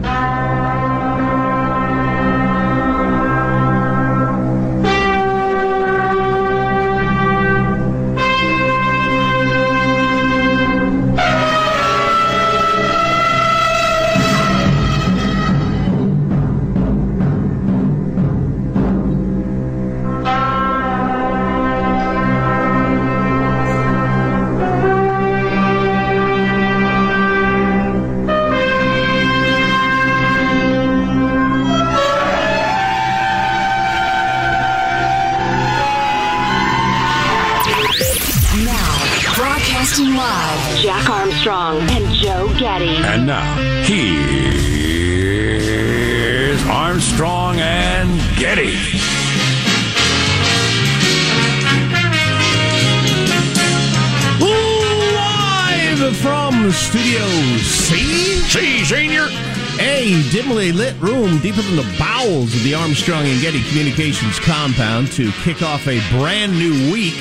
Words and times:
Now, 0.00 0.37
Studio 56.72 57.26
C. 57.60 57.96
See, 58.48 58.84
senior. 58.84 59.26
A 59.80 60.22
dimly 60.30 60.72
lit 60.72 60.98
room 61.00 61.38
deeper 61.38 61.62
than 61.62 61.76
the 61.76 61.96
bowels 61.98 62.54
of 62.54 62.62
the 62.62 62.74
Armstrong 62.74 63.24
and 63.26 63.40
Getty 63.40 63.62
Communications 63.68 64.38
compound 64.40 65.10
to 65.12 65.32
kick 65.44 65.62
off 65.62 65.86
a 65.86 66.00
brand 66.10 66.52
new 66.52 66.92
week. 66.92 67.14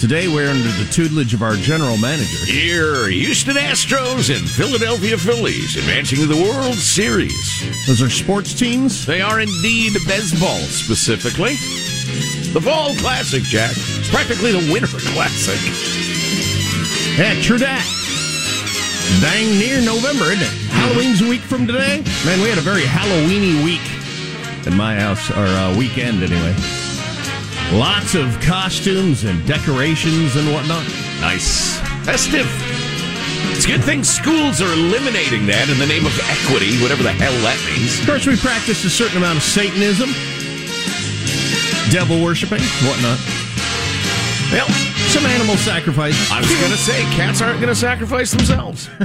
Today, 0.00 0.26
we're 0.26 0.50
under 0.50 0.68
the 0.68 0.88
tutelage 0.90 1.32
of 1.32 1.42
our 1.42 1.54
general 1.56 1.96
manager. 1.96 2.52
Your 2.52 3.08
Houston 3.08 3.56
Astros 3.56 4.34
and 4.34 4.48
Philadelphia 4.48 5.16
Phillies 5.16 5.76
advancing 5.76 6.18
to 6.18 6.26
the 6.26 6.36
World 6.36 6.74
Series. 6.74 7.86
Those 7.86 8.02
are 8.02 8.10
sports 8.10 8.52
teams. 8.52 9.06
They 9.06 9.20
are 9.20 9.40
indeed 9.40 9.94
baseball, 10.06 10.58
specifically. 10.58 11.54
The 12.52 12.60
Fall 12.60 12.94
Classic, 12.96 13.42
Jack. 13.44 13.72
It's 13.72 14.10
practically 14.10 14.52
the 14.52 14.72
Winter 14.72 14.98
Classic. 14.98 15.60
Yeah, 17.16 17.40
true 17.42 17.58
that. 17.58 18.05
Dang 19.20 19.58
near 19.58 19.80
November, 19.80 20.32
isn't 20.32 20.42
it? 20.42 20.52
Halloween's 20.70 21.22
a 21.22 21.28
week 21.28 21.40
from 21.40 21.66
today. 21.66 22.02
Man, 22.24 22.40
we 22.42 22.48
had 22.48 22.58
a 22.58 22.66
very 22.66 22.82
Halloweeny 22.82 23.64
week 23.64 23.84
in 24.66 24.76
my 24.76 24.94
house, 24.94 25.30
or 25.30 25.46
uh, 25.46 25.76
weekend 25.76 26.22
anyway. 26.22 26.54
Lots 27.72 28.14
of 28.14 28.38
costumes 28.40 29.24
and 29.24 29.44
decorations 29.46 30.36
and 30.36 30.52
whatnot. 30.52 30.84
Nice. 31.20 31.78
Festive. 32.04 32.46
It's 33.54 33.64
a 33.64 33.68
good 33.68 33.84
thing 33.84 34.04
schools 34.04 34.60
are 34.60 34.72
eliminating 34.72 35.46
that 35.46 35.70
in 35.70 35.78
the 35.78 35.86
name 35.86 36.04
of 36.04 36.12
equity, 36.28 36.76
whatever 36.82 37.02
the 37.02 37.12
hell 37.12 37.32
that 37.46 37.58
means. 37.64 37.98
Of 38.00 38.06
course, 38.06 38.26
we 38.26 38.36
practice 38.36 38.84
a 38.84 38.90
certain 38.90 39.16
amount 39.16 39.38
of 39.38 39.42
Satanism, 39.42 40.10
devil 41.90 42.22
worshiping, 42.22 42.60
whatnot. 42.84 43.18
Well, 44.52 44.68
Some 45.08 45.24
animal 45.26 45.56
sacrifice. 45.56 46.30
I 46.30 46.40
was 46.40 46.48
going 46.48 46.70
to 46.72 46.76
say, 46.76 47.00
cats 47.16 47.40
aren't 47.40 47.60
going 47.60 47.72
to 47.72 47.78
sacrifice 47.78 48.30
themselves. 48.32 48.88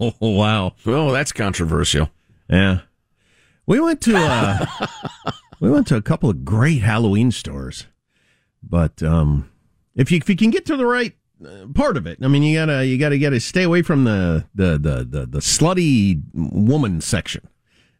Oh, 0.00 0.14
wow. 0.20 0.74
Oh, 0.86 1.12
that's 1.12 1.32
controversial. 1.32 2.10
Yeah. 2.48 2.80
We 3.66 3.80
went 3.80 4.00
to 4.02 4.16
uh 4.16 4.66
we 5.60 5.70
went 5.70 5.86
to 5.88 5.96
a 5.96 6.02
couple 6.02 6.30
of 6.30 6.44
great 6.44 6.82
Halloween 6.82 7.30
stores. 7.30 7.86
But 8.62 9.02
um 9.02 9.50
if 9.94 10.10
you 10.10 10.18
if 10.18 10.28
you 10.28 10.36
can 10.36 10.50
get 10.50 10.64
to 10.66 10.76
the 10.76 10.86
right 10.86 11.14
uh, 11.44 11.66
part 11.74 11.96
of 11.96 12.06
it, 12.06 12.18
I 12.22 12.28
mean 12.28 12.42
you 12.42 12.58
got 12.58 12.66
to 12.66 12.86
you 12.86 12.98
got 12.98 13.10
to 13.10 13.18
get 13.18 13.30
to 13.30 13.40
stay 13.40 13.62
away 13.64 13.82
from 13.82 14.04
the 14.04 14.46
the, 14.54 14.78
the 14.78 15.04
the 15.08 15.26
the 15.26 15.38
slutty 15.40 16.22
woman 16.34 17.00
section. 17.00 17.46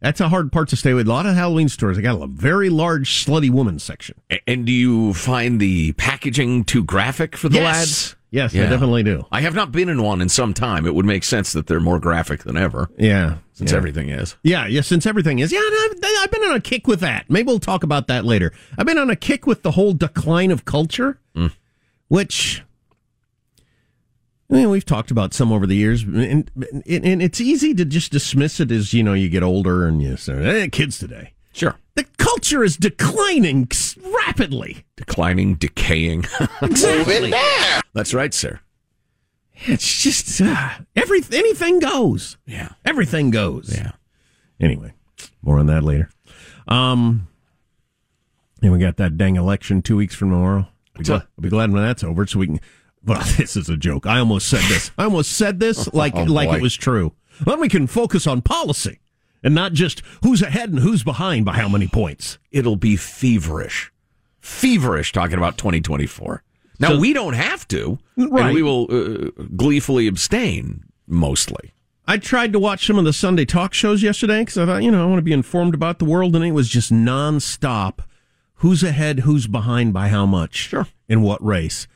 That's 0.00 0.20
a 0.20 0.28
hard 0.28 0.52
part 0.52 0.68
to 0.68 0.76
stay 0.76 0.94
with. 0.94 1.08
A 1.08 1.10
lot 1.10 1.26
of 1.26 1.34
Halloween 1.34 1.68
stores, 1.68 1.96
they 1.96 2.02
got 2.02 2.20
a 2.22 2.26
very 2.28 2.70
large 2.70 3.24
slutty 3.24 3.50
woman 3.50 3.78
section. 3.80 4.20
And 4.46 4.64
do 4.64 4.72
you 4.72 5.12
find 5.14 5.60
the 5.60 5.92
packaging 5.92 6.64
too 6.64 6.84
graphic 6.84 7.36
for 7.36 7.48
the 7.48 7.56
Yes. 7.56 7.64
lads? 7.64 8.16
Yes, 8.30 8.54
I 8.54 8.58
definitely 8.58 9.02
do. 9.02 9.24
I 9.32 9.40
have 9.40 9.54
not 9.54 9.72
been 9.72 9.88
in 9.88 10.02
one 10.02 10.20
in 10.20 10.28
some 10.28 10.52
time. 10.52 10.86
It 10.86 10.94
would 10.94 11.06
make 11.06 11.24
sense 11.24 11.54
that 11.54 11.66
they're 11.66 11.80
more 11.80 11.98
graphic 11.98 12.42
than 12.44 12.58
ever, 12.58 12.90
Yeah, 12.98 13.38
since 13.54 13.70
yeah. 13.70 13.76
everything 13.78 14.10
is. 14.10 14.36
Yeah, 14.42 14.66
yeah, 14.66 14.82
since 14.82 15.06
everything 15.06 15.38
is. 15.38 15.50
Yeah, 15.50 15.60
I've, 15.60 15.92
I've 16.20 16.30
been 16.30 16.42
on 16.42 16.54
a 16.54 16.60
kick 16.60 16.86
with 16.86 17.00
that. 17.00 17.24
Maybe 17.30 17.46
we'll 17.46 17.58
talk 17.58 17.82
about 17.84 18.06
that 18.08 18.26
later. 18.26 18.52
I've 18.76 18.84
been 18.84 18.98
on 18.98 19.08
a 19.08 19.16
kick 19.16 19.46
with 19.46 19.62
the 19.62 19.70
whole 19.70 19.94
decline 19.94 20.50
of 20.50 20.64
culture, 20.66 21.18
mm. 21.34 21.50
which. 22.08 22.62
I 24.50 24.54
mean, 24.54 24.70
we've 24.70 24.84
talked 24.84 25.10
about 25.10 25.34
some 25.34 25.52
over 25.52 25.66
the 25.66 25.76
years, 25.76 26.02
and, 26.02 26.50
and, 26.56 26.84
and 26.86 27.22
it's 27.22 27.40
easy 27.40 27.74
to 27.74 27.84
just 27.84 28.10
dismiss 28.12 28.60
it 28.60 28.70
as, 28.70 28.94
you 28.94 29.02
know, 29.02 29.12
you 29.12 29.28
get 29.28 29.42
older 29.42 29.86
and 29.86 30.02
you 30.02 30.16
say, 30.16 30.62
eh, 30.62 30.68
kids 30.68 30.98
today. 30.98 31.34
Sure. 31.52 31.76
The 31.96 32.04
culture 32.16 32.64
is 32.64 32.76
declining 32.76 33.68
rapidly. 34.26 34.84
Declining, 34.96 35.56
decaying. 35.56 36.24
Exactly. 36.62 37.32
That's 37.92 38.14
right, 38.14 38.32
sir. 38.32 38.60
It's 39.62 40.02
just 40.02 40.40
uh, 40.40 40.70
every 40.94 41.20
anything 41.32 41.80
goes. 41.80 42.36
Yeah. 42.46 42.70
Everything 42.84 43.30
goes. 43.30 43.74
Yeah. 43.76 43.92
Anyway, 44.60 44.92
more 45.42 45.58
on 45.58 45.66
that 45.66 45.82
later. 45.82 46.10
Um, 46.68 47.26
and 48.62 48.72
we 48.72 48.78
got 48.78 48.96
that 48.98 49.16
dang 49.16 49.36
election 49.36 49.82
two 49.82 49.96
weeks 49.96 50.14
from 50.14 50.30
tomorrow. 50.30 50.68
I'll 50.94 50.98
be, 50.98 51.04
glad, 51.04 51.22
I'll 51.22 51.42
be 51.42 51.48
glad 51.48 51.72
when 51.72 51.82
that's 51.82 52.04
over, 52.04 52.26
so 52.26 52.38
we 52.38 52.46
can. 52.46 52.60
Well, 53.08 53.22
this 53.38 53.56
is 53.56 53.68
a 53.68 53.76
joke. 53.76 54.06
I 54.06 54.18
almost 54.18 54.48
said 54.48 54.62
this. 54.68 54.90
I 54.98 55.04
almost 55.04 55.32
said 55.32 55.58
this 55.60 55.92
like 55.94 56.14
Oh, 56.14 56.24
like 56.24 56.50
it 56.56 56.62
was 56.62 56.74
true. 56.76 57.14
Then 57.44 57.60
we 57.60 57.68
can 57.68 57.86
focus 57.86 58.26
on 58.26 58.42
policy 58.42 58.98
and 59.42 59.54
not 59.54 59.72
just 59.72 60.02
who's 60.22 60.42
ahead 60.42 60.70
and 60.70 60.80
who's 60.80 61.02
behind 61.04 61.44
by 61.44 61.54
how 61.54 61.68
many 61.68 61.86
points. 61.88 62.38
It'll 62.50 62.76
be 62.76 62.96
feverish, 62.96 63.90
feverish 64.40 65.12
talking 65.12 65.38
about 65.38 65.56
2024. 65.58 66.42
Now 66.80 66.88
So- 66.90 66.98
we 66.98 67.12
don't 67.12 67.34
have 67.34 67.66
to, 67.68 67.98
Right. 68.16 68.46
and 68.46 68.54
we 68.54 68.62
will 68.62 68.86
uh, 68.90 69.30
gleefully 69.56 70.06
abstain 70.06 70.84
mostly. 71.06 71.72
I 72.06 72.16
tried 72.16 72.52
to 72.54 72.58
watch 72.58 72.86
some 72.86 72.98
of 72.98 73.04
the 73.04 73.12
Sunday 73.12 73.44
talk 73.44 73.74
shows 73.74 74.02
yesterday 74.02 74.40
because 74.40 74.56
I 74.58 74.64
thought, 74.66 74.82
you 74.82 74.90
know, 74.90 75.02
I 75.02 75.06
want 75.06 75.18
to 75.18 75.22
be 75.22 75.32
informed 75.32 75.74
about 75.74 75.98
the 75.98 76.06
world, 76.06 76.34
and 76.34 76.42
it 76.44 76.52
was 76.52 76.68
just 76.68 76.90
nonstop. 76.90 77.98
Who's 78.54 78.82
ahead? 78.82 79.20
Who's 79.20 79.46
behind 79.46 79.92
by 79.92 80.08
how 80.08 80.24
much? 80.24 80.56
Sure. 80.56 80.88
In 81.08 81.20
what 81.20 81.44
race? 81.44 81.86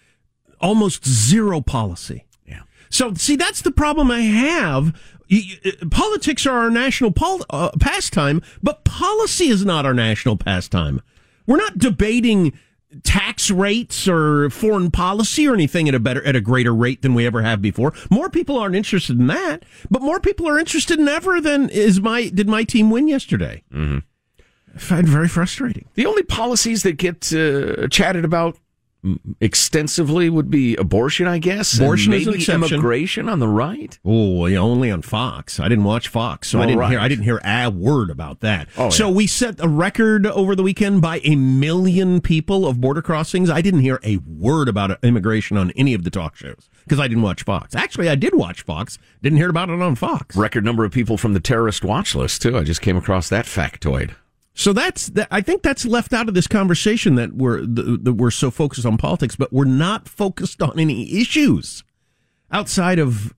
Almost 0.62 1.06
zero 1.06 1.60
policy. 1.60 2.24
Yeah. 2.46 2.62
So, 2.88 3.14
see, 3.14 3.36
that's 3.36 3.62
the 3.62 3.72
problem 3.72 4.10
I 4.10 4.20
have. 4.20 4.94
Y- 5.30 5.58
Politics 5.90 6.46
are 6.46 6.58
our 6.58 6.70
national 6.70 7.10
pol- 7.10 7.44
uh, 7.50 7.70
pastime, 7.80 8.40
but 8.62 8.84
policy 8.84 9.48
is 9.48 9.64
not 9.64 9.84
our 9.84 9.94
national 9.94 10.36
pastime. 10.36 11.00
We're 11.46 11.56
not 11.56 11.78
debating 11.78 12.52
tax 13.04 13.50
rates 13.50 14.06
or 14.06 14.50
foreign 14.50 14.90
policy 14.90 15.48
or 15.48 15.54
anything 15.54 15.88
at 15.88 15.94
a 15.94 15.98
better 15.98 16.22
at 16.26 16.36
a 16.36 16.40
greater 16.42 16.74
rate 16.74 17.00
than 17.00 17.14
we 17.14 17.24
ever 17.26 17.40
have 17.42 17.62
before. 17.62 17.94
More 18.10 18.28
people 18.28 18.58
aren't 18.58 18.76
interested 18.76 19.18
in 19.18 19.26
that, 19.28 19.64
but 19.90 20.02
more 20.02 20.20
people 20.20 20.46
are 20.46 20.58
interested 20.58 20.98
in 21.00 21.08
ever 21.08 21.40
than 21.40 21.70
is 21.70 22.00
my 22.00 22.28
did 22.28 22.48
my 22.48 22.64
team 22.64 22.90
win 22.90 23.08
yesterday. 23.08 23.62
Mm-hmm. 23.72 23.98
I 24.74 24.78
find 24.78 25.08
very 25.08 25.28
frustrating. 25.28 25.88
The 25.94 26.04
only 26.06 26.22
policies 26.22 26.82
that 26.82 26.98
get 26.98 27.32
uh, 27.32 27.88
chatted 27.88 28.24
about 28.26 28.58
extensively 29.40 30.30
would 30.30 30.50
be 30.50 30.76
abortion, 30.76 31.26
I 31.26 31.38
guess. 31.38 31.74
and 31.74 31.82
Abortion 31.82 32.12
is 32.12 32.26
an 32.26 32.32
maybe 32.32 32.40
exception. 32.40 32.74
immigration 32.74 33.28
on 33.28 33.38
the 33.40 33.48
right. 33.48 33.98
Oh, 34.04 34.46
yeah, 34.46 34.58
only 34.58 34.90
on 34.90 35.02
Fox. 35.02 35.58
I 35.58 35.68
didn't 35.68 35.84
watch 35.84 36.08
Fox, 36.08 36.48
so 36.48 36.60
I 36.60 36.66
didn't 36.66 36.78
right. 36.78 36.90
hear. 36.90 37.00
I 37.00 37.08
didn't 37.08 37.24
hear 37.24 37.40
a 37.44 37.68
word 37.70 38.10
about 38.10 38.40
that. 38.40 38.68
Oh, 38.78 38.90
so 38.90 39.08
yeah. 39.08 39.14
we 39.14 39.26
set 39.26 39.60
a 39.60 39.68
record 39.68 40.26
over 40.26 40.54
the 40.54 40.62
weekend 40.62 41.02
by 41.02 41.20
a 41.24 41.34
million 41.36 42.20
people 42.20 42.66
of 42.66 42.80
border 42.80 43.02
crossings. 43.02 43.50
I 43.50 43.60
didn't 43.60 43.80
hear 43.80 43.98
a 44.04 44.18
word 44.18 44.68
about 44.68 45.02
immigration 45.04 45.56
on 45.56 45.70
any 45.72 45.94
of 45.94 46.04
the 46.04 46.10
talk 46.10 46.36
shows 46.36 46.68
because 46.84 47.00
I 47.00 47.08
didn't 47.08 47.22
watch 47.22 47.42
Fox. 47.42 47.74
Actually, 47.74 48.08
I 48.08 48.14
did 48.14 48.34
watch 48.34 48.62
Fox. 48.62 48.98
Didn't 49.22 49.38
hear 49.38 49.50
about 49.50 49.68
it 49.70 49.80
on 49.80 49.94
Fox. 49.96 50.36
Record 50.36 50.64
number 50.64 50.84
of 50.84 50.92
people 50.92 51.16
from 51.16 51.34
the 51.34 51.40
terrorist 51.40 51.84
watch 51.84 52.14
list 52.14 52.42
too. 52.42 52.56
I 52.56 52.62
just 52.62 52.80
came 52.80 52.96
across 52.96 53.28
that 53.28 53.46
factoid. 53.46 54.14
So 54.54 54.72
that's 54.72 55.06
that, 55.08 55.28
I 55.30 55.40
think 55.40 55.62
that's 55.62 55.86
left 55.86 56.12
out 56.12 56.28
of 56.28 56.34
this 56.34 56.46
conversation 56.46 57.14
that 57.14 57.32
we're 57.32 57.64
that 57.64 58.14
we're 58.14 58.30
so 58.30 58.50
focused 58.50 58.84
on 58.84 58.98
politics, 58.98 59.34
but 59.34 59.52
we're 59.52 59.64
not 59.64 60.08
focused 60.08 60.60
on 60.60 60.78
any 60.78 61.20
issues 61.20 61.84
outside 62.50 62.98
of 62.98 63.34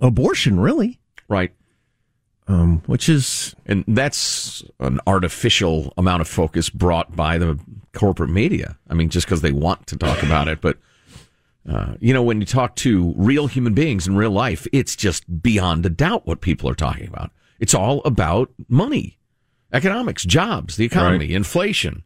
abortion, 0.00 0.58
really. 0.60 0.98
Right. 1.28 1.52
Um, 2.48 2.82
which 2.86 3.08
is 3.10 3.54
And 3.66 3.84
that's 3.86 4.64
an 4.80 5.00
artificial 5.06 5.92
amount 5.98 6.22
of 6.22 6.28
focus 6.28 6.70
brought 6.70 7.14
by 7.14 7.36
the 7.36 7.58
corporate 7.92 8.30
media. 8.30 8.78
I 8.88 8.94
mean, 8.94 9.10
just 9.10 9.26
because 9.26 9.42
they 9.42 9.52
want 9.52 9.86
to 9.88 9.96
talk 9.96 10.22
about 10.22 10.48
it. 10.48 10.62
But, 10.62 10.78
uh, 11.68 11.94
you 12.00 12.14
know, 12.14 12.22
when 12.22 12.40
you 12.40 12.46
talk 12.46 12.74
to 12.76 13.12
real 13.16 13.48
human 13.48 13.74
beings 13.74 14.06
in 14.06 14.16
real 14.16 14.30
life, 14.30 14.66
it's 14.72 14.96
just 14.96 15.42
beyond 15.42 15.84
a 15.84 15.90
doubt 15.90 16.26
what 16.26 16.40
people 16.40 16.70
are 16.70 16.74
talking 16.74 17.06
about. 17.06 17.30
It's 17.60 17.74
all 17.74 18.00
about 18.04 18.50
money, 18.68 19.17
economics, 19.72 20.24
jobs, 20.24 20.76
the 20.76 20.84
economy, 20.84 21.26
Right. 21.26 21.30
inflation. 21.36 22.02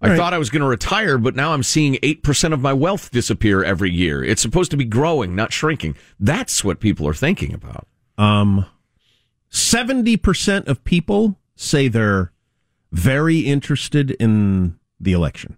I 0.00 0.10
Right. 0.10 0.16
thought 0.16 0.32
I 0.32 0.38
was 0.38 0.48
going 0.50 0.62
to 0.62 0.68
retire, 0.68 1.18
but 1.18 1.34
now 1.34 1.52
I'm 1.52 1.64
seeing 1.64 1.98
8% 2.02 2.52
of 2.54 2.60
my 2.60 2.72
wealth 2.72 3.10
disappear 3.10 3.64
every 3.64 3.90
year. 3.90 4.22
It's 4.22 4.40
supposed 4.42 4.70
to 4.70 4.76
be 4.76 4.84
growing, 4.84 5.34
not 5.34 5.52
shrinking. 5.52 5.96
That's 6.20 6.62
what 6.62 6.78
people 6.78 7.06
are 7.08 7.14
thinking 7.14 7.52
about. 7.52 7.88
Um, 8.16 8.64
70% 9.50 10.68
of 10.68 10.84
people 10.84 11.38
say 11.56 11.88
they're 11.88 12.32
very 12.92 13.40
interested 13.40 14.12
in 14.12 14.78
the 15.00 15.12
election, 15.12 15.56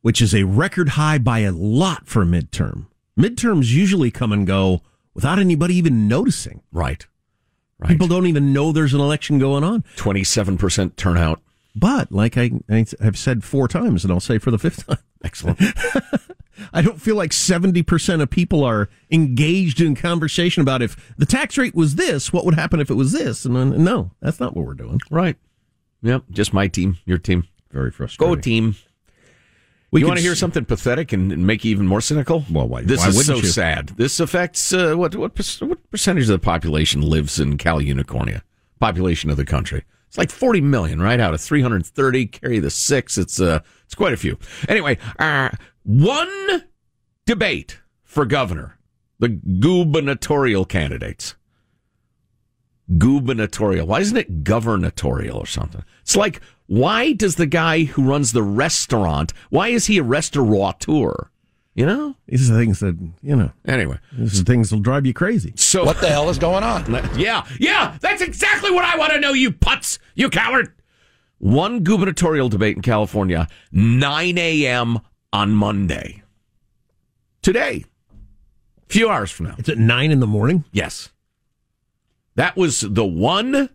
which 0.00 0.20
is 0.22 0.34
a 0.34 0.44
record 0.44 0.90
high 0.90 1.18
by 1.18 1.40
a 1.40 1.52
lot 1.52 2.06
for 2.08 2.22
a 2.22 2.26
midterm. 2.26 2.86
Midterms 3.18 3.72
usually 3.72 4.10
come 4.10 4.32
and 4.32 4.46
go 4.46 4.82
without 5.14 5.38
anybody 5.38 5.74
even 5.76 6.08
noticing. 6.08 6.62
Right. 6.72 7.06
Right. 7.78 7.88
People 7.88 8.06
don't 8.06 8.26
even 8.26 8.52
know 8.52 8.72
there's 8.72 8.94
an 8.94 9.00
election 9.00 9.38
going 9.38 9.64
on. 9.64 9.82
27% 9.96 10.96
turnout. 10.96 11.40
But 11.76 12.12
like 12.12 12.38
I, 12.38 12.52
I 12.70 12.86
have 13.00 13.18
said 13.18 13.42
four 13.42 13.66
times, 13.66 14.04
and 14.04 14.12
I'll 14.12 14.20
say 14.20 14.38
for 14.38 14.50
the 14.52 14.58
fifth 14.58 14.86
time, 14.86 14.98
Excellent. 15.24 15.58
I 16.72 16.82
don't 16.82 17.00
feel 17.00 17.16
like 17.16 17.30
70% 17.30 18.20
of 18.22 18.30
people 18.30 18.62
are 18.62 18.88
engaged 19.10 19.80
in 19.80 19.96
conversation 19.96 20.60
about 20.60 20.82
if 20.82 21.14
the 21.18 21.26
tax 21.26 21.58
rate 21.58 21.74
was 21.74 21.96
this, 21.96 22.32
what 22.32 22.44
would 22.44 22.54
happen 22.54 22.78
if 22.78 22.90
it 22.90 22.94
was 22.94 23.12
this? 23.12 23.44
And 23.44 23.56
then, 23.56 23.82
no, 23.82 24.12
that's 24.20 24.38
not 24.38 24.54
what 24.54 24.66
we're 24.66 24.74
doing. 24.74 25.00
right. 25.10 25.36
Yep. 26.02 26.24
Just 26.30 26.52
my 26.52 26.68
team, 26.68 26.98
your 27.06 27.16
team. 27.16 27.48
Very 27.70 27.90
frustrating. 27.90 28.34
Go 28.34 28.40
team. 28.40 28.76
We 29.94 30.00
you 30.00 30.08
want 30.08 30.18
to 30.18 30.24
hear 30.24 30.34
something 30.34 30.64
pathetic 30.64 31.12
and, 31.12 31.46
make 31.46 31.64
you 31.64 31.70
even 31.70 31.86
more 31.86 32.00
cynical? 32.00 32.44
Well, 32.50 32.66
why- 32.66 32.82
this 32.82 33.00
why 33.00 33.08
is 33.08 33.26
so 33.26 33.36
you? 33.36 33.44
sad. 33.44 33.90
This 33.90 34.18
affects 34.18 34.72
uh, 34.72 34.96
what 34.96 35.14
what 35.14 35.38
what 35.60 35.90
percentage 35.90 36.24
of 36.24 36.30
the 36.30 36.38
population 36.40 37.00
lives 37.00 37.38
in 37.38 37.56
Cal 37.58 37.78
Unicornia? 37.78 38.42
Population 38.80 39.30
of 39.30 39.36
the 39.36 39.44
country. 39.44 39.84
It's 40.08 40.18
like 40.18 40.30
40 40.30 40.60
million, 40.62 41.00
right? 41.00 41.20
Out 41.20 41.32
of 41.32 41.40
330, 41.40 42.26
carry 42.26 42.58
the 42.58 42.70
six. 42.70 43.16
It's 43.16 43.40
uh, 43.40 43.60
it's 43.84 43.94
quite 43.94 44.12
a 44.12 44.16
few. 44.16 44.36
Anyway, 44.68 44.98
uh, 45.20 45.50
one 45.84 46.64
debate 47.24 47.78
for 48.02 48.24
governor, 48.24 48.76
the 49.20 49.28
gubernatorial 49.28 50.64
candidates. 50.64 51.36
Gubernatorial. 52.98 53.86
Why 53.86 54.00
isn't 54.00 54.16
it 54.16 54.44
governatorial 54.44 55.36
or 55.36 55.46
something? 55.46 55.84
It's 56.02 56.16
like, 56.16 56.40
why 56.66 57.12
does 57.12 57.36
the 57.36 57.46
guy 57.46 57.84
who 57.84 58.02
runs 58.04 58.32
the 58.32 58.42
restaurant, 58.42 59.32
why 59.50 59.68
is 59.68 59.86
he 59.86 59.98
a 59.98 60.02
restaurateur? 60.02 61.30
You 61.74 61.86
know? 61.86 62.14
These 62.26 62.50
are 62.50 62.56
things 62.56 62.78
that, 62.80 62.96
you 63.22 63.34
know, 63.36 63.50
Anyway. 63.66 63.98
these 64.12 64.40
are 64.40 64.44
things 64.44 64.70
that'll 64.70 64.82
drive 64.82 65.06
you 65.06 65.12
crazy. 65.12 65.52
So 65.56 65.84
What 65.84 66.00
the 66.00 66.08
hell 66.08 66.30
is 66.30 66.38
going 66.38 66.62
on? 66.64 66.84
Yeah, 67.18 67.44
yeah, 67.58 67.96
that's 68.00 68.22
exactly 68.22 68.70
what 68.70 68.84
I 68.84 68.96
want 68.96 69.12
to 69.12 69.20
know, 69.20 69.32
you 69.32 69.50
putz, 69.50 69.98
you 70.14 70.30
coward. 70.30 70.72
One 71.38 71.80
gubernatorial 71.82 72.48
debate 72.48 72.76
in 72.76 72.82
California, 72.82 73.48
9 73.72 74.38
a.m. 74.38 75.00
on 75.32 75.50
Monday. 75.50 76.22
Today. 77.42 77.84
A 78.88 78.92
few 78.92 79.10
hours 79.10 79.30
from 79.30 79.46
now. 79.46 79.54
It's 79.58 79.68
at 79.68 79.76
nine 79.76 80.10
in 80.10 80.20
the 80.20 80.26
morning. 80.26 80.64
Yes. 80.72 81.10
That 82.36 82.56
was 82.56 82.80
the 82.80 83.04
one 83.04 83.68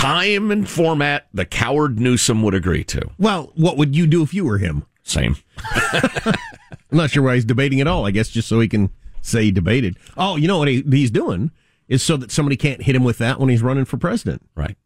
time 0.00 0.50
and 0.50 0.68
format 0.68 1.26
the 1.34 1.44
coward 1.44 2.00
Newsom 2.00 2.42
would 2.42 2.54
agree 2.54 2.84
to. 2.84 3.02
Well, 3.18 3.52
what 3.54 3.76
would 3.76 3.94
you 3.94 4.06
do 4.06 4.22
if 4.22 4.32
you 4.32 4.44
were 4.44 4.58
him? 4.58 4.84
Same. 5.02 5.36
I'm 5.92 6.34
not 6.90 7.10
sure 7.10 7.22
why 7.22 7.34
he's 7.34 7.44
debating 7.44 7.80
at 7.80 7.86
all. 7.86 8.06
I 8.06 8.10
guess 8.10 8.28
just 8.30 8.48
so 8.48 8.60
he 8.60 8.68
can 8.68 8.90
say 9.22 9.44
he 9.44 9.50
debated. 9.50 9.96
Oh, 10.16 10.36
you 10.36 10.48
know 10.48 10.58
what 10.58 10.68
he, 10.68 10.82
he's 10.90 11.10
doing 11.10 11.50
is 11.88 12.02
so 12.02 12.16
that 12.16 12.30
somebody 12.30 12.56
can't 12.56 12.82
hit 12.82 12.94
him 12.96 13.04
with 13.04 13.18
that 13.18 13.38
when 13.40 13.48
he's 13.48 13.62
running 13.62 13.84
for 13.84 13.96
president. 13.96 14.42
Right. 14.54 14.76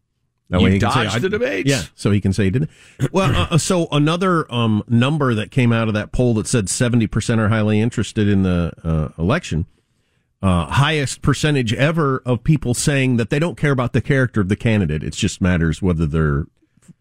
That 0.51 0.61
You 0.61 0.67
he 0.67 0.79
can 0.79 0.91
dodged 0.91 1.17
I- 1.17 1.19
the 1.21 1.29
debates. 1.31 1.69
Yeah, 1.71 1.83
so 1.95 2.11
he 2.11 2.21
can 2.21 2.33
say 2.33 2.45
he 2.45 2.51
didn't. 2.51 2.71
Well, 3.13 3.49
uh, 3.53 3.59
so 3.59 3.87
another 3.93 4.53
um, 4.53 4.83
number 4.89 5.35
that 5.35 5.51
came 5.51 5.73
out 5.73 5.89
of 5.89 5.95
that 5.95 6.13
poll 6.13 6.35
that 6.35 6.47
said 6.47 6.67
70% 6.67 7.39
are 7.39 7.49
highly 7.49 7.81
interested 7.81 8.29
in 8.29 8.43
the 8.43 8.73
uh, 8.83 9.09
election, 9.21 9.67
uh, 10.45 10.67
highest 10.67 11.23
percentage 11.23 11.73
ever 11.73 12.23
of 12.27 12.45
people 12.45 12.75
saying 12.75 13.17
that 13.17 13.31
they 13.31 13.39
don't 13.39 13.57
care 13.57 13.73
about 13.73 13.95
the 13.95 14.03
character 14.03 14.43
of 14.43 14.51
the 14.51 14.57
candidate. 14.57 15.03
It 15.03 15.15
just 15.15 15.41
matters 15.41 15.81
whether 15.81 16.05
they're 16.05 16.45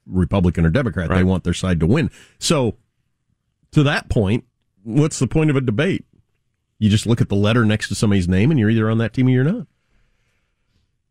Republican 0.05 0.65
or 0.65 0.69
Democrat. 0.69 1.09
They 1.09 1.25
want 1.25 1.43
their 1.43 1.53
side 1.53 1.81
to 1.81 1.85
win. 1.85 2.09
So, 2.39 2.77
to 3.73 3.83
that 3.83 4.07
point, 4.07 4.45
what's 4.83 5.19
the 5.19 5.27
point 5.27 5.49
of 5.49 5.57
a 5.57 5.61
debate? 5.61 6.05
You 6.79 6.89
just 6.89 7.05
look 7.05 7.19
at 7.19 7.27
the 7.27 7.35
letter 7.35 7.65
next 7.65 7.89
to 7.89 7.95
somebody's 7.95 8.29
name 8.29 8.49
and 8.49 8.57
you're 8.57 8.69
either 8.69 8.89
on 8.89 8.97
that 8.99 9.11
team 9.11 9.27
or 9.27 9.31
you're 9.31 9.43
not. 9.43 9.67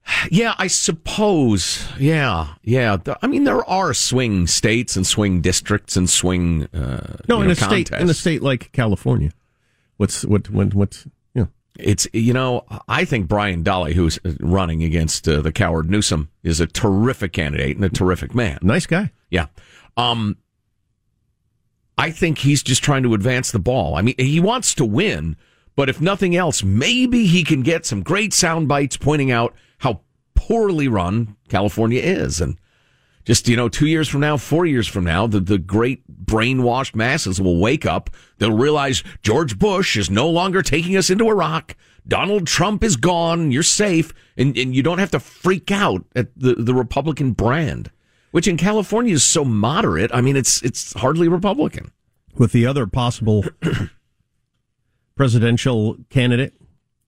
Yeah, 0.30 0.54
I 0.58 0.68
suppose. 0.68 1.86
Yeah, 1.98 2.54
yeah. 2.62 2.96
I 3.20 3.26
mean, 3.26 3.44
there 3.44 3.64
are 3.68 3.92
swing 3.92 4.46
states 4.46 4.96
and 4.96 5.06
swing 5.06 5.42
districts 5.42 5.96
and 5.96 6.08
swing. 6.08 6.64
Uh, 6.74 7.18
No, 7.28 7.40
in 7.42 7.48
know, 7.48 7.52
a 7.52 7.56
state 7.56 7.90
in 7.90 8.08
a 8.08 8.14
state 8.14 8.42
like 8.42 8.72
California, 8.72 9.32
what's 9.98 10.24
what 10.24 10.48
when 10.50 10.70
what's 10.70 11.06
It's 11.78 12.06
you 12.12 12.32
know, 12.32 12.64
I 12.86 13.04
think 13.04 13.28
Brian 13.28 13.64
Dahle, 13.64 13.92
who's 13.94 14.18
running 14.40 14.82
against 14.84 15.26
uh, 15.26 15.40
the 15.40 15.52
coward 15.52 15.90
Newsom, 15.90 16.28
is 16.42 16.60
a 16.60 16.66
terrific 16.66 17.32
candidate 17.32 17.76
and 17.76 17.84
a 17.84 17.88
terrific 17.88 18.34
man. 18.34 18.58
nice 18.62 18.86
guy. 18.86 19.10
Yeah. 19.30 19.46
Um, 19.96 20.36
I 21.98 22.10
think 22.10 22.38
he's 22.38 22.62
just 22.62 22.82
trying 22.82 23.02
to 23.04 23.14
advance 23.14 23.52
the 23.52 23.58
ball. 23.58 23.94
I 23.94 24.02
mean, 24.02 24.14
he 24.18 24.40
wants 24.40 24.74
to 24.74 24.84
win, 24.84 25.36
But 25.74 25.88
if 25.88 26.00
nothing 26.00 26.36
else, 26.36 26.62
maybe 26.62 27.26
he 27.26 27.44
can 27.44 27.62
get 27.62 27.86
some 27.86 28.02
great 28.02 28.32
sound 28.32 28.68
bites 28.68 28.96
pointing 28.96 29.30
out 29.30 29.54
how 29.78 30.00
poorly 30.34 30.88
run 30.88 31.36
California 31.48 32.00
is. 32.00 32.40
And 32.40 32.58
just, 33.24 33.48
you 33.48 33.56
know, 33.56 33.68
two 33.68 33.86
years 33.86 34.08
from 34.08 34.20
now, 34.20 34.36
four 34.36 34.66
years 34.66 34.88
from 34.88 35.04
now, 35.04 35.26
the, 35.26 35.40
the 35.40 35.58
great 35.58 36.02
brainwashed 36.24 36.94
masses 36.94 37.40
will 37.40 37.58
wake 37.58 37.86
up. 37.86 38.10
They'll 38.38 38.56
realize 38.56 39.04
George 39.22 39.58
Bush 39.58 39.96
is 39.96 40.10
no 40.10 40.28
longer 40.28 40.62
taking 40.62 40.96
us 40.96 41.10
into 41.10 41.28
Iraq. 41.28 41.76
Donald 42.06 42.46
Trump 42.46 42.82
is 42.82 42.96
gone. 42.96 43.52
You're 43.52 43.62
safe. 43.62 44.12
And, 44.36 44.56
and 44.58 44.74
you 44.74 44.82
don't 44.82 44.98
have 44.98 45.12
to 45.12 45.20
freak 45.20 45.70
out 45.70 46.04
at 46.16 46.28
the, 46.36 46.54
the 46.54 46.74
Republican 46.74 47.32
brand, 47.32 47.90
which 48.32 48.48
in 48.48 48.56
California 48.56 49.14
is 49.14 49.22
so 49.22 49.44
moderate. 49.44 50.10
I 50.12 50.20
mean, 50.20 50.36
it's, 50.36 50.60
it's 50.62 50.92
hardly 50.94 51.28
Republican. 51.28 51.92
With 52.34 52.52
the 52.52 52.66
other 52.66 52.86
possible 52.86 53.44
presidential 55.14 55.96
candidate, 56.10 56.54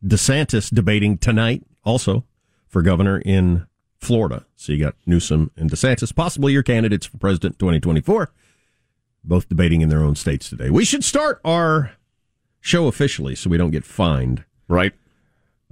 DeSantis, 0.04 0.72
debating 0.72 1.18
tonight 1.18 1.64
also 1.82 2.24
for 2.68 2.82
governor 2.82 3.18
in 3.18 3.66
Florida. 4.04 4.44
So 4.56 4.72
you 4.72 4.84
got 4.84 4.94
Newsom 5.06 5.50
and 5.56 5.70
DeSantis, 5.70 6.14
possibly 6.14 6.52
your 6.52 6.62
candidates 6.62 7.06
for 7.06 7.18
president 7.18 7.58
2024, 7.58 8.30
both 9.24 9.48
debating 9.48 9.80
in 9.80 9.88
their 9.88 10.02
own 10.02 10.14
states 10.14 10.48
today. 10.48 10.70
We 10.70 10.84
should 10.84 11.04
start 11.04 11.40
our 11.44 11.92
show 12.60 12.86
officially 12.86 13.34
so 13.34 13.50
we 13.50 13.58
don't 13.58 13.70
get 13.70 13.84
fined. 13.84 14.44
Right. 14.68 14.92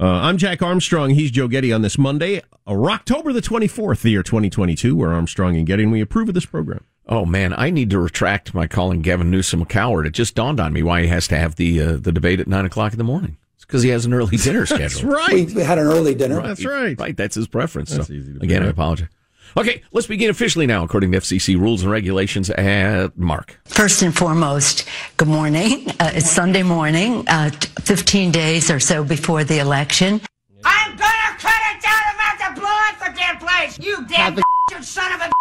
Uh, 0.01 0.07
I'm 0.07 0.39
Jack 0.39 0.63
Armstrong. 0.63 1.11
He's 1.11 1.31
Joe 1.31 1.49
Getty 1.49 1.73
on 1.73 1.83
this 1.83 1.97
Monday, 1.99 2.43
October 2.67 3.33
the 3.33 3.43
24th, 3.43 4.01
the 4.01 4.11
year 4.11 4.23
2022. 4.23 4.97
We're 4.97 5.13
Armstrong 5.13 5.57
and 5.57 5.67
Getty, 5.67 5.85
and 5.85 5.93
we 5.93 6.01
approve 6.01 6.29
of 6.29 6.35
this 6.35 6.47
program. 6.47 6.85
Oh 7.07 7.25
man, 7.27 7.53
I 7.57 7.71
need 7.71 7.91
to 7.91 7.99
retract 7.99 8.55
my 8.55 8.67
calling 8.67 9.03
Gavin 9.03 9.31
Newsom 9.31 9.63
a 9.63 9.67
coward. 9.67 10.07
It 10.07 10.13
just 10.13 10.35
dawned 10.35 10.61
on 10.61 10.73
me 10.73 10.83
why 10.83 11.03
he 11.03 11.09
has 11.09 11.29
to 11.29 11.37
have 11.37 11.57
the 11.57 11.81
uh, 11.81 11.97
the 11.97 12.13
debate 12.13 12.41
at 12.41 12.49
nine 12.49 12.65
o'clock 12.65 12.93
in 12.93 12.99
the 12.99 13.05
morning. 13.05 13.37
It's 13.73 13.77
because 13.77 13.83
he 13.85 13.89
has 13.91 14.05
an 14.05 14.13
early 14.13 14.37
dinner 14.37 14.67
schedule. 14.67 14.83
That's 14.83 15.03
right. 15.03 15.51
We 15.51 15.63
had 15.63 15.79
an 15.79 15.87
early 15.87 16.15
dinner. 16.15 16.37
Right. 16.37 16.49
That's 16.49 16.65
right. 16.65 17.01
Right, 17.01 17.17
that's 17.17 17.35
his 17.35 17.49
preference. 17.49 17.91
That's 17.91 18.09
so, 18.09 18.13
easy 18.13 18.35
to 18.35 18.43
again, 18.43 18.63
I 18.63 18.67
apologize. 18.67 19.09
Okay, 19.57 19.83
let's 19.93 20.07
begin 20.07 20.29
officially 20.29 20.67
now, 20.67 20.85
according 20.85 21.13
to 21.13 21.19
FCC 21.19 21.59
rules 21.59 21.83
and 21.83 21.91
regulations. 21.91 22.51
At 22.51 23.17
Mark, 23.17 23.59
First 23.65 24.03
and 24.03 24.15
foremost, 24.15 24.87
good 25.17 25.29
morning. 25.29 25.89
Uh, 26.01 26.11
it's 26.13 26.31
Sunday 26.31 26.63
morning, 26.63 27.25
uh, 27.29 27.51
15 27.81 28.31
days 28.31 28.71
or 28.71 28.79
so 28.79 29.05
before 29.05 29.43
the 29.43 29.59
election. 29.59 30.21
I'm 30.65 30.91
gonna 30.91 31.39
cut 31.39 31.55
it 31.75 31.83
down 31.83 32.15
about 32.15 32.55
to 32.55 32.61
blow 32.61 32.69
up 32.69 32.99
the 32.99 33.19
damn 33.19 33.39
place! 33.39 33.79
You 33.79 34.07
damn 34.07 34.35
bastard 34.35 34.85
son 34.87 35.13
of 35.13 35.21
a 35.21 35.33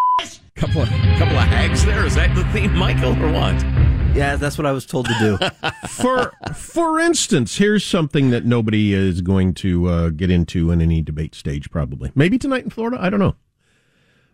couple 0.56 0.84
of 0.84 0.90
couple 1.18 1.38
of 1.38 1.48
hags 1.48 1.86
there. 1.86 2.06
Is 2.06 2.16
that 2.16 2.34
the 2.34 2.46
theme, 2.54 2.76
Michael, 2.78 3.12
or 3.22 3.32
what? 3.32 3.62
Yeah, 4.14 4.36
that's 4.36 4.58
what 4.58 4.68
I 4.68 4.74
was 4.74 4.86
told 4.86 5.06
to 5.06 5.16
do. 5.20 5.70
for 5.88 6.34
for 6.54 7.00
instance, 7.00 7.58
here's 7.58 7.84
something 7.84 8.30
that 8.32 8.46
nobody 8.46 8.94
is 8.94 9.22
going 9.22 9.54
to 9.56 9.88
uh, 9.88 10.10
get 10.10 10.30
into 10.30 10.70
in 10.70 10.82
any 10.82 11.02
debate 11.02 11.34
stage. 11.34 11.72
Probably, 11.72 12.12
maybe 12.14 12.38
tonight 12.38 12.66
in 12.66 12.70
Florida. 12.70 12.98
I 13.00 13.10
don't 13.10 13.22
know. 13.22 13.36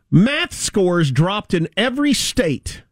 Math 0.09 0.53
scores 0.53 1.11
dropped 1.11 1.53
in 1.53 1.67
every 1.77 2.13
state. 2.13 2.83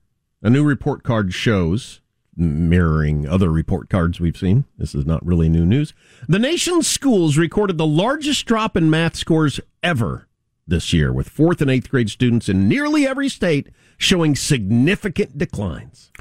A 0.43 0.49
new 0.49 0.63
report 0.63 1.01
card 1.01 1.33
shows, 1.33 2.01
mirroring 2.37 3.27
other 3.27 3.49
report 3.49 3.89
cards 3.89 4.19
we've 4.19 4.37
seen. 4.37 4.65
This 4.77 4.93
is 4.93 5.07
not 5.07 5.25
really 5.25 5.49
new 5.49 5.65
news. 5.65 5.93
The 6.27 6.39
nation's 6.39 6.87
schools 6.87 7.35
recorded 7.35 7.79
the 7.79 7.87
largest 7.87 8.45
drop 8.45 8.77
in 8.77 8.91
math 8.91 9.15
scores 9.15 9.59
ever 9.81 10.27
this 10.67 10.93
year, 10.93 11.11
with 11.11 11.29
fourth 11.29 11.61
and 11.61 11.71
eighth 11.71 11.89
grade 11.89 12.09
students 12.11 12.47
in 12.47 12.67
nearly 12.67 13.07
every 13.07 13.29
state 13.29 13.69
showing 13.97 14.35
significant 14.35 15.37
declines. 15.37 16.11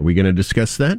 Are 0.00 0.04
we 0.04 0.14
going 0.14 0.26
to 0.26 0.32
discuss 0.32 0.78
that? 0.78 0.98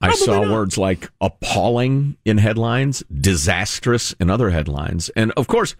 I 0.00 0.12
saw 0.12 0.42
not. 0.42 0.52
words 0.52 0.78
like 0.78 1.10
appalling 1.20 2.16
in 2.24 2.38
headlines, 2.38 3.04
disastrous 3.12 4.12
in 4.20 4.30
other 4.30 4.50
headlines. 4.50 5.10
And 5.10 5.32
of 5.32 5.46
course, 5.46 5.76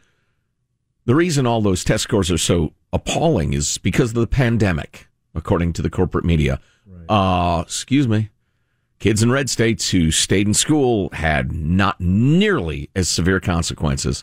the 1.05 1.15
reason 1.15 1.47
all 1.47 1.61
those 1.61 1.85
test 1.85 2.05
scores 2.05 2.31
are 2.31 2.39
so 2.39 2.73
appalling 2.93 3.53
is 3.53 3.79
because 3.79 4.11
of 4.11 4.15
the 4.15 4.27
pandemic, 4.27 5.09
according 5.35 5.73
to 5.75 5.83
the 5.83 5.91
corporate 5.91 6.25
media. 6.25 6.61
Uh, 7.09 7.63
excuse 7.67 8.07
me. 8.07 8.31
Kids 9.01 9.23
in 9.23 9.33
red 9.33 9.51
states 9.51 9.91
who 9.91 10.13
stayed 10.13 10.47
in 10.47 10.55
school 10.55 11.09
had 11.13 11.53
not 11.53 12.01
nearly 12.01 12.89
as 12.95 13.09
severe 13.09 13.41
consequences 13.41 14.23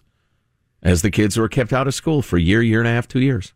as 0.81 1.01
the 1.01 1.11
kids 1.11 1.35
who 1.35 1.41
were 1.41 1.49
kept 1.49 1.73
out 1.73 1.87
of 1.87 1.93
school 1.93 2.21
for 2.21 2.37
a 2.37 2.41
year, 2.41 2.61
year 2.61 2.79
and 2.79 2.87
a 2.87 2.91
half, 2.91 3.07
two 3.07 3.19
years. 3.19 3.53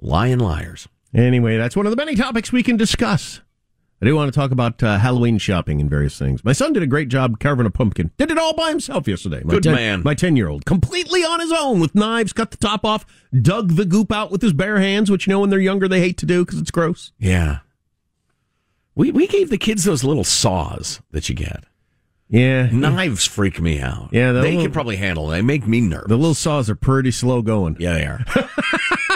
Lying 0.00 0.40
liars. 0.40 0.88
Anyway, 1.14 1.56
that's 1.56 1.74
one 1.76 1.86
of 1.86 1.90
the 1.90 1.96
many 1.96 2.14
topics 2.14 2.52
we 2.52 2.62
can 2.62 2.76
discuss. 2.76 3.40
I 4.02 4.06
do 4.06 4.16
want 4.16 4.32
to 4.32 4.38
talk 4.38 4.50
about 4.50 4.82
uh, 4.82 4.96
Halloween 4.98 5.36
shopping 5.36 5.78
and 5.80 5.90
various 5.90 6.18
things. 6.18 6.42
My 6.42 6.52
son 6.52 6.72
did 6.72 6.82
a 6.82 6.86
great 6.86 7.08
job 7.08 7.38
carving 7.38 7.66
a 7.66 7.70
pumpkin. 7.70 8.10
Did 8.16 8.30
it 8.30 8.38
all 8.38 8.54
by 8.54 8.70
himself 8.70 9.06
yesterday. 9.06 9.42
My 9.44 9.54
Good 9.54 9.66
man. 9.66 10.02
My 10.02 10.14
10 10.14 10.36
year 10.36 10.48
old. 10.48 10.64
Completely 10.64 11.22
on 11.22 11.38
his 11.40 11.52
own 11.52 11.80
with 11.80 11.94
knives, 11.94 12.32
cut 12.32 12.50
the 12.50 12.56
top 12.56 12.84
off, 12.86 13.04
dug 13.42 13.72
the 13.76 13.84
goop 13.84 14.10
out 14.10 14.30
with 14.30 14.40
his 14.40 14.54
bare 14.54 14.78
hands, 14.80 15.10
which, 15.10 15.26
you 15.26 15.32
know, 15.32 15.40
when 15.40 15.50
they're 15.50 15.58
younger, 15.58 15.86
they 15.86 16.00
hate 16.00 16.16
to 16.18 16.26
do 16.26 16.46
because 16.46 16.58
it's 16.60 16.70
gross. 16.70 17.12
Yeah. 17.18 17.58
We, 18.94 19.10
we 19.10 19.26
gave 19.26 19.50
the 19.50 19.58
kids 19.58 19.84
those 19.84 20.02
little 20.02 20.24
saws 20.24 21.02
that 21.10 21.28
you 21.28 21.34
get. 21.34 21.64
Yeah. 22.28 22.70
Knives 22.70 23.26
freak 23.26 23.60
me 23.60 23.80
out. 23.80 24.08
Yeah, 24.12 24.32
the 24.32 24.40
they 24.40 24.50
little- 24.52 24.62
can 24.64 24.72
probably 24.72 24.96
handle 24.96 25.30
it. 25.30 25.36
They 25.36 25.42
make 25.42 25.66
me 25.66 25.80
nervous. 25.82 26.08
The 26.08 26.16
little 26.16 26.34
saws 26.34 26.70
are 26.70 26.74
pretty 26.76 27.10
slow 27.10 27.42
going. 27.42 27.76
yeah, 27.78 27.92
they 27.94 28.04
are. 28.06 28.24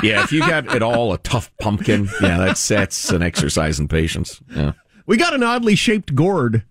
yeah, 0.05 0.23
if 0.25 0.33
you 0.33 0.41
got 0.41 0.69
at 0.75 0.83
all 0.83 1.13
a 1.13 1.19
tough 1.19 1.51
pumpkin, 1.61 2.09
yeah, 2.21 2.39
that's 2.39 2.67
that's 2.69 3.11
an 3.11 3.23
exercise 3.23 3.79
in 3.81 3.89
patience. 3.89 4.41
Yeah. 4.55 4.73
We 5.07 5.17
got 5.17 5.35
an 5.35 5.43
oddly 5.43 5.75
shaped 5.75 6.15
gourd 6.15 6.65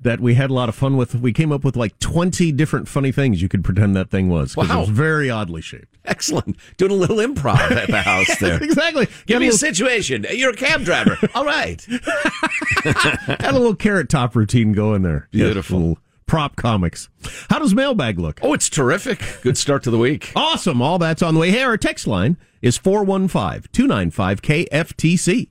that 0.00 0.20
we 0.20 0.34
had 0.34 0.50
a 0.50 0.52
lot 0.52 0.68
of 0.68 0.74
fun 0.74 0.96
with. 0.96 1.14
We 1.14 1.32
came 1.32 1.50
up 1.52 1.64
with 1.64 1.76
like 1.76 1.98
20 1.98 2.52
different 2.52 2.88
funny 2.88 3.10
things 3.12 3.40
you 3.40 3.48
could 3.48 3.64
pretend 3.64 3.96
that 3.96 4.10
thing 4.10 4.28
was. 4.28 4.54
Wow. 4.56 4.64
It 4.64 4.80
was 4.80 4.88
very 4.90 5.30
oddly 5.30 5.62
shaped. 5.62 5.96
Excellent. 6.04 6.56
Doing 6.76 6.92
a 6.92 6.94
little 6.94 7.16
improv 7.18 7.56
at 7.70 7.88
the 7.88 8.02
house 8.02 8.36
there. 8.40 8.62
exactly. 8.62 9.06
Give 9.26 9.36
Got 9.36 9.40
me 9.40 9.46
a 9.46 9.50
little- 9.50 9.58
situation. 9.58 10.26
You're 10.30 10.50
a 10.50 10.56
cab 10.56 10.82
driver. 10.84 11.16
All 11.34 11.44
right. 11.46 11.82
Had 12.84 13.50
a 13.54 13.58
little 13.58 13.74
carrot 13.74 14.08
top 14.08 14.36
routine 14.36 14.72
going 14.72 15.02
there. 15.02 15.28
Beautiful. 15.30 15.98
Prop 16.26 16.56
comics. 16.56 17.08
How 17.50 17.58
does 17.58 17.74
mailbag 17.74 18.18
look? 18.18 18.40
Oh, 18.42 18.52
it's 18.52 18.68
terrific. 18.68 19.22
Good 19.42 19.56
start 19.56 19.82
to 19.84 19.90
the 19.90 19.98
week. 19.98 20.32
Awesome. 20.36 20.82
All 20.82 20.98
that's 20.98 21.22
on 21.22 21.34
the 21.34 21.40
way. 21.40 21.50
Hey, 21.50 21.62
our 21.62 21.76
text 21.76 22.06
line 22.06 22.36
is 22.62 22.76
415 22.78 23.68
295 23.72 24.42
KFTC. 24.42 25.50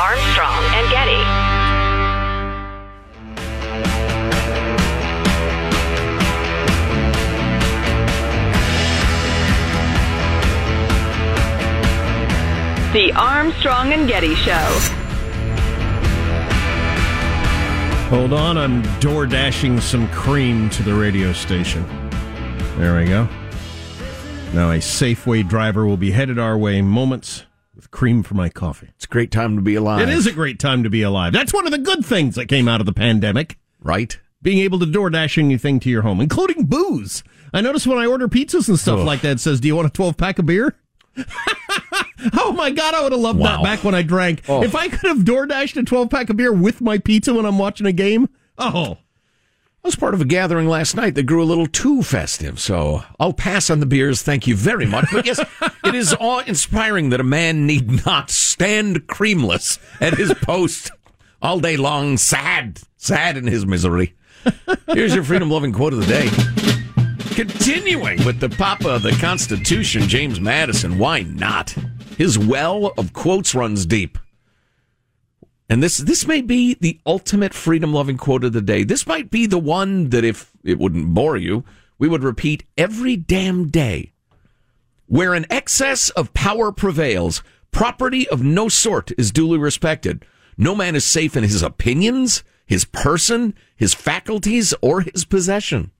Armstrong 0.00 0.64
and 0.74 0.90
Getty. 0.90 1.48
The 12.92 13.12
Armstrong 13.12 13.92
and 13.92 14.08
Getty 14.08 14.34
Show. 14.34 15.07
Hold 18.08 18.32
on. 18.32 18.56
I'm 18.56 18.82
door 19.00 19.26
dashing 19.26 19.80
some 19.80 20.08
cream 20.08 20.70
to 20.70 20.82
the 20.82 20.94
radio 20.94 21.32
station. 21.34 21.84
There 22.78 22.96
we 22.98 23.04
go. 23.04 23.28
Now, 24.54 24.70
a 24.70 24.78
Safeway 24.78 25.46
driver 25.46 25.86
will 25.86 25.98
be 25.98 26.10
headed 26.12 26.38
our 26.38 26.56
way 26.56 26.80
moments 26.80 27.44
with 27.74 27.90
cream 27.90 28.22
for 28.22 28.32
my 28.34 28.48
coffee. 28.48 28.88
It's 28.96 29.04
a 29.04 29.08
great 29.08 29.30
time 29.30 29.56
to 29.56 29.62
be 29.62 29.74
alive. 29.74 30.00
It 30.00 30.08
is 30.08 30.26
a 30.26 30.32
great 30.32 30.58
time 30.58 30.84
to 30.84 30.90
be 30.90 31.02
alive. 31.02 31.34
That's 31.34 31.52
one 31.52 31.66
of 31.66 31.70
the 31.70 31.78
good 31.78 32.02
things 32.04 32.34
that 32.36 32.46
came 32.46 32.66
out 32.66 32.80
of 32.80 32.86
the 32.86 32.94
pandemic. 32.94 33.58
right. 33.82 34.18
being 34.40 34.58
able 34.60 34.78
to 34.78 34.86
door 34.86 35.10
dash 35.10 35.36
anything 35.36 35.78
to 35.80 35.90
your 35.90 36.00
home, 36.02 36.22
including 36.22 36.64
booze. 36.64 37.22
I 37.52 37.60
notice 37.60 37.86
when 37.86 37.98
I 37.98 38.06
order 38.06 38.26
pizzas 38.26 38.68
and 38.68 38.78
stuff 38.78 39.00
Ugh. 39.00 39.06
like 39.06 39.20
that, 39.20 39.32
it 39.32 39.40
says, 39.40 39.60
"Do 39.60 39.68
you 39.68 39.76
want 39.76 39.88
a 39.88 39.90
twelve 39.90 40.16
pack 40.16 40.38
of 40.38 40.46
beer?" 40.46 40.76
oh 42.34 42.52
my 42.52 42.70
god, 42.70 42.94
I 42.94 43.02
would 43.02 43.12
have 43.12 43.20
loved 43.20 43.38
Wow. 43.38 43.56
that 43.58 43.62
back 43.64 43.84
when 43.84 43.94
I 43.94 44.02
drank. 44.02 44.42
Oh. 44.48 44.62
If 44.62 44.74
I 44.74 44.88
could 44.88 45.08
have 45.08 45.24
door 45.24 45.46
dashed 45.46 45.76
a 45.76 45.82
twelve 45.82 46.10
pack 46.10 46.30
of 46.30 46.36
beer 46.36 46.52
with 46.52 46.80
my 46.80 46.98
pizza 46.98 47.32
when 47.34 47.44
I'm 47.46 47.58
watching 47.58 47.86
a 47.86 47.92
game, 47.92 48.28
oh, 48.58 48.98
I 49.84 49.86
was 49.88 49.96
part 49.96 50.12
of 50.14 50.20
a 50.20 50.24
gathering 50.24 50.68
last 50.68 50.96
night 50.96 51.14
that 51.14 51.22
grew 51.24 51.42
a 51.42 51.44
little 51.46 51.66
too 51.68 52.02
festive, 52.02 52.58
so 52.60 53.04
I'll 53.20 53.32
pass 53.32 53.70
on 53.70 53.80
the 53.80 53.86
beers. 53.86 54.22
Thank 54.22 54.46
you 54.46 54.56
very 54.56 54.86
much. 54.86 55.06
But 55.12 55.24
yes, 55.24 55.40
it 55.84 55.94
is 55.94 56.14
awe 56.18 56.40
inspiring 56.46 57.10
that 57.10 57.20
a 57.20 57.24
man 57.24 57.66
need 57.66 58.04
not 58.04 58.30
stand 58.30 59.06
creamless 59.06 59.78
at 60.00 60.14
his 60.18 60.34
post 60.42 60.90
all 61.40 61.60
day 61.60 61.76
long, 61.76 62.16
sad, 62.16 62.80
sad 62.96 63.36
in 63.36 63.46
his 63.46 63.64
misery. 63.64 64.14
Here's 64.88 65.14
your 65.14 65.22
freedom 65.24 65.50
loving 65.50 65.72
quote 65.72 65.92
of 65.92 66.00
the 66.00 66.06
day. 66.06 66.28
Continuing 67.34 68.24
with 68.24 68.40
the 68.40 68.48
Papa 68.48 68.88
of 68.88 69.02
the 69.02 69.12
Constitution, 69.12 70.08
James 70.08 70.40
Madison, 70.40 70.98
why 70.98 71.22
not? 71.22 71.74
His 72.18 72.36
well 72.36 72.92
of 72.98 73.12
quotes 73.12 73.54
runs 73.54 73.86
deep. 73.86 74.18
And 75.68 75.80
this 75.80 75.98
this 75.98 76.26
may 76.26 76.40
be 76.40 76.74
the 76.74 76.98
ultimate 77.06 77.54
freedom 77.54 77.92
loving 77.94 78.16
quote 78.16 78.42
of 78.42 78.52
the 78.52 78.60
day. 78.60 78.82
This 78.82 79.06
might 79.06 79.30
be 79.30 79.46
the 79.46 79.56
one 79.56 80.10
that 80.10 80.24
if 80.24 80.50
it 80.64 80.80
wouldn't 80.80 81.14
bore 81.14 81.36
you, 81.36 81.62
we 81.96 82.08
would 82.08 82.24
repeat 82.24 82.64
every 82.76 83.14
damn 83.14 83.68
day. 83.68 84.10
Where 85.06 85.32
an 85.32 85.46
excess 85.48 86.10
of 86.10 86.34
power 86.34 86.72
prevails, 86.72 87.44
property 87.70 88.28
of 88.30 88.42
no 88.42 88.68
sort 88.68 89.12
is 89.16 89.30
duly 89.30 89.56
respected. 89.56 90.24
No 90.56 90.74
man 90.74 90.96
is 90.96 91.04
safe 91.04 91.36
in 91.36 91.44
his 91.44 91.62
opinions, 91.62 92.42
his 92.66 92.84
person, 92.84 93.54
his 93.76 93.94
faculties, 93.94 94.74
or 94.82 95.02
his 95.02 95.24
possession. 95.24 95.92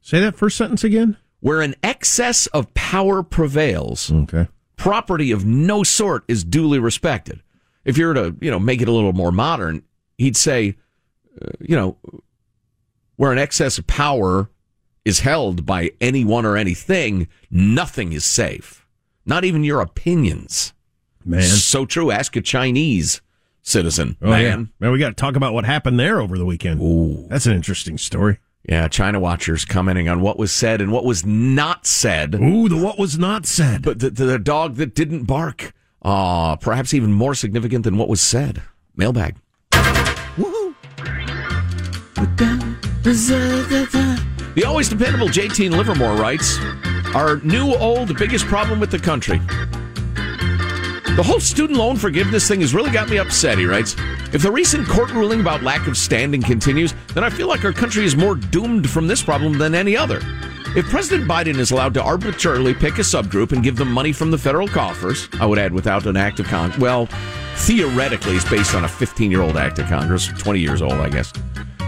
Say 0.00 0.20
that 0.20 0.38
first 0.38 0.56
sentence 0.56 0.84
again. 0.84 1.18
Where 1.40 1.60
an 1.60 1.74
excess 1.82 2.46
of 2.46 2.72
power 2.72 3.22
prevails, 3.22 4.10
Okay. 4.10 4.48
Property 4.76 5.30
of 5.32 5.44
no 5.44 5.82
sort 5.82 6.24
is 6.28 6.44
duly 6.44 6.78
respected. 6.78 7.42
If 7.84 7.96
you 7.98 8.06
were 8.06 8.14
to, 8.14 8.36
you 8.40 8.50
know, 8.50 8.58
make 8.58 8.80
it 8.82 8.88
a 8.88 8.92
little 8.92 9.12
more 9.12 9.32
modern, 9.32 9.82
he'd 10.18 10.36
say, 10.36 10.76
uh, 11.40 11.50
you 11.60 11.76
know, 11.76 11.96
where 13.16 13.32
an 13.32 13.38
excess 13.38 13.78
of 13.78 13.86
power 13.86 14.50
is 15.04 15.20
held 15.20 15.64
by 15.64 15.92
anyone 16.00 16.44
or 16.44 16.56
anything, 16.56 17.28
nothing 17.50 18.12
is 18.12 18.24
safe. 18.24 18.86
Not 19.24 19.44
even 19.44 19.64
your 19.64 19.80
opinions. 19.80 20.72
Man. 21.24 21.42
So 21.42 21.86
true. 21.86 22.10
Ask 22.10 22.36
a 22.36 22.40
Chinese 22.40 23.20
citizen, 23.62 24.16
Oh, 24.22 24.30
man. 24.30 24.42
yeah. 24.42 24.56
Man, 24.78 24.92
we 24.92 24.98
got 24.98 25.08
to 25.08 25.14
talk 25.14 25.34
about 25.36 25.52
what 25.54 25.64
happened 25.64 25.98
there 25.98 26.20
over 26.20 26.38
the 26.38 26.44
weekend. 26.44 26.80
Ooh. 26.80 27.26
That's 27.28 27.46
an 27.46 27.52
interesting 27.54 27.98
story. 27.98 28.38
Yeah, 28.68 28.88
China 28.88 29.20
watchers 29.20 29.64
commenting 29.64 30.08
on 30.08 30.20
what 30.20 30.38
was 30.38 30.50
said 30.50 30.80
and 30.80 30.90
what 30.90 31.04
was 31.04 31.24
not 31.24 31.86
said. 31.86 32.34
Ooh, 32.34 32.68
the 32.68 32.76
what 32.76 32.98
was 32.98 33.16
not 33.16 33.46
said. 33.46 33.82
But 33.82 34.00
the, 34.00 34.10
the 34.10 34.40
dog 34.40 34.74
that 34.76 34.92
didn't 34.92 35.24
bark, 35.24 35.72
ah, 36.02 36.56
perhaps 36.56 36.92
even 36.92 37.12
more 37.12 37.34
significant 37.34 37.84
than 37.84 37.96
what 37.96 38.08
was 38.08 38.20
said. 38.20 38.62
Mailbag. 38.96 39.36
Woohoo. 39.70 40.74
The 44.56 44.64
always 44.66 44.88
dependable 44.88 45.28
JT 45.28 45.70
Livermore 45.70 46.14
writes, 46.14 46.58
Our 47.14 47.36
new 47.44 47.72
old 47.74 48.18
biggest 48.18 48.46
problem 48.46 48.80
with 48.80 48.90
the 48.90 48.98
country. 48.98 49.38
The 51.14 51.22
whole 51.24 51.40
student 51.40 51.78
loan 51.78 51.96
forgiveness 51.96 52.48
thing 52.48 52.62
has 52.62 52.74
really 52.74 52.90
got 52.90 53.08
me 53.08 53.18
upset, 53.18 53.58
he 53.58 53.64
writes. 53.64 53.94
If 54.32 54.42
the 54.42 54.50
recent 54.50 54.88
court 54.88 55.12
ruling 55.12 55.40
about 55.40 55.62
lack 55.62 55.86
of 55.86 55.96
standing 55.96 56.42
continues, 56.42 56.94
then 57.14 57.22
I 57.22 57.30
feel 57.30 57.46
like 57.46 57.64
our 57.64 57.72
country 57.72 58.04
is 58.04 58.16
more 58.16 58.34
doomed 58.34 58.90
from 58.90 59.06
this 59.06 59.22
problem 59.22 59.56
than 59.56 59.74
any 59.74 59.96
other. 59.96 60.20
If 60.74 60.86
President 60.90 61.28
Biden 61.28 61.58
is 61.58 61.70
allowed 61.70 61.94
to 61.94 62.02
arbitrarily 62.02 62.74
pick 62.74 62.98
a 62.98 63.02
subgroup 63.02 63.52
and 63.52 63.62
give 63.62 63.76
them 63.76 63.90
money 63.90 64.12
from 64.12 64.30
the 64.30 64.36
federal 64.36 64.66
coffers, 64.66 65.28
I 65.40 65.46
would 65.46 65.58
add 65.58 65.72
without 65.72 66.06
an 66.06 66.16
act 66.16 66.40
of 66.40 66.46
Congress, 66.46 66.78
well, 66.78 67.06
theoretically, 67.54 68.34
it's 68.34 68.48
based 68.50 68.74
on 68.74 68.84
a 68.84 68.88
15 68.88 69.30
year 69.30 69.42
old 69.42 69.56
act 69.56 69.78
of 69.78 69.86
Congress, 69.86 70.26
20 70.26 70.58
years 70.58 70.82
old, 70.82 70.94
I 70.94 71.08
guess. 71.08 71.32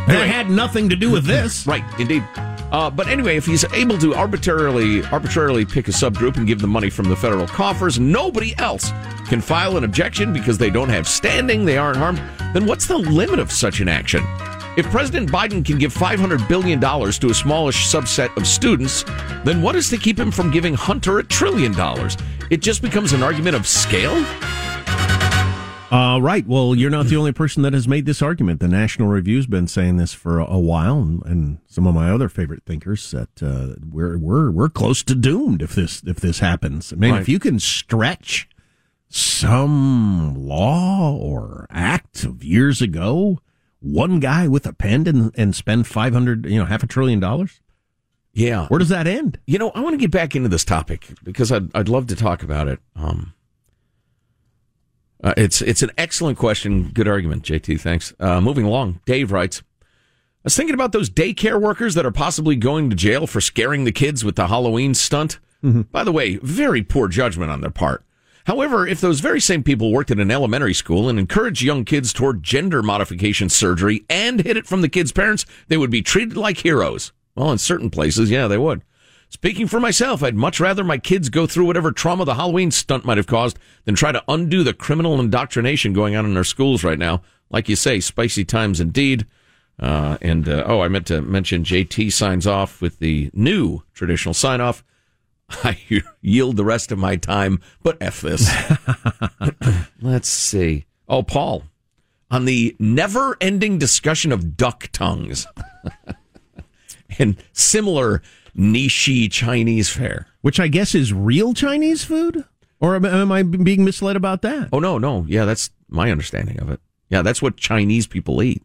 They 0.06 0.26
had 0.26 0.48
nothing 0.48 0.88
to 0.88 0.96
do 0.96 1.10
with 1.10 1.24
this. 1.24 1.66
Right, 1.66 1.84
indeed. 2.00 2.24
Uh, 2.70 2.88
but 2.88 3.08
anyway, 3.08 3.36
if 3.36 3.46
he's 3.46 3.64
able 3.72 3.98
to 3.98 4.14
arbitrarily 4.14 5.04
arbitrarily 5.06 5.64
pick 5.64 5.88
a 5.88 5.90
subgroup 5.90 6.36
and 6.36 6.46
give 6.46 6.60
them 6.60 6.70
money 6.70 6.88
from 6.88 7.08
the 7.08 7.16
federal 7.16 7.46
coffers, 7.46 7.98
nobody 7.98 8.54
else 8.58 8.90
can 9.28 9.40
file 9.40 9.76
an 9.76 9.84
objection 9.84 10.32
because 10.32 10.58
they 10.58 10.70
don't 10.70 10.88
have 10.88 11.06
standing, 11.06 11.64
they 11.64 11.78
aren't 11.78 11.98
harmed, 11.98 12.20
then 12.54 12.66
what's 12.66 12.86
the 12.86 12.96
limit 12.98 13.38
of 13.38 13.52
such 13.52 13.80
an 13.80 13.88
action? 13.88 14.22
If 14.76 14.86
President 14.90 15.30
Biden 15.30 15.64
can 15.64 15.76
give 15.78 15.92
$500 15.92 16.48
billion 16.48 16.80
to 16.80 17.30
a 17.30 17.34
smallish 17.34 17.86
subset 17.92 18.36
of 18.36 18.46
students, 18.46 19.04
then 19.44 19.60
what 19.60 19.74
is 19.74 19.90
to 19.90 19.96
keep 19.96 20.18
him 20.18 20.30
from 20.30 20.50
giving 20.50 20.74
Hunter 20.74 21.18
a 21.18 21.24
trillion 21.24 21.72
dollars? 21.72 22.16
It 22.50 22.62
just 22.62 22.80
becomes 22.80 23.12
an 23.12 23.22
argument 23.22 23.56
of 23.56 23.66
scale? 23.66 24.24
Uh, 25.90 26.18
right. 26.20 26.46
Well, 26.46 26.74
you're 26.74 26.90
not 26.90 27.06
the 27.06 27.16
only 27.16 27.32
person 27.32 27.62
that 27.62 27.72
has 27.72 27.88
made 27.88 28.04
this 28.04 28.20
argument. 28.20 28.60
The 28.60 28.68
National 28.68 29.08
Review's 29.08 29.46
been 29.46 29.66
saying 29.66 29.96
this 29.96 30.12
for 30.12 30.38
a, 30.38 30.58
while, 30.58 30.98
and, 31.00 31.22
and 31.24 31.58
some 31.66 31.86
of 31.86 31.94
my 31.94 32.10
other 32.10 32.28
favorite 32.28 32.62
thinkers 32.66 33.10
that 33.12 33.42
uh, 33.42 33.74
we're 33.90 34.18
we're 34.18 34.50
we're 34.50 34.68
close 34.68 35.02
to 35.04 35.14
doomed 35.14 35.62
if 35.62 35.74
this 35.74 36.02
if 36.06 36.16
this 36.20 36.40
happens. 36.40 36.92
I 36.92 36.96
mean, 36.96 37.12
Right. 37.12 37.22
if 37.22 37.28
you 37.28 37.38
can 37.38 37.58
stretch 37.58 38.46
some 39.08 40.34
law 40.36 41.16
or 41.16 41.66
act 41.70 42.24
of 42.24 42.44
years 42.44 42.82
ago, 42.82 43.38
one 43.80 44.20
guy 44.20 44.48
with 44.48 44.66
a 44.66 44.72
pen 44.72 45.06
and, 45.06 45.32
and 45.36 45.54
spend 45.54 45.86
five 45.86 46.12
hundred, 46.12 46.46
you 46.46 46.58
know, 46.58 46.66
half 46.66 46.82
a 46.82 46.86
trillion 46.86 47.20
dollars. 47.20 47.60
Yeah. 48.32 48.66
Where 48.68 48.78
does 48.78 48.90
that 48.90 49.06
end? 49.06 49.38
You 49.46 49.58
know, 49.58 49.70
I 49.70 49.80
want 49.80 49.94
to 49.94 49.98
get 49.98 50.10
back 50.10 50.36
into 50.36 50.48
this 50.48 50.64
topic 50.64 51.08
because 51.24 51.50
I'd, 51.50 51.74
I'd 51.74 51.88
love 51.88 52.06
to 52.08 52.16
talk 52.16 52.42
about 52.42 52.68
it. 52.68 52.78
Um, 52.94 53.32
uh, 55.24 55.34
it's 55.36 55.60
it's 55.60 55.82
an 55.82 55.90
excellent 55.98 56.38
question. 56.38 56.90
Good 56.94 57.08
argument, 57.08 57.42
JT. 57.42 57.80
Thanks. 57.80 58.14
Uh, 58.20 58.40
moving 58.40 58.64
along, 58.64 59.00
Dave 59.06 59.32
writes. 59.32 59.62
I 60.38 60.44
was 60.44 60.56
thinking 60.56 60.74
about 60.74 60.92
those 60.92 61.10
daycare 61.10 61.60
workers 61.60 61.94
that 61.94 62.06
are 62.06 62.12
possibly 62.12 62.54
going 62.54 62.90
to 62.90 62.96
jail 62.96 63.26
for 63.26 63.40
scaring 63.40 63.82
the 63.84 63.92
kids 63.92 64.24
with 64.24 64.36
the 64.36 64.46
Halloween 64.46 64.94
stunt. 64.94 65.40
By 65.60 66.04
the 66.04 66.12
way, 66.12 66.36
very 66.36 66.82
poor 66.82 67.08
judgment 67.08 67.50
on 67.50 67.60
their 67.60 67.70
part. 67.70 68.04
However, 68.48 68.86
if 68.86 69.02
those 69.02 69.20
very 69.20 69.40
same 69.42 69.62
people 69.62 69.92
worked 69.92 70.10
at 70.10 70.18
an 70.18 70.30
elementary 70.30 70.72
school 70.72 71.10
and 71.10 71.18
encouraged 71.18 71.60
young 71.60 71.84
kids 71.84 72.14
toward 72.14 72.42
gender 72.42 72.82
modification 72.82 73.50
surgery 73.50 74.06
and 74.08 74.40
hid 74.40 74.56
it 74.56 74.66
from 74.66 74.80
the 74.80 74.88
kids' 74.88 75.12
parents, 75.12 75.44
they 75.68 75.76
would 75.76 75.90
be 75.90 76.00
treated 76.00 76.34
like 76.34 76.56
heroes. 76.56 77.12
Well, 77.34 77.52
in 77.52 77.58
certain 77.58 77.90
places, 77.90 78.30
yeah, 78.30 78.48
they 78.48 78.56
would. 78.56 78.82
Speaking 79.28 79.66
for 79.66 79.78
myself, 79.78 80.22
I'd 80.22 80.34
much 80.34 80.60
rather 80.60 80.82
my 80.82 80.96
kids 80.96 81.28
go 81.28 81.46
through 81.46 81.66
whatever 81.66 81.92
trauma 81.92 82.24
the 82.24 82.36
Halloween 82.36 82.70
stunt 82.70 83.04
might 83.04 83.18
have 83.18 83.26
caused 83.26 83.58
than 83.84 83.94
try 83.94 84.12
to 84.12 84.24
undo 84.26 84.64
the 84.64 84.72
criminal 84.72 85.20
indoctrination 85.20 85.92
going 85.92 86.16
on 86.16 86.24
in 86.24 86.34
our 86.34 86.42
schools 86.42 86.82
right 86.82 86.98
now. 86.98 87.20
Like 87.50 87.68
you 87.68 87.76
say, 87.76 88.00
spicy 88.00 88.46
times 88.46 88.80
indeed. 88.80 89.26
Uh, 89.78 90.16
and 90.22 90.48
uh, 90.48 90.64
oh, 90.66 90.80
I 90.80 90.88
meant 90.88 91.06
to 91.08 91.20
mention 91.20 91.64
JT 91.64 92.10
signs 92.14 92.46
off 92.46 92.80
with 92.80 92.98
the 92.98 93.28
new 93.34 93.82
traditional 93.92 94.32
sign 94.32 94.62
off. 94.62 94.82
I 95.64 95.78
yield 96.20 96.56
the 96.56 96.64
rest 96.64 96.92
of 96.92 96.98
my 96.98 97.16
time, 97.16 97.60
but 97.82 97.96
F 98.00 98.20
this. 98.20 98.50
Let's 100.00 100.28
see. 100.28 100.86
Oh, 101.08 101.22
Paul, 101.22 101.64
on 102.30 102.44
the 102.44 102.76
never 102.78 103.36
ending 103.40 103.78
discussion 103.78 104.30
of 104.32 104.56
duck 104.56 104.88
tongues 104.92 105.46
and 107.18 107.42
similar 107.52 108.22
niche 108.54 109.30
Chinese 109.30 109.88
fare. 109.88 110.26
Which 110.42 110.60
I 110.60 110.68
guess 110.68 110.94
is 110.94 111.12
real 111.12 111.54
Chinese 111.54 112.04
food, 112.04 112.44
or 112.80 112.94
am, 112.94 113.04
am 113.04 113.32
I 113.32 113.42
being 113.42 113.84
misled 113.84 114.16
about 114.16 114.42
that? 114.42 114.68
Oh, 114.72 114.78
no, 114.78 114.98
no. 114.98 115.24
Yeah, 115.28 115.44
that's 115.44 115.70
my 115.88 116.10
understanding 116.10 116.60
of 116.60 116.70
it. 116.70 116.80
Yeah, 117.08 117.22
that's 117.22 117.40
what 117.40 117.56
Chinese 117.56 118.06
people 118.06 118.42
eat. 118.42 118.62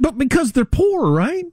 But 0.00 0.18
because 0.18 0.52
they're 0.52 0.64
poor, 0.64 1.10
right? 1.12 1.44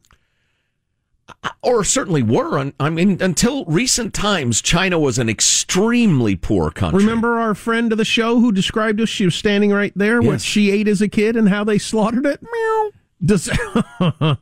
Or 1.62 1.84
certainly 1.84 2.24
were. 2.24 2.72
I 2.80 2.90
mean, 2.90 3.22
until 3.22 3.66
recent 3.66 4.14
times, 4.14 4.62
China 4.62 5.00
was 5.00 5.20
an 5.20 5.30
extremely 5.30 6.36
poor 6.36 6.72
country. 6.72 7.00
Remember 7.00 7.40
our 7.40 7.54
friend 7.54 7.92
of 7.92 7.98
the 7.98 8.06
show 8.06 8.40
who 8.40 8.52
described 8.52 9.00
us? 9.00 9.10
She 9.10 9.26
was 9.26 9.36
standing 9.36 9.72
right 9.72 9.94
there. 9.96 10.22
What 10.22 10.42
she 10.42 10.72
ate 10.72 10.88
as 10.88 11.02
a 11.02 11.08
kid 11.08 11.36
and 11.36 11.50
how 11.50 11.64
they 11.64 11.78
slaughtered 11.78 12.26
it. 12.26 12.42
Meow. 12.42 12.92
Does 13.24 13.44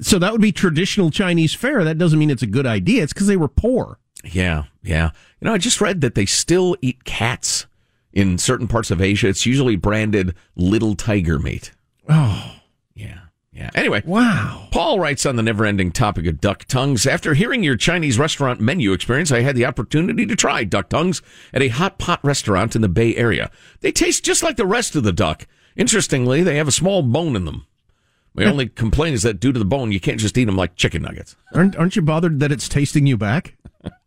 so 0.00 0.18
that 0.18 0.32
would 0.32 0.40
be 0.40 0.52
traditional 0.52 1.10
Chinese 1.10 1.54
fare. 1.54 1.84
That 1.84 1.98
doesn't 1.98 2.18
mean 2.18 2.30
it's 2.30 2.42
a 2.42 2.46
good 2.46 2.66
idea. 2.66 3.02
It's 3.02 3.12
because 3.12 3.26
they 3.26 3.36
were 3.36 3.48
poor. 3.48 3.98
Yeah, 4.24 4.64
yeah. 4.82 5.10
You 5.40 5.46
know, 5.46 5.54
I 5.54 5.58
just 5.58 5.80
read 5.80 6.00
that 6.00 6.14
they 6.14 6.26
still 6.26 6.76
eat 6.80 7.04
cats 7.04 7.66
in 8.12 8.38
certain 8.38 8.68
parts 8.68 8.90
of 8.90 9.00
Asia. 9.00 9.28
It's 9.28 9.46
usually 9.46 9.76
branded 9.76 10.34
little 10.54 10.94
tiger 10.94 11.38
meat. 11.38 11.72
Oh, 12.08 12.54
Yeah, 12.94 13.18
yeah. 13.56 13.70
Anyway, 13.74 14.02
wow. 14.04 14.68
Paul 14.70 15.00
writes 15.00 15.24
on 15.24 15.36
the 15.36 15.42
never 15.42 15.64
ending 15.64 15.90
topic 15.90 16.26
of 16.26 16.40
duck 16.40 16.66
tongues. 16.66 17.06
After 17.06 17.32
hearing 17.32 17.62
your 17.62 17.76
Chinese 17.76 18.18
restaurant 18.18 18.60
menu 18.60 18.92
experience, 18.92 19.32
I 19.32 19.40
had 19.40 19.56
the 19.56 19.64
opportunity 19.64 20.26
to 20.26 20.36
try 20.36 20.64
duck 20.64 20.90
tongues 20.90 21.22
at 21.54 21.62
a 21.62 21.68
hot 21.68 21.98
pot 21.98 22.20
restaurant 22.22 22.76
in 22.76 22.82
the 22.82 22.88
Bay 22.88 23.16
Area. 23.16 23.50
They 23.80 23.92
taste 23.92 24.24
just 24.24 24.42
like 24.42 24.56
the 24.56 24.66
rest 24.66 24.94
of 24.94 25.04
the 25.04 25.12
duck. 25.12 25.46
Interestingly, 25.74 26.42
they 26.42 26.56
have 26.56 26.68
a 26.68 26.72
small 26.72 27.02
bone 27.02 27.34
in 27.34 27.46
them. 27.46 27.66
My 28.34 28.44
only 28.44 28.68
complaint 28.68 29.14
is 29.14 29.22
that 29.22 29.40
due 29.40 29.52
to 29.52 29.58
the 29.58 29.64
bone, 29.64 29.92
you 29.92 30.00
can't 30.00 30.20
just 30.20 30.36
eat 30.36 30.44
them 30.44 30.56
like 30.56 30.76
chicken 30.76 31.00
nuggets. 31.00 31.36
Aren't, 31.54 31.74
aren't 31.76 31.96
you 31.96 32.02
bothered 32.02 32.38
that 32.40 32.52
it's 32.52 32.68
tasting 32.68 33.06
you 33.06 33.16
back? 33.16 33.56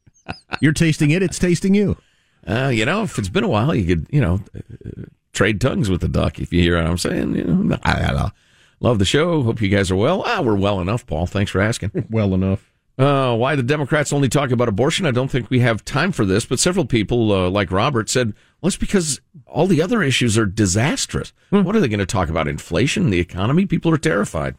You're 0.61 0.73
tasting 0.73 1.09
it. 1.09 1.23
It's 1.23 1.39
tasting 1.39 1.73
you. 1.73 1.97
Uh, 2.45 2.67
you 2.67 2.85
know, 2.85 3.01
if 3.01 3.17
it's 3.17 3.29
been 3.29 3.43
a 3.43 3.49
while, 3.49 3.73
you 3.73 3.95
could, 3.95 4.05
you 4.11 4.21
know, 4.21 4.39
uh, 4.55 5.05
trade 5.33 5.59
tongues 5.59 5.89
with 5.89 6.01
the 6.01 6.07
duck, 6.07 6.37
if 6.39 6.53
you 6.53 6.61
hear 6.61 6.77
what 6.77 6.85
I'm 6.85 6.99
saying. 6.99 7.35
You 7.35 7.43
know, 7.43 7.77
I, 7.81 7.91
I, 7.91 8.13
I 8.13 8.31
love 8.79 8.99
the 8.99 9.05
show. 9.05 9.43
Hope 9.43 9.61
you 9.61 9.69
guys 9.69 9.91
are 9.91 9.95
well. 9.95 10.23
Ah, 10.25 10.41
we're 10.41 10.55
well 10.55 10.79
enough, 10.81 11.05
Paul. 11.05 11.25
Thanks 11.27 11.51
for 11.51 11.61
asking. 11.61 12.07
Well 12.09 12.33
enough. 12.33 12.71
Uh, 12.97 13.33
why 13.35 13.55
the 13.55 13.63
Democrats 13.63 14.11
only 14.11 14.27
talk 14.27 14.51
about 14.51 14.67
abortion? 14.67 15.05
I 15.05 15.11
don't 15.11 15.29
think 15.31 15.49
we 15.49 15.59
have 15.59 15.85
time 15.85 16.11
for 16.11 16.25
this, 16.25 16.45
but 16.45 16.59
several 16.59 16.85
people, 16.85 17.31
uh, 17.31 17.49
like 17.49 17.71
Robert, 17.71 18.09
said, 18.09 18.33
well, 18.61 18.67
it's 18.67 18.75
because 18.75 19.21
all 19.45 19.67
the 19.67 19.81
other 19.81 20.03
issues 20.03 20.37
are 20.37 20.45
disastrous. 20.45 21.31
What 21.49 21.77
are 21.77 21.79
they 21.79 21.87
going 21.87 21.99
to 22.01 22.05
talk 22.05 22.27
about? 22.27 22.49
Inflation, 22.49 23.09
the 23.09 23.19
economy? 23.19 23.65
People 23.65 23.93
are 23.93 23.97
terrified. 23.97 24.55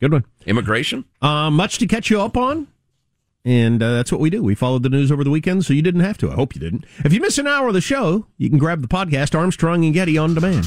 Good 0.00 0.12
one. 0.12 0.24
Immigration? 0.44 1.06
Uh, 1.22 1.50
much 1.50 1.78
to 1.78 1.86
catch 1.86 2.10
you 2.10 2.20
up 2.20 2.36
on. 2.36 2.66
And 3.46 3.82
uh, 3.82 3.92
that's 3.92 4.12
what 4.12 4.20
we 4.20 4.28
do. 4.28 4.42
We 4.42 4.54
followed 4.54 4.82
the 4.82 4.90
news 4.90 5.10
over 5.10 5.24
the 5.24 5.30
weekend, 5.30 5.64
so 5.64 5.72
you 5.72 5.80
didn't 5.82 6.00
have 6.02 6.18
to. 6.18 6.30
I 6.30 6.34
hope 6.34 6.54
you 6.54 6.60
didn't. 6.60 6.84
If 7.04 7.12
you 7.14 7.20
miss 7.20 7.38
an 7.38 7.46
hour 7.46 7.68
of 7.68 7.74
the 7.74 7.80
show, 7.80 8.26
you 8.36 8.50
can 8.50 8.58
grab 8.58 8.82
the 8.82 8.88
podcast 8.88 9.38
Armstrong 9.38 9.84
and 9.84 9.94
Getty 9.94 10.18
on 10.18 10.34
demand. 10.34 10.66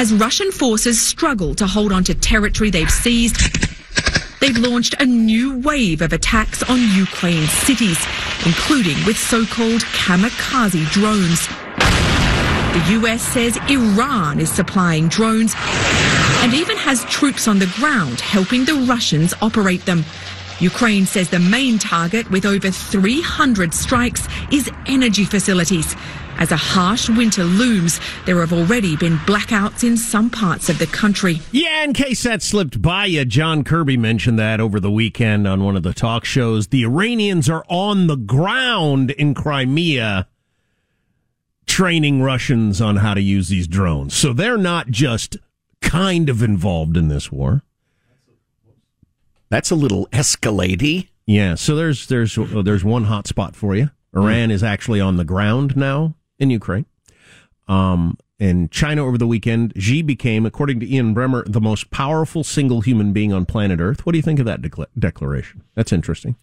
As 0.00 0.14
Russian 0.14 0.50
forces 0.50 0.98
struggle 0.98 1.54
to 1.56 1.66
hold 1.66 1.92
on 1.92 2.04
to 2.04 2.14
territory 2.14 2.70
they've 2.70 2.90
seized, 2.90 3.36
they've 4.40 4.56
launched 4.56 4.94
a 4.98 5.04
new 5.04 5.58
wave 5.58 6.00
of 6.00 6.14
attacks 6.14 6.62
on 6.62 6.78
Ukraine's 6.96 7.50
cities, 7.50 7.98
including 8.46 8.96
with 9.04 9.18
so-called 9.18 9.82
kamikaze 9.82 10.90
drones. 10.90 11.46
The 12.72 12.98
US 13.00 13.20
says 13.20 13.58
Iran 13.68 14.40
is 14.40 14.50
supplying 14.50 15.08
drones 15.08 15.52
and 15.58 16.54
even 16.54 16.78
has 16.78 17.04
troops 17.04 17.46
on 17.46 17.58
the 17.58 17.70
ground 17.76 18.20
helping 18.20 18.64
the 18.64 18.86
Russians 18.88 19.34
operate 19.42 19.84
them. 19.84 20.06
Ukraine 20.60 21.04
says 21.04 21.28
the 21.28 21.38
main 21.38 21.78
target 21.78 22.30
with 22.30 22.46
over 22.46 22.70
300 22.70 23.74
strikes 23.74 24.26
is 24.50 24.70
energy 24.86 25.26
facilities. 25.26 25.94
As 26.40 26.52
a 26.52 26.56
harsh 26.56 27.10
winter 27.10 27.44
looms, 27.44 28.00
there 28.24 28.40
have 28.40 28.54
already 28.54 28.96
been 28.96 29.18
blackouts 29.18 29.84
in 29.84 29.98
some 29.98 30.30
parts 30.30 30.70
of 30.70 30.78
the 30.78 30.86
country. 30.86 31.38
Yeah, 31.52 31.84
in 31.84 31.92
case 31.92 32.22
that 32.22 32.42
slipped 32.42 32.80
by 32.80 33.04
you, 33.04 33.26
John 33.26 33.62
Kirby 33.62 33.98
mentioned 33.98 34.38
that 34.38 34.58
over 34.58 34.80
the 34.80 34.90
weekend 34.90 35.46
on 35.46 35.62
one 35.62 35.76
of 35.76 35.82
the 35.82 35.92
talk 35.92 36.24
shows. 36.24 36.68
The 36.68 36.82
Iranians 36.82 37.50
are 37.50 37.62
on 37.68 38.06
the 38.06 38.16
ground 38.16 39.10
in 39.10 39.34
Crimea 39.34 40.28
training 41.66 42.22
Russians 42.22 42.80
on 42.80 42.96
how 42.96 43.12
to 43.12 43.20
use 43.20 43.48
these 43.48 43.68
drones. 43.68 44.14
So 44.14 44.32
they're 44.32 44.56
not 44.56 44.88
just 44.88 45.36
kind 45.82 46.30
of 46.30 46.42
involved 46.42 46.96
in 46.96 47.08
this 47.08 47.30
war. 47.30 47.64
That's 49.50 49.70
a 49.70 49.76
little 49.76 50.06
escalady. 50.06 51.08
Yeah, 51.26 51.54
so 51.54 51.76
there's 51.76 52.06
there's 52.06 52.38
uh, 52.38 52.62
there's 52.64 52.82
one 52.82 53.04
hot 53.04 53.26
spot 53.26 53.54
for 53.54 53.76
you. 53.76 53.90
Iran 54.14 54.50
is 54.50 54.62
actually 54.62 55.00
on 55.00 55.18
the 55.18 55.24
ground 55.24 55.76
now 55.76 56.14
in 56.40 56.50
Ukraine. 56.50 56.86
Um, 57.68 58.18
and 58.40 58.70
China 58.72 59.06
over 59.06 59.18
the 59.18 59.26
weekend, 59.26 59.74
Xi 59.76 60.02
became, 60.02 60.46
according 60.46 60.80
to 60.80 60.92
Ian 60.92 61.14
Bremmer, 61.14 61.44
the 61.46 61.60
most 61.60 61.90
powerful 61.90 62.42
single 62.42 62.80
human 62.80 63.12
being 63.12 63.32
on 63.32 63.44
planet 63.46 63.80
Earth. 63.80 64.04
What 64.04 64.12
do 64.12 64.18
you 64.18 64.22
think 64.22 64.40
of 64.40 64.46
that 64.46 64.62
decla- 64.62 64.86
declaration? 64.98 65.62
That's 65.74 65.92
interesting. 65.92 66.36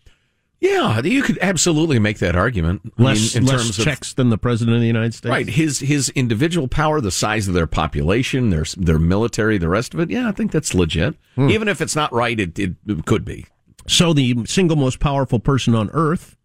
Yeah, 0.59 1.01
you 1.01 1.21
could 1.21 1.37
absolutely 1.41 1.99
make 1.99 2.17
that 2.19 2.35
argument. 2.35 2.81
I 2.97 3.03
Less, 3.03 3.35
mean, 3.35 3.43
in 3.43 3.47
less 3.47 3.61
terms 3.61 3.79
of 3.79 3.85
checks 3.85 4.13
than 4.13 4.29
the 4.29 4.39
president 4.39 4.75
of 4.75 4.81
the 4.81 4.87
United 4.87 5.13
States. 5.13 5.29
right 5.29 5.47
his 5.47 5.79
his 5.79 6.09
individual 6.09 6.67
power, 6.67 6.99
the 6.99 7.11
size 7.11 7.47
of 7.47 7.53
their 7.53 7.67
population, 7.67 8.49
their 8.49 8.65
their 8.75 8.97
military, 8.97 9.59
the 9.59 9.69
rest 9.69 9.93
of 9.93 9.99
it. 9.99 10.09
Yeah, 10.09 10.27
I 10.27 10.31
think 10.31 10.51
that's 10.51 10.73
legit. 10.73 11.15
Hmm. 11.35 11.49
Even 11.49 11.67
if 11.67 11.79
it's 11.79 11.95
not 11.95 12.11
right, 12.11 12.39
it, 12.39 12.57
it, 12.57 12.75
it 12.87 13.05
could 13.05 13.23
be. 13.23 13.45
So 13.87 14.13
the 14.13 14.45
single 14.47 14.77
most 14.77 14.99
powerful 14.99 15.37
person 15.39 15.75
on 15.75 15.91
Earth 15.93 16.35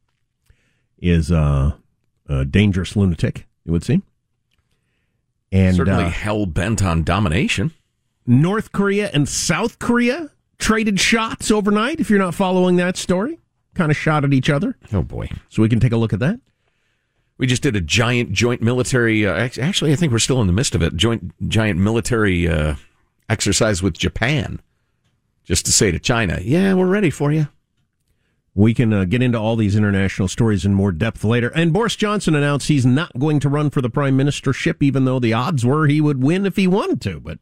is 0.98 1.32
uh, 1.32 1.72
a 2.40 2.44
dangerous 2.44 2.96
lunatic. 2.96 3.46
It 3.64 3.70
would 3.70 3.84
seem. 3.84 4.02
And 5.50 5.76
Certainly 5.76 6.04
uh, 6.04 6.10
hell 6.10 6.46
bent 6.46 6.82
on 6.82 7.04
domination. 7.04 7.72
North 8.26 8.72
Korea 8.72 9.10
and 9.12 9.28
South 9.28 9.78
Korea 9.78 10.30
traded 10.58 10.98
shots 10.98 11.50
overnight. 11.50 12.00
If 12.00 12.08
you're 12.08 12.18
not 12.18 12.34
following 12.34 12.76
that 12.76 12.96
story, 12.96 13.38
kind 13.74 13.90
of 13.90 13.96
shot 13.96 14.24
at 14.24 14.32
each 14.32 14.48
other. 14.48 14.76
Oh 14.92 15.02
boy! 15.02 15.28
So 15.48 15.60
we 15.62 15.68
can 15.68 15.80
take 15.80 15.92
a 15.92 15.96
look 15.96 16.12
at 16.12 16.20
that. 16.20 16.40
We 17.38 17.46
just 17.46 17.62
did 17.62 17.74
a 17.76 17.80
giant 17.80 18.32
joint 18.32 18.62
military. 18.62 19.26
Uh, 19.26 19.34
actually, 19.60 19.92
I 19.92 19.96
think 19.96 20.12
we're 20.12 20.20
still 20.20 20.40
in 20.40 20.46
the 20.46 20.52
midst 20.52 20.74
of 20.74 20.82
it. 20.82 20.96
Joint 20.96 21.32
giant 21.48 21.78
military 21.80 22.48
uh, 22.48 22.76
exercise 23.28 23.82
with 23.82 23.98
Japan, 23.98 24.60
just 25.44 25.66
to 25.66 25.72
say 25.72 25.90
to 25.90 25.98
China, 25.98 26.38
"Yeah, 26.42 26.74
we're 26.74 26.86
ready 26.86 27.10
for 27.10 27.32
you." 27.32 27.48
We 28.54 28.74
can 28.74 28.92
uh, 28.92 29.04
get 29.04 29.22
into 29.22 29.38
all 29.38 29.56
these 29.56 29.76
international 29.76 30.28
stories 30.28 30.66
in 30.66 30.74
more 30.74 30.92
depth 30.92 31.24
later. 31.24 31.48
And 31.54 31.72
Boris 31.72 31.96
Johnson 31.96 32.34
announced 32.34 32.68
he's 32.68 32.84
not 32.84 33.18
going 33.18 33.40
to 33.40 33.48
run 33.48 33.70
for 33.70 33.80
the 33.80 33.88
prime 33.88 34.16
ministership, 34.18 34.82
even 34.82 35.06
though 35.06 35.18
the 35.18 35.32
odds 35.32 35.64
were 35.64 35.86
he 35.86 36.02
would 36.02 36.22
win 36.22 36.44
if 36.44 36.56
he 36.56 36.66
wanted 36.66 37.00
to. 37.02 37.18
But 37.18 37.38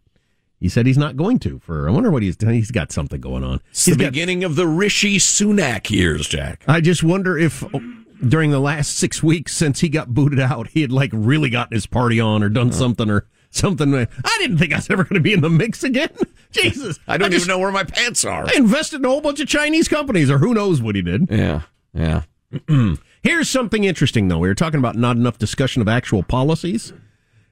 he 0.61 0.68
said 0.68 0.87
he's 0.87 0.99
not 0.99 1.16
going 1.16 1.40
to. 1.40 1.59
For 1.59 1.88
I 1.88 1.92
wonder 1.92 2.12
what 2.12 2.23
he's 2.23 2.37
done. 2.37 2.53
He's 2.53 2.70
got 2.70 2.92
something 2.92 3.20
going 3.20 3.42
on. 3.42 3.61
It's 3.70 3.87
He's 3.87 3.96
the 3.96 4.05
got- 4.05 4.12
beginning 4.12 4.44
of 4.44 4.55
the 4.55 4.68
Rishi 4.68 5.16
Sunak 5.18 5.90
years, 5.90 6.29
Jack. 6.29 6.62
I 6.68 6.81
just 6.81 7.03
wonder 7.03 7.37
if 7.37 7.64
oh, 7.75 7.81
during 8.29 8.53
the 8.53 8.61
last 8.61 8.96
six 8.96 9.20
weeks 9.20 9.53
since 9.53 9.81
he 9.81 9.88
got 9.88 10.14
booted 10.14 10.38
out, 10.38 10.68
he 10.68 10.83
had 10.83 10.92
like 10.92 11.11
really 11.12 11.51
gotten 11.51 11.75
his 11.75 11.87
party 11.87 12.20
on 12.20 12.42
or 12.44 12.49
done 12.49 12.70
something 12.70 13.11
or 13.11 13.27
something. 13.51 13.95
I 13.95 14.07
didn't 14.39 14.59
think 14.59 14.73
I 14.73 14.77
was 14.77 14.91
ever 14.91 15.05
going 15.05 15.15
to 15.15 15.21
be 15.21 15.33
in 15.33 15.41
the 15.41 15.51
mix 15.51 15.85
again. 15.85 16.11
Jesus, 16.53 16.99
I 17.07 17.17
don't 17.17 17.31
just- 17.31 17.45
even 17.47 17.55
know 17.55 17.59
where 17.61 17.71
my 17.73 17.85
pants 17.85 18.25
are. 18.25 18.45
I 18.47 18.53
invested 18.57 18.97
in 19.01 19.05
a 19.05 19.09
whole 19.09 19.21
bunch 19.21 19.41
of 19.41 19.49
Chinese 19.49 19.89
companies, 19.89 20.31
or 20.31 20.39
who 20.39 20.55
knows 20.55 20.83
what 20.83 20.95
he 20.97 21.03
did. 21.03 21.29
Yeah, 21.31 21.63
yeah. 21.93 22.23
Here's 23.23 23.49
something 23.49 23.85
interesting, 23.85 24.29
though. 24.29 24.39
We 24.39 24.49
were 24.49 24.55
talking 24.55 24.79
about 24.81 24.97
not 24.97 25.17
enough 25.17 25.39
discussion 25.39 25.83
of 25.83 25.89
actual 25.89 26.23
policies 26.23 26.93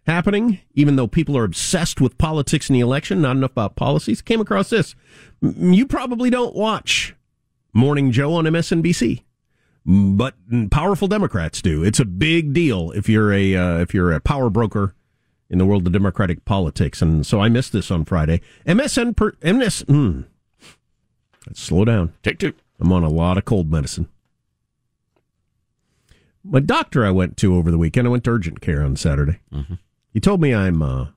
happening, 0.07 0.59
even 0.75 0.97
though 0.97 1.07
people 1.07 1.37
are 1.37 1.45
obsessed 1.45 2.01
with 2.01 2.17
politics 2.19 2.69
in 2.71 2.75
the 2.75 2.81
election, 2.81 3.21
not 3.23 3.37
enough 3.37 3.53
about 3.53 3.77
policies. 3.77 4.23
Came 4.23 4.41
across 4.41 4.71
this. 4.71 4.95
You 5.43 5.87
probably 5.87 6.31
don't 6.31 6.55
watch 6.57 7.15
Morning 7.75 8.11
Joe 8.11 8.35
on 8.35 8.45
MSNBC, 8.45 9.23
but 9.85 10.35
powerful 10.71 11.07
Democrats 11.07 11.61
do. 11.63 11.85
It's 11.85 12.01
a 12.01 12.05
big 12.07 12.53
deal 12.55 12.91
if 12.93 13.09
you're 13.09 13.33
a 13.33 13.55
uh, 13.55 13.79
if 13.79 13.93
you're 13.95 14.13
a 14.13 14.21
power 14.21 14.49
broker 14.51 14.95
in 15.51 15.59
the 15.59 15.67
world 15.67 15.87
of 15.87 15.93
Democratic 15.93 16.45
politics. 16.45 17.01
And 17.01 17.27
so 17.27 17.41
I 17.41 17.49
missed 17.49 17.73
this 17.73 17.91
on 17.91 18.05
Friday. 18.05 18.41
MSN 18.67 19.17
per, 19.17 19.33
MS. 19.43 19.85
Mm, 19.85 20.27
let's 21.47 21.61
slow 21.61 21.85
down. 21.85 22.13
Take 22.23 22.39
two. 22.39 22.55
I'm 22.81 22.93
on 22.93 23.03
a 23.03 23.09
lot 23.09 23.39
of 23.39 23.45
cold 23.45 23.71
medicine. 23.71 24.09
My 26.45 26.61
doctor 26.61 27.05
I 27.05 27.11
went 27.11 27.37
to 27.39 27.57
over 27.57 27.71
the 27.71 27.79
weekend, 27.79 28.07
I 28.07 28.11
went 28.11 28.25
to 28.25 28.31
urgent 28.31 28.61
care 28.61 28.83
on 28.83 28.97
Saturday. 28.97 29.41
Mm-hmm. 29.53 29.75
He 30.13 30.21
told 30.21 30.41
me 30.41 30.55
I'm 30.55 30.81
uh, 30.83 31.09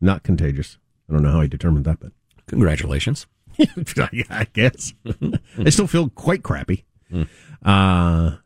not 0.00 0.22
contagious. 0.22 0.78
I 1.08 1.14
don't 1.14 1.22
know 1.22 1.32
how 1.32 1.40
he 1.40 1.48
determined 1.48 1.84
that, 1.86 2.00
but 2.00 2.12
Congratulations. 2.48 3.26
I 3.58 4.46
guess. 4.52 4.94
I 5.58 5.70
still 5.70 5.86
feel 5.86 6.08
quite 6.10 6.42
crappy. 6.42 6.84
Hmm. 7.10 7.22
Uh, 7.64 8.36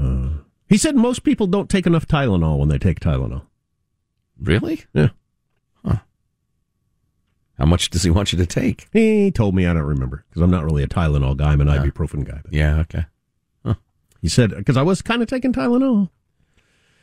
uh, 0.00 0.28
he 0.68 0.76
said 0.76 0.96
most 0.96 1.22
people 1.22 1.46
don't 1.46 1.68
take 1.68 1.86
enough 1.86 2.06
Tylenol 2.06 2.58
when 2.58 2.68
they 2.68 2.78
take 2.78 3.00
Tylenol. 3.00 3.42
Really? 4.42 4.84
Yeah. 4.92 5.08
Huh. 5.84 5.98
How 7.58 7.64
much 7.66 7.90
does 7.90 8.02
he 8.02 8.10
want 8.10 8.32
you 8.32 8.38
to 8.38 8.46
take? 8.46 8.88
He 8.92 9.30
told 9.30 9.54
me 9.54 9.66
I 9.66 9.72
don't 9.72 9.82
remember 9.82 10.24
because 10.28 10.42
I'm 10.42 10.50
not 10.50 10.64
really 10.64 10.82
a 10.82 10.88
Tylenol 10.88 11.36
guy. 11.36 11.52
I'm 11.52 11.60
an 11.60 11.68
ibuprofen 11.68 12.24
guy. 12.24 12.40
But 12.42 12.52
Yeah, 12.52 12.80
okay. 12.80 13.06
he 14.20 14.28
said 14.28 14.50
because 14.50 14.76
I 14.76 14.82
was 14.82 15.02
kind 15.02 15.22
of 15.22 15.28
taking 15.28 15.52
Tylenol. 15.52 16.10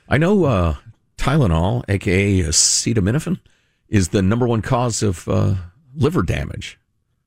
I 0.08 0.18
know 0.18 0.46
uh, 0.46 0.76
Tylenol, 1.18 1.84
aka 1.88 2.40
acetaminophen, 2.42 3.40
is 3.88 4.10
the 4.10 4.22
number 4.22 4.48
one 4.48 4.62
cause 4.62 5.04
of 5.04 5.28
uh, 5.28 5.56
liver 5.96 6.24
damage, 6.24 6.80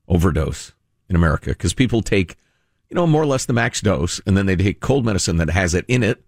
overdose 0.09 0.73
in 1.09 1.17
America 1.17 1.51
because 1.51 1.75
people 1.75 2.03
take, 2.03 2.37
you 2.91 2.95
know, 2.95 3.07
more 3.07 3.23
or 3.23 3.27
less 3.27 3.45
the 3.47 3.53
max 3.53 3.81
dose, 3.81 4.21
and 4.27 4.37
then 4.37 4.47
they 4.47 4.57
take 4.57 4.81
cold 4.81 5.05
medicine 5.07 5.37
that 5.37 5.51
has 5.51 5.75
it 5.75 5.85
in 5.89 6.03
it. 6.03 6.25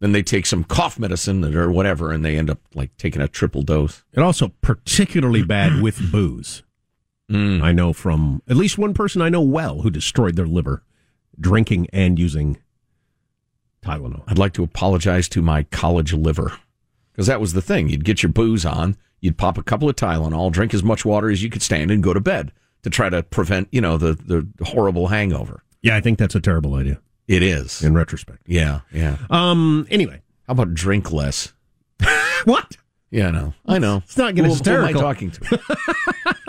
Then 0.00 0.12
they 0.12 0.22
take 0.22 0.46
some 0.46 0.64
cough 0.64 0.98
medicine 0.98 1.54
or 1.54 1.70
whatever, 1.70 2.10
and 2.10 2.24
they 2.24 2.36
end 2.36 2.50
up 2.50 2.58
like 2.74 2.96
taking 2.96 3.20
a 3.20 3.28
triple 3.28 3.62
dose. 3.62 4.02
And 4.14 4.24
also 4.24 4.48
particularly 4.62 5.42
bad 5.42 5.82
with 5.82 6.10
booze. 6.10 6.62
Mm. 7.30 7.62
I 7.62 7.72
know 7.72 7.92
from 7.92 8.42
at 8.48 8.56
least 8.56 8.78
one 8.78 8.94
person 8.94 9.22
I 9.22 9.28
know 9.28 9.42
well 9.42 9.82
who 9.82 9.90
destroyed 9.90 10.36
their 10.36 10.46
liver 10.46 10.82
drinking 11.38 11.86
and 11.92 12.18
using 12.18 12.58
Tylenol. 13.82 14.24
I'd 14.26 14.38
like 14.38 14.52
to 14.54 14.64
apologize 14.64 15.28
to 15.30 15.42
my 15.42 15.62
college 15.64 16.12
liver 16.12 16.52
because 17.12 17.28
that 17.28 17.40
was 17.40 17.52
the 17.52 17.62
thing. 17.62 17.88
You'd 17.88 18.04
get 18.04 18.22
your 18.22 18.32
booze 18.32 18.64
on, 18.66 18.96
you'd 19.20 19.38
pop 19.38 19.58
a 19.58 19.62
couple 19.62 19.88
of 19.88 19.96
Tylenol, 19.96 20.50
drink 20.50 20.74
as 20.74 20.82
much 20.82 21.04
water 21.04 21.30
as 21.30 21.42
you 21.42 21.50
could 21.50 21.62
stand, 21.62 21.90
and 21.90 22.02
go 22.02 22.12
to 22.12 22.20
bed 22.20 22.52
to 22.82 22.90
try 22.90 23.08
to 23.08 23.22
prevent, 23.22 23.68
you 23.70 23.80
know, 23.80 23.96
the 23.96 24.14
the 24.14 24.64
horrible 24.64 25.08
hangover. 25.08 25.62
Yeah, 25.82 25.96
I 25.96 26.00
think 26.00 26.18
that's 26.18 26.34
a 26.34 26.40
terrible 26.40 26.74
idea 26.74 27.00
It 27.30 27.42
is. 27.44 27.82
in 27.82 27.94
retrospect. 27.94 28.42
Yeah, 28.46 28.80
yeah. 28.92 29.16
Um. 29.30 29.86
Anyway, 29.88 30.20
How 30.48 30.52
about 30.52 30.74
drink 30.74 31.12
less? 31.12 31.52
what? 32.44 32.76
Yeah, 33.12 33.30
no, 33.30 33.54
I 33.66 33.78
know. 33.78 33.94
Let's 33.96 34.16
not 34.16 34.34
get 34.34 34.46
Who- 34.46 34.54
Who 34.54 34.70
am 34.70 34.84
I 34.84 34.92
talking 34.92 35.30
to? 35.30 35.60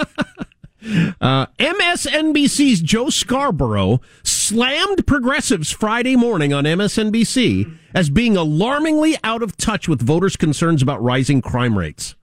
Uh, 1.22 1.46
MSNBC's 1.60 2.82
Joe 2.82 3.10
Scarborough 3.12 4.02
slammed 4.24 5.06
progressives 5.06 5.70
Friday 5.70 6.16
morning 6.16 6.54
on 6.54 6.64
MSNBC 6.64 7.78
as 7.94 8.10
being 8.10 8.36
alarmingly 8.36 9.16
out 9.24 9.44
of 9.44 9.56
touch 9.58 9.88
with 9.88 10.02
voters' 10.02 10.36
concerns 10.36 10.82
about 10.82 11.02
rising 11.04 11.40
crime 11.40 11.78
rates. 11.78 12.16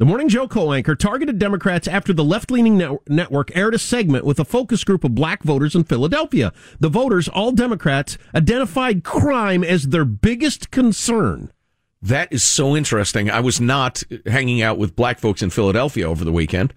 The 0.00 0.06
Morning 0.06 0.30
Joe 0.30 0.48
co-anchor 0.48 0.94
targeted 0.94 1.38
Democrats 1.38 1.86
after 1.86 2.14
the 2.14 2.24
left-leaning 2.24 2.78
net- 2.78 3.06
network 3.06 3.54
aired 3.54 3.74
a 3.74 3.78
segment 3.78 4.24
with 4.24 4.40
a 4.40 4.46
focus 4.46 4.82
group 4.82 5.04
of 5.04 5.14
black 5.14 5.42
voters 5.42 5.74
in 5.74 5.84
Philadelphia. 5.84 6.54
The 6.78 6.88
voters, 6.88 7.28
all 7.28 7.52
Democrats, 7.52 8.16
identified 8.34 9.04
crime 9.04 9.62
as 9.62 9.88
their 9.88 10.06
biggest 10.06 10.70
concern. 10.70 11.52
That 12.00 12.32
is 12.32 12.42
so 12.42 12.74
interesting. 12.74 13.30
I 13.30 13.40
was 13.40 13.60
not 13.60 14.02
hanging 14.24 14.62
out 14.62 14.78
with 14.78 14.96
black 14.96 15.18
folks 15.18 15.42
in 15.42 15.50
Philadelphia 15.50 16.08
over 16.08 16.24
the 16.24 16.32
weekend, 16.32 16.72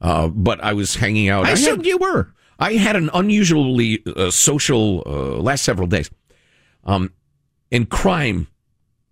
uh, 0.00 0.28
but 0.28 0.58
I 0.64 0.72
was 0.72 0.94
hanging 0.94 1.28
out. 1.28 1.44
I 1.44 1.48
had- 1.48 1.58
assumed 1.58 1.84
you 1.84 1.98
were. 1.98 2.32
I 2.58 2.72
had 2.76 2.96
an 2.96 3.10
unusually 3.12 4.02
uh, 4.06 4.30
social 4.30 5.02
uh, 5.04 5.42
last 5.42 5.62
several 5.62 5.88
days, 5.88 6.08
um, 6.84 7.12
and 7.70 7.86
crime 7.90 8.46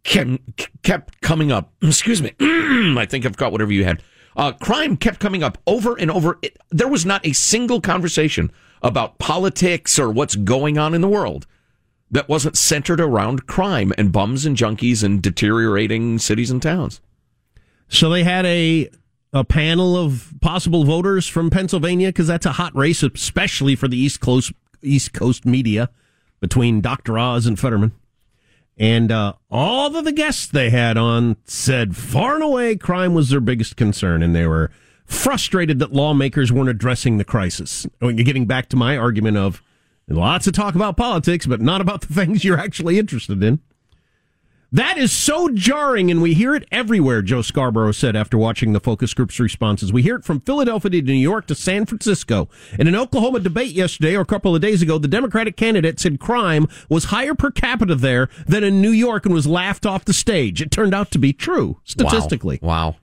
kept, 0.02 1.20
coming 1.20 1.52
up. 1.52 1.72
Excuse 1.82 2.22
me, 2.22 2.32
I 2.40 3.06
think 3.08 3.26
I've 3.26 3.36
got 3.36 3.52
whatever 3.52 3.72
you 3.72 3.84
had. 3.84 4.02
Uh, 4.36 4.52
crime 4.52 4.96
kept 4.96 5.20
coming 5.20 5.42
up 5.42 5.58
over 5.66 5.98
and 5.98 6.10
over. 6.10 6.38
It, 6.42 6.56
there 6.70 6.88
was 6.88 7.04
not 7.04 7.26
a 7.26 7.32
single 7.32 7.80
conversation 7.80 8.50
about 8.82 9.18
politics 9.18 9.98
or 9.98 10.10
what's 10.10 10.36
going 10.36 10.78
on 10.78 10.94
in 10.94 11.00
the 11.00 11.08
world 11.08 11.46
that 12.10 12.28
wasn't 12.28 12.56
centered 12.56 13.00
around 13.00 13.46
crime 13.46 13.92
and 13.98 14.12
bums 14.12 14.46
and 14.46 14.56
junkies 14.56 15.04
and 15.04 15.22
deteriorating 15.22 16.18
cities 16.18 16.50
and 16.50 16.62
towns. 16.62 17.00
So 17.88 18.08
they 18.10 18.24
had 18.24 18.46
a 18.46 18.88
a 19.32 19.44
panel 19.44 19.96
of 19.96 20.32
possible 20.40 20.84
voters 20.84 21.28
from 21.28 21.50
Pennsylvania 21.50 22.08
because 22.08 22.26
that's 22.26 22.46
a 22.46 22.52
hot 22.52 22.74
race, 22.74 23.02
especially 23.02 23.76
for 23.76 23.86
the 23.86 23.96
East 23.96 24.20
Coast 24.20 24.52
East 24.82 25.12
Coast 25.12 25.44
media 25.44 25.90
between 26.40 26.80
Dr. 26.80 27.18
Oz 27.18 27.46
and 27.46 27.58
Fetterman. 27.58 27.92
And 28.80 29.12
uh, 29.12 29.34
all 29.50 29.94
of 29.94 30.04
the 30.06 30.10
guests 30.10 30.46
they 30.46 30.70
had 30.70 30.96
on 30.96 31.36
said 31.44 31.94
far 31.94 32.34
and 32.34 32.42
away 32.42 32.76
crime 32.76 33.12
was 33.12 33.28
their 33.28 33.40
biggest 33.40 33.76
concern, 33.76 34.22
and 34.22 34.34
they 34.34 34.46
were 34.46 34.70
frustrated 35.04 35.78
that 35.80 35.92
lawmakers 35.92 36.50
weren't 36.50 36.70
addressing 36.70 37.18
the 37.18 37.24
crisis. 37.24 37.86
Getting 38.00 38.46
back 38.46 38.70
to 38.70 38.76
my 38.76 38.96
argument 38.96 39.36
of 39.36 39.62
lots 40.08 40.46
of 40.46 40.54
talk 40.54 40.74
about 40.74 40.96
politics, 40.96 41.44
but 41.44 41.60
not 41.60 41.82
about 41.82 42.00
the 42.00 42.06
things 42.14 42.42
you're 42.42 42.58
actually 42.58 42.98
interested 42.98 43.42
in. 43.42 43.60
That 44.72 44.98
is 44.98 45.10
so 45.10 45.48
jarring, 45.48 46.12
and 46.12 46.22
we 46.22 46.34
hear 46.34 46.54
it 46.54 46.64
everywhere, 46.70 47.22
Joe 47.22 47.42
Scarborough 47.42 47.90
said 47.90 48.14
after 48.14 48.38
watching 48.38 48.72
the 48.72 48.78
focus 48.78 49.12
group's 49.14 49.40
responses. 49.40 49.92
We 49.92 50.02
hear 50.02 50.14
it 50.14 50.24
from 50.24 50.40
Philadelphia 50.40 50.92
to 50.92 51.02
New 51.02 51.12
York 51.14 51.48
to 51.48 51.56
San 51.56 51.86
Francisco. 51.86 52.48
In 52.78 52.86
an 52.86 52.94
Oklahoma 52.94 53.40
debate 53.40 53.72
yesterday 53.72 54.14
or 54.14 54.20
a 54.20 54.26
couple 54.26 54.54
of 54.54 54.62
days 54.62 54.80
ago, 54.80 54.96
the 54.96 55.08
Democratic 55.08 55.56
candidate 55.56 55.98
said 55.98 56.20
crime 56.20 56.68
was 56.88 57.06
higher 57.06 57.34
per 57.34 57.50
capita 57.50 57.96
there 57.96 58.28
than 58.46 58.62
in 58.62 58.80
New 58.80 58.92
York 58.92 59.26
and 59.26 59.34
was 59.34 59.44
laughed 59.44 59.86
off 59.86 60.04
the 60.04 60.12
stage. 60.12 60.62
It 60.62 60.70
turned 60.70 60.94
out 60.94 61.10
to 61.10 61.18
be 61.18 61.32
true, 61.32 61.80
statistically. 61.82 62.60
Wow. 62.62 62.94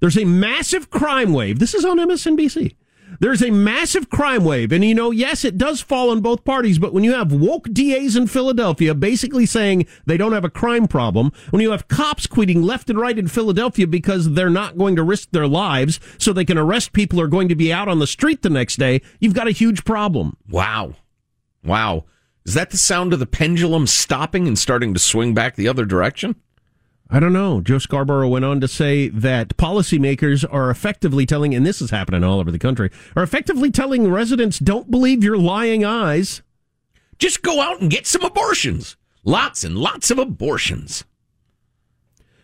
There's 0.00 0.18
a 0.18 0.26
massive 0.26 0.90
crime 0.90 1.32
wave. 1.32 1.60
This 1.60 1.74
is 1.74 1.86
on 1.86 1.96
MSNBC. 1.96 2.76
There's 3.20 3.42
a 3.42 3.50
massive 3.50 4.10
crime 4.10 4.44
wave. 4.44 4.72
And, 4.72 4.84
you 4.84 4.94
know, 4.94 5.10
yes, 5.10 5.44
it 5.44 5.56
does 5.56 5.80
fall 5.80 6.10
on 6.10 6.20
both 6.20 6.44
parties, 6.44 6.78
but 6.78 6.92
when 6.92 7.04
you 7.04 7.14
have 7.14 7.32
woke 7.32 7.68
DAs 7.72 8.16
in 8.16 8.26
Philadelphia 8.26 8.94
basically 8.94 9.46
saying 9.46 9.86
they 10.04 10.16
don't 10.16 10.32
have 10.32 10.44
a 10.44 10.50
crime 10.50 10.86
problem, 10.86 11.32
when 11.50 11.62
you 11.62 11.70
have 11.70 11.88
cops 11.88 12.26
tweeting 12.26 12.64
left 12.64 12.90
and 12.90 12.98
right 12.98 13.18
in 13.18 13.28
Philadelphia 13.28 13.86
because 13.86 14.32
they're 14.32 14.50
not 14.50 14.78
going 14.78 14.96
to 14.96 15.02
risk 15.02 15.30
their 15.30 15.46
lives 15.46 16.00
so 16.18 16.32
they 16.32 16.44
can 16.44 16.58
arrest 16.58 16.92
people 16.92 17.18
who 17.18 17.24
are 17.24 17.28
going 17.28 17.48
to 17.48 17.54
be 17.54 17.72
out 17.72 17.88
on 17.88 17.98
the 17.98 18.06
street 18.06 18.42
the 18.42 18.50
next 18.50 18.76
day, 18.76 19.00
you've 19.20 19.34
got 19.34 19.48
a 19.48 19.52
huge 19.52 19.84
problem. 19.84 20.36
Wow. 20.48 20.94
Wow. 21.64 22.04
Is 22.44 22.54
that 22.54 22.70
the 22.70 22.76
sound 22.76 23.12
of 23.12 23.18
the 23.18 23.26
pendulum 23.26 23.86
stopping 23.86 24.46
and 24.46 24.58
starting 24.58 24.94
to 24.94 25.00
swing 25.00 25.34
back 25.34 25.56
the 25.56 25.68
other 25.68 25.84
direction? 25.84 26.36
I 27.08 27.20
don't 27.20 27.32
know. 27.32 27.60
Joe 27.60 27.78
Scarborough 27.78 28.28
went 28.28 28.44
on 28.44 28.60
to 28.60 28.68
say 28.68 29.08
that 29.08 29.56
policymakers 29.56 30.44
are 30.50 30.70
effectively 30.70 31.24
telling, 31.24 31.54
and 31.54 31.64
this 31.64 31.80
is 31.80 31.90
happening 31.90 32.24
all 32.24 32.40
over 32.40 32.50
the 32.50 32.58
country, 32.58 32.90
are 33.14 33.22
effectively 33.22 33.70
telling 33.70 34.10
residents 34.10 34.58
don't 34.58 34.90
believe 34.90 35.22
your 35.22 35.38
lying 35.38 35.84
eyes. 35.84 36.42
Just 37.18 37.42
go 37.42 37.60
out 37.60 37.80
and 37.80 37.90
get 37.90 38.06
some 38.06 38.24
abortions. 38.24 38.96
Lots 39.22 39.62
and 39.62 39.78
lots 39.78 40.10
of 40.10 40.18
abortions. 40.18 41.04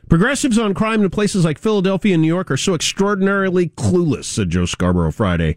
Progressives 0.09 0.59
on 0.59 0.75
crime 0.75 1.03
in 1.03 1.11
places 1.11 1.45
like 1.45 1.59
Philadelphia 1.59 2.15
and 2.15 2.23
New 2.23 2.29
York 2.29 2.51
are 2.51 2.57
so 2.57 2.75
extraordinarily 2.75 3.71
clueless, 3.71 4.25
said 4.25 4.51
Joe 4.51 4.67
Scarborough 4.67 5.13
Friday. 5.13 5.57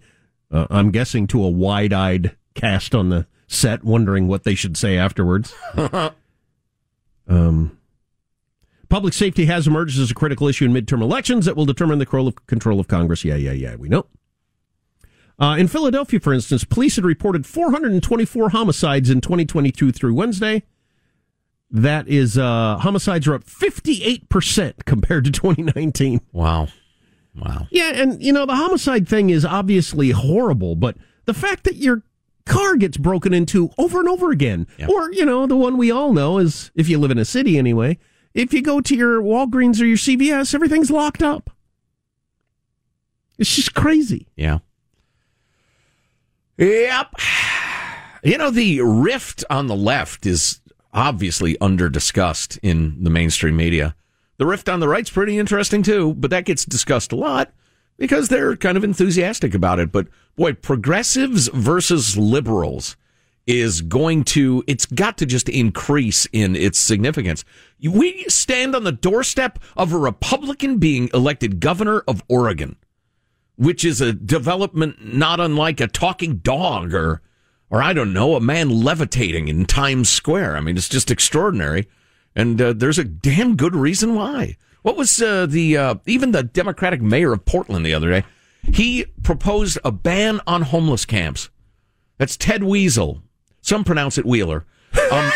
Uh, 0.52 0.66
I'm 0.70 0.92
guessing 0.92 1.28
to 1.28 1.44
a 1.44 1.50
wide 1.50 1.94
eyed 1.94 2.36
cast 2.54 2.96
on 2.96 3.10
the 3.10 3.28
set, 3.48 3.84
wondering 3.84 4.28
what 4.28 4.44
they 4.44 4.56
should 4.56 4.78
say 4.78 4.98
afterwards. 4.98 5.54
um, 7.28 7.78
public 8.96 9.14
safety 9.14 9.46
has 9.46 9.68
emerged 9.68 10.00
as 10.00 10.10
a 10.10 10.14
critical 10.14 10.48
issue 10.48 10.64
in 10.64 10.72
midterm 10.72 11.02
elections 11.02 11.46
that 11.46 11.58
will 11.58 11.66
determine 11.66 12.00
the 12.00 12.06
control 12.48 12.80
of, 12.80 12.88
Congress. 12.88 13.26
Yeah, 13.26 13.36
yeah, 13.36 13.52
yeah, 13.52 13.76
we 13.76 13.90
know. 13.90 14.06
Uh, 15.38 15.58
in 15.60 15.68
Philadelphia, 15.68 16.18
for 16.18 16.34
instance, 16.34 16.64
police 16.64 16.96
had 16.96 17.04
reported 17.04 17.46
424 17.46 18.52
homicides 18.52 19.10
in 19.10 19.20
2022 19.20 19.92
through 19.92 20.14
Wednesday. 20.14 20.64
That 21.70 22.08
is, 22.08 22.38
uh, 22.38 22.78
homicides 22.78 23.28
are 23.28 23.34
up 23.36 23.44
58% 23.44 24.86
compared 24.86 25.26
to 25.26 25.32
2019. 25.32 26.22
Wow. 26.32 26.70
Wow. 27.36 27.68
Yeah, 27.72 27.92
and, 27.96 28.24
you 28.24 28.32
know, 28.32 28.46
the 28.46 28.56
homicide 28.56 29.10
thing 29.10 29.30
is 29.30 29.44
obviously 29.44 30.12
horrible, 30.12 30.78
but 30.78 30.96
the 31.26 31.34
fact 31.34 31.66
that 31.66 31.76
you're 31.76 32.04
car 32.46 32.78
gets 32.78 32.96
broken 32.96 33.34
into 33.34 33.72
over 33.78 34.00
and 34.00 34.08
over 34.08 34.32
again. 34.32 34.68
Yep. 34.78 34.90
Or, 34.90 35.12
you 35.12 35.26
know, 35.26 35.48
the 35.48 35.58
one 35.58 35.78
we 35.78 35.92
all 35.92 36.14
know 36.14 36.38
is 36.38 36.72
if 36.76 36.88
you 36.88 36.98
live 36.98 37.12
in 37.12 37.18
a 37.18 37.26
city 37.26 37.58
anyway, 37.58 37.98
if 38.36 38.54
you 38.54 38.62
go 38.62 38.82
to 38.82 38.96
your 38.96 39.22
Walgreens 39.22 39.82
or 39.82 39.86
your 39.86 39.98
CVS, 39.98 40.54
everything's 40.54 40.92
locked 40.92 41.24
up. 41.24 41.50
It's 43.40 43.56
just 43.56 43.74
crazy. 43.74 44.28
Yeah. 44.36 44.60
Yep. 46.58 47.16
You 48.24 48.38
know, 48.38 48.52
the 48.52 48.82
rift 48.82 49.44
on 49.50 49.68
the 49.68 49.76
left 49.76 50.26
is 50.26 50.62
obviously 50.94 51.58
under 51.60 51.90
discussed 51.90 52.58
in 52.62 53.04
the 53.04 53.10
mainstream 53.10 53.56
media. 53.56 53.96
The 54.38 54.46
rift 54.46 54.68
on 54.68 54.80
the 54.82 54.88
right's 54.88 55.10
pretty 55.10 55.38
interesting 55.38 55.82
too, 55.82 56.14
but 56.16 56.30
that 56.32 56.46
gets 56.46 56.66
discussed 56.66 57.12
a 57.14 57.18
lot 57.18 57.54
because 57.98 58.28
they're 58.28 58.58
kind 58.58 58.78
of 58.78 58.84
enthusiastic 58.84 59.54
about 59.54 59.80
it. 59.80 59.92
But 59.92 60.08
boy, 60.36 60.54
progressives 60.54 61.48
versus 61.50 62.18
liberals 62.18 62.98
is 63.48 63.82
going 63.82 64.24
to, 64.24 64.64
it's 64.68 64.86
got 64.86 65.18
to 65.20 65.26
just 65.26 65.50
increase 65.50 66.28
in 66.32 66.56
its 66.56 66.80
significance. 66.80 67.46
We 67.82 68.26
stand 68.28 68.76
on 68.76 68.84
the 68.84 68.92
doorstep 68.92 69.60
of 69.78 69.94
a 69.94 69.98
Republican 69.98 70.78
being 70.78 71.10
elected 71.14 71.60
governor 71.60 72.04
of 72.08 72.24
Oregon 72.28 72.78
which 73.58 73.86
is 73.86 74.02
a 74.02 74.14
development 74.14 75.14
not 75.14 75.40
unlike 75.40 75.80
a 75.80 75.88
talking 75.88 76.38
dog 76.38 76.94
or 76.94 77.22
or 77.70 77.82
I 77.82 77.94
don't 77.94 78.14
know, 78.14 78.36
a 78.36 78.40
man 78.40 78.70
levitating 78.70 79.48
in 79.48 79.66
Times 79.66 80.08
Square. 80.08 80.56
I 80.56 80.60
mean, 80.60 80.78
it's 80.78 80.88
just 80.88 81.10
extraordinary, 81.10 81.88
and 82.36 82.62
uh, 82.62 82.74
there's 82.74 83.00
a 83.00 83.04
damn 83.04 83.56
good 83.56 83.76
reason 83.76 84.14
why. 84.14 84.56
What 84.84 84.96
was 84.96 85.20
uh, 85.20 85.48
the 85.48 85.76
uh, 85.76 85.96
even 86.06 86.32
the 86.32 86.44
Democratic 86.44 87.02
mayor 87.02 87.34
of 87.34 87.46
Portland 87.46 87.86
the 87.86 87.94
other 87.94 88.10
day? 88.10 88.24
He 88.62 89.06
proposed 89.24 89.80
a 89.84 89.92
ban 89.92 90.42
on 90.46 90.64
homeless 90.64 91.06
camps. 91.06 91.50
That's 92.18 92.38
Ted 92.38 92.64
Weasel. 92.64 93.22
Some 93.66 93.84
pronounce 93.84 94.20
it 94.20 94.28
Wheeler. 94.28 94.64
Um, 95.12 95.32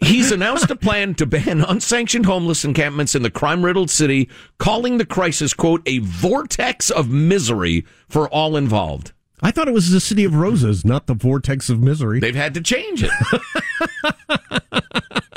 He's 0.00 0.32
announced 0.32 0.68
a 0.68 0.76
plan 0.76 1.14
to 1.14 1.26
ban 1.26 1.62
unsanctioned 1.62 2.26
homeless 2.26 2.64
encampments 2.64 3.14
in 3.14 3.22
the 3.22 3.30
crime 3.30 3.64
riddled 3.64 3.88
city, 3.88 4.28
calling 4.58 4.98
the 4.98 5.06
crisis, 5.06 5.54
quote, 5.54 5.80
a 5.86 5.98
vortex 5.98 6.90
of 6.90 7.08
misery 7.08 7.86
for 8.08 8.28
all 8.30 8.56
involved. 8.56 9.12
I 9.42 9.52
thought 9.52 9.68
it 9.68 9.74
was 9.74 9.90
the 9.90 10.00
city 10.00 10.24
of 10.24 10.34
roses, 10.34 10.84
not 10.84 11.06
the 11.06 11.14
vortex 11.14 11.68
of 11.68 11.80
misery. 11.80 12.18
They've 12.18 12.34
had 12.34 12.54
to 12.54 12.62
change 12.62 13.04
it. 13.04 13.10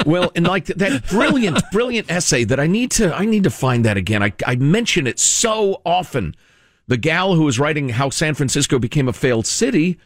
well, 0.08 0.32
and 0.36 0.48
like 0.48 0.65
that 0.65 1.06
brilliant, 1.10 1.62
brilliant 1.72 2.10
essay 2.10 2.44
that 2.46 2.60
I 2.60 2.65
need 2.65 2.89
to, 2.91 3.15
I 3.15 3.26
need 3.26 3.44
to 3.44 3.52
find 3.52 3.86
that 3.86 3.98
again. 3.98 4.24
I, 4.24 4.34
I 4.48 4.56
mention 4.56 5.06
it 5.06 5.20
so 5.20 5.82
often. 5.86 6.36
The 6.88 6.98
gal 6.98 7.36
who 7.36 7.44
was 7.44 7.60
writing 7.60 7.89
how 7.89 8.10
San 8.10 8.34
Francisco 8.34 8.80
became 8.80 9.08
a 9.08 9.13
failed 9.13 9.46
city, 9.46 10.00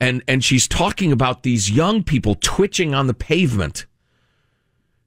and 0.00 0.22
and 0.28 0.44
she's 0.44 0.66
talking 0.68 1.12
about 1.12 1.42
these 1.42 1.70
young 1.70 2.02
people 2.02 2.36
twitching 2.40 2.94
on 2.94 3.06
the 3.06 3.14
pavement. 3.14 3.86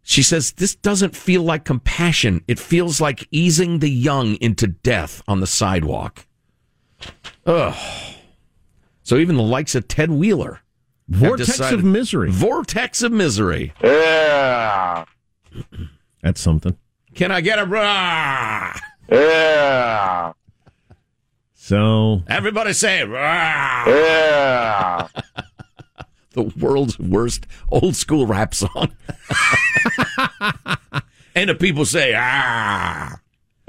She 0.01 0.23
says 0.23 0.53
this 0.53 0.73
doesn't 0.75 1.15
feel 1.15 1.43
like 1.43 1.65
compassion. 1.65 2.43
It 2.47 2.59
feels 2.59 3.01
like 3.01 3.27
easing 3.29 3.79
the 3.79 3.89
young 3.89 4.35
into 4.35 4.67
death 4.67 5.21
on 5.27 5.41
the 5.41 5.47
sidewalk. 5.47 6.25
Ugh. 7.45 7.75
So 9.03 9.17
even 9.17 9.35
the 9.35 9.43
likes 9.43 9.75
of 9.75 9.87
Ted 9.87 10.09
Wheeler. 10.11 10.61
Vortex 11.09 11.47
decided- 11.51 11.79
of 11.79 11.85
misery. 11.85 12.29
Vortex 12.31 13.01
of 13.01 13.11
misery. 13.11 13.73
Yeah. 13.83 15.05
That's 16.21 16.41
something. 16.41 16.77
Can 17.13 17.31
I 17.31 17.41
get 17.41 17.59
a 17.59 17.65
rah? 17.65 18.77
Yeah. 19.09 20.33
So 21.67 22.23
Everybody 22.29 22.71
say 22.71 23.03
rah. 23.03 23.83
Yeah. 23.87 25.09
the 26.31 26.43
world's 26.43 26.97
worst 26.97 27.45
old 27.69 27.97
school 27.97 28.25
rap 28.25 28.55
song. 28.55 28.95
and 31.35 31.49
the 31.49 31.55
people 31.55 31.83
say 31.83 32.13
ah. 32.15 33.19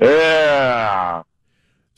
Yeah. 0.01 1.25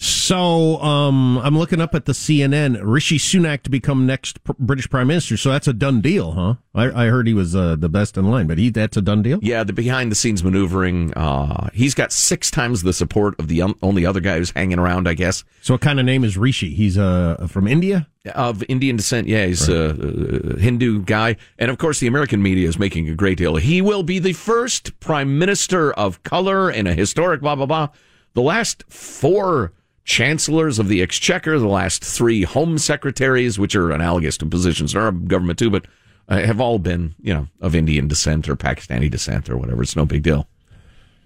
So, 0.03 0.81
um, 0.81 1.37
I'm 1.41 1.59
looking 1.59 1.79
up 1.79 1.95
at 1.95 2.07
the 2.07 2.13
CNN. 2.13 2.81
Rishi 2.83 3.19
Sunak 3.19 3.65
to 3.65 3.71
become 3.71 4.07
next 4.07 4.43
pr- 4.45 4.53
British 4.59 4.89
Prime 4.89 5.09
Minister. 5.09 5.37
So 5.37 5.51
that's 5.51 5.69
a 5.69 5.75
done 5.75 6.01
deal, 6.01 6.33
huh? 6.33 6.55
I, 6.75 7.05
I 7.05 7.07
heard 7.09 7.27
he 7.27 7.35
was 7.35 7.55
uh, 7.55 7.77
the 7.77 7.91
best 7.91 8.17
in 8.17 8.25
line, 8.31 8.47
but 8.47 8.57
he 8.57 8.71
that's 8.71 8.97
a 8.97 9.03
done 9.03 9.21
deal. 9.21 9.41
Yeah, 9.43 9.63
the 9.63 9.75
behind 9.75 10.11
the 10.11 10.15
scenes 10.15 10.43
maneuvering. 10.43 11.13
Uh, 11.13 11.69
he's 11.75 11.93
got 11.93 12.13
six 12.13 12.51
times 12.51 12.83
the 12.83 12.95
support 12.95 13.39
of 13.39 13.49
the 13.49 13.61
um, 13.61 13.77
only 13.83 14.07
other 14.07 14.21
guy 14.21 14.39
who's 14.39 14.53
hanging 14.53 14.79
around, 14.79 15.07
I 15.07 15.13
guess. 15.13 15.45
So, 15.61 15.75
what 15.75 15.83
kind 15.83 16.01
of 16.01 16.07
name 16.07 16.25
is 16.25 16.39
Rishi? 16.39 16.71
He's 16.71 16.97
uh, 16.97 17.47
from 17.51 17.69
India. 17.69 18.09
Of 18.35 18.65
Indian 18.71 18.97
descent, 18.97 19.29
yeah, 19.29 19.45
he's 19.45 19.69
a 19.69 19.91
uh, 19.91 20.57
Hindu 20.57 21.03
guy. 21.03 21.37
And 21.59 21.71
of 21.71 21.77
course, 21.77 22.01
the 22.01 22.07
American 22.07 22.43
media 22.43 22.69
is 22.69 22.79
making 22.79 23.07
a 23.11 23.15
great 23.15 23.37
deal. 23.37 23.57
He 23.57 23.83
will 23.83 24.03
be 24.03 24.19
the 24.19 24.33
first 24.33 24.99
prime 25.01 25.39
minister 25.39 25.93
of 25.93 26.23
color 26.23 26.71
in 26.71 26.87
a 26.87 26.95
historic 26.95 27.43
blah, 27.43 27.55
blah, 27.55 27.67
blah. 27.67 27.89
The 28.33 28.43
last 28.43 28.85
four 28.89 29.73
chancellors 30.11 30.81
of 30.81 30.89
the 30.89 31.01
exchequer, 31.01 31.57
the 31.59 31.69
last 31.69 32.05
three 32.05 32.43
home 32.43 32.79
secretaries, 32.79 33.61
which 33.61 33.77
are 33.77 33.93
analogous 33.93 34.37
to 34.37 34.45
positions 34.45 34.93
in 34.93 35.01
our 35.01 35.13
government 35.13 35.57
too, 35.57 35.71
but 35.71 35.87
uh, 36.29 36.41
have 36.41 36.61
all 36.61 36.81
been, 36.81 37.15
you 37.23 37.33
know, 37.33 37.47
of 37.61 37.77
Indian 37.77 38.09
descent 38.09 38.49
or 38.49 38.57
Pakistani 38.57 39.09
descent 39.09 39.49
or 39.49 39.57
whatever. 39.57 39.83
It's 39.83 39.95
no 39.95 40.05
big 40.05 40.25
deal. 40.25 40.49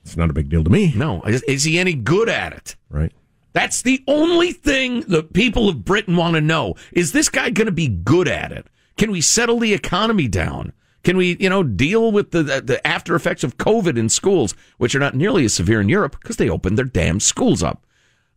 It's 0.02 0.18
not 0.18 0.28
a 0.28 0.34
big 0.34 0.50
deal 0.50 0.62
to 0.62 0.68
me. 0.68 0.92
No. 0.94 1.22
Is, 1.22 1.42
is 1.44 1.64
he 1.64 1.78
any 1.78 1.94
good 1.94 2.28
at 2.28 2.52
it? 2.52 2.76
Right. 2.90 3.10
That's 3.54 3.80
the 3.80 4.04
only 4.06 4.52
thing 4.52 5.00
the 5.02 5.22
people 5.22 5.70
of 5.70 5.84
Britain 5.84 6.16
want 6.16 6.34
to 6.34 6.42
know. 6.42 6.74
Is 6.92 7.12
this 7.12 7.30
guy 7.30 7.48
going 7.48 7.66
to 7.66 7.72
be 7.72 7.88
good 7.88 8.28
at 8.28 8.52
it? 8.52 8.66
Can 8.98 9.10
we 9.10 9.22
settle 9.22 9.58
the 9.60 9.72
economy 9.72 10.28
down? 10.28 10.74
Can 11.04 11.16
we, 11.16 11.38
you 11.40 11.48
know, 11.48 11.62
deal 11.62 12.12
with 12.12 12.32
the, 12.32 12.42
the, 12.42 12.60
the 12.60 12.86
after 12.86 13.14
effects 13.14 13.44
of 13.44 13.56
COVID 13.56 13.96
in 13.96 14.10
schools, 14.10 14.54
which 14.76 14.94
are 14.94 15.00
not 15.00 15.14
nearly 15.14 15.46
as 15.46 15.54
severe 15.54 15.80
in 15.80 15.88
Europe 15.88 16.16
because 16.20 16.36
they 16.36 16.50
opened 16.50 16.76
their 16.76 16.84
damn 16.84 17.18
schools 17.18 17.62
up? 17.62 17.86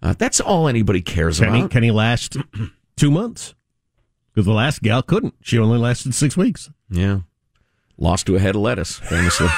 Uh, 0.01 0.13
that's 0.17 0.39
all 0.39 0.67
anybody 0.67 1.01
cares 1.01 1.39
about. 1.39 1.71
can 1.71 1.83
he 1.83 1.91
last 1.91 2.37
two 2.97 3.11
months? 3.11 3.55
Because 4.33 4.45
the 4.45 4.53
last 4.53 4.81
gal 4.81 5.01
couldn't. 5.01 5.33
She 5.41 5.57
only 5.57 5.79
lasted 5.79 6.13
six 6.13 6.37
weeks. 6.37 6.69
Yeah. 6.89 7.21
Lost 7.97 8.27
to 8.27 8.35
a 8.35 8.39
head 8.39 8.55
of 8.55 8.61
lettuce, 8.61 8.99
famously. 8.99 9.47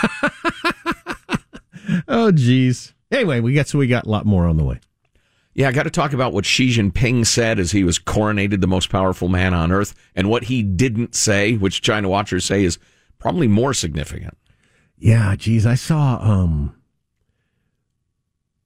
Oh, 2.08 2.32
geez. 2.32 2.94
Anyway, 3.12 3.40
we 3.40 3.54
got 3.54 3.68
so 3.68 3.80
we 3.80 3.88
got 3.88 4.06
a 4.06 4.10
lot 4.10 4.26
more 4.26 4.46
on 4.46 4.58
the 4.58 4.64
way. 4.64 4.80
Yeah, 5.56 5.68
I 5.68 5.72
got 5.72 5.84
to 5.84 5.90
talk 5.90 6.14
about 6.14 6.34
what 6.34 6.46
Xi 6.46 6.70
Jinping 6.70 7.26
said 7.26 7.60
as 7.60 7.72
he 7.72 7.84
was 7.84 7.98
coronated 8.00 8.62
the 8.62 8.68
most 8.68 8.90
powerful 8.90 9.28
man 9.28 9.54
on 9.54 9.72
earth, 9.72 9.96
and 10.16 10.30
what 10.30 10.44
he 10.46 10.62
didn't 10.62 11.16
say, 11.16 11.56
which 11.56 11.82
China 11.82 12.08
watchers 12.08 12.46
say 12.46 12.64
is 12.64 12.78
probably 13.18 13.48
more 13.48 13.74
significant. 13.74 14.38
Yeah, 14.98 15.36
geez, 15.36 15.66
I 15.66 15.76
saw 15.76 16.20
um, 16.22 16.76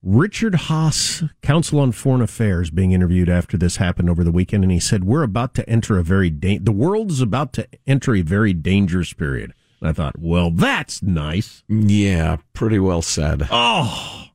Richard 0.03 0.53
Haass, 0.53 1.23
Council 1.41 1.79
on 1.79 1.93
Foreign 1.93 2.21
Affairs, 2.21 2.69
being 2.69 2.91
interviewed 2.91 3.29
after 3.29 3.55
this 3.57 3.77
happened 3.77 4.09
over 4.09 4.21
the 4.23 4.31
weekend, 4.33 4.63
and 4.63 4.71
he 4.71 4.79
said, 4.79 5.05
"We're 5.05 5.23
about 5.23 5.53
to 5.55 5.69
enter 5.69 5.97
a 5.97 6.03
very 6.03 6.29
da- 6.29 6.57
the 6.57 6.73
world 6.73 7.09
is 7.09 7.21
about 7.21 7.53
to 7.53 7.67
enter 7.87 8.13
a 8.13 8.21
very 8.21 8.51
dangerous 8.53 9.13
period." 9.13 9.53
And 9.79 9.89
I 9.89 9.93
thought, 9.93 10.19
well, 10.19 10.51
that's 10.51 11.01
nice. 11.01 11.63
Yeah, 11.69 12.37
pretty 12.53 12.79
well 12.79 13.01
said. 13.01 13.47
Oh, 13.49 14.25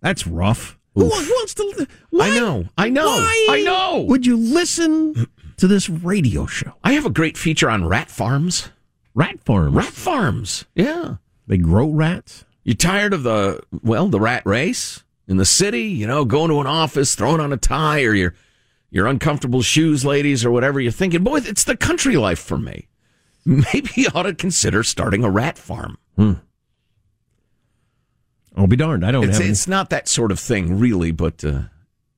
that's 0.00 0.26
rough. 0.26 0.78
Who 0.94 1.04
wa- 1.04 1.10
wants 1.10 1.54
to? 1.54 1.86
Why, 2.08 2.28
I 2.28 2.38
know, 2.38 2.64
I 2.78 2.88
know, 2.88 3.06
why 3.06 3.46
I 3.50 3.62
know. 3.62 4.04
Would 4.08 4.24
you 4.26 4.36
listen 4.36 5.26
to 5.58 5.68
this 5.68 5.88
radio 5.90 6.46
show? 6.46 6.72
I 6.82 6.92
have 6.92 7.04
a 7.04 7.10
great 7.10 7.36
feature 7.36 7.68
on 7.68 7.86
rat 7.86 8.10
farms. 8.10 8.70
Rat 9.14 9.38
farms. 9.40 9.74
Rat 9.74 9.84
farms. 9.86 10.64
Yeah. 10.74 11.16
They 11.46 11.58
grow 11.58 11.90
rats. 11.90 12.44
You 12.64 12.74
tired 12.74 13.12
of 13.12 13.22
the 13.22 13.60
well, 13.82 14.08
the 14.08 14.20
rat 14.20 14.42
race 14.46 15.02
in 15.30 15.38
the 15.38 15.46
city? 15.46 15.84
You 15.84 16.06
know, 16.06 16.26
going 16.26 16.50
to 16.50 16.60
an 16.60 16.66
office, 16.66 17.14
throwing 17.14 17.40
on 17.40 17.52
a 17.52 17.56
tie, 17.56 18.02
or 18.02 18.12
your 18.14 18.34
your 18.90 19.06
uncomfortable 19.06 19.62
shoes, 19.62 20.04
ladies, 20.04 20.44
or 20.44 20.50
whatever. 20.50 20.80
You're 20.80 20.92
thinking, 20.92 21.22
boy, 21.24 21.38
it's 21.44 21.64
the 21.64 21.76
country 21.76 22.16
life 22.16 22.40
for 22.40 22.58
me. 22.58 22.88
Maybe 23.46 23.88
you 23.94 24.08
ought 24.14 24.24
to 24.24 24.34
consider 24.34 24.82
starting 24.82 25.24
a 25.24 25.30
rat 25.30 25.56
farm. 25.56 25.96
Hmm. 26.16 26.32
I'll 28.56 28.66
be 28.66 28.76
darned. 28.76 29.06
I 29.06 29.12
don't 29.12 29.24
It's, 29.28 29.38
have. 29.38 29.46
any- 29.46 29.56
not 29.70 29.90
that 29.90 30.08
sort 30.08 30.32
of 30.32 30.40
thing, 30.40 30.78
really, 30.78 31.12
but 31.12 31.44
uh, 31.44 31.62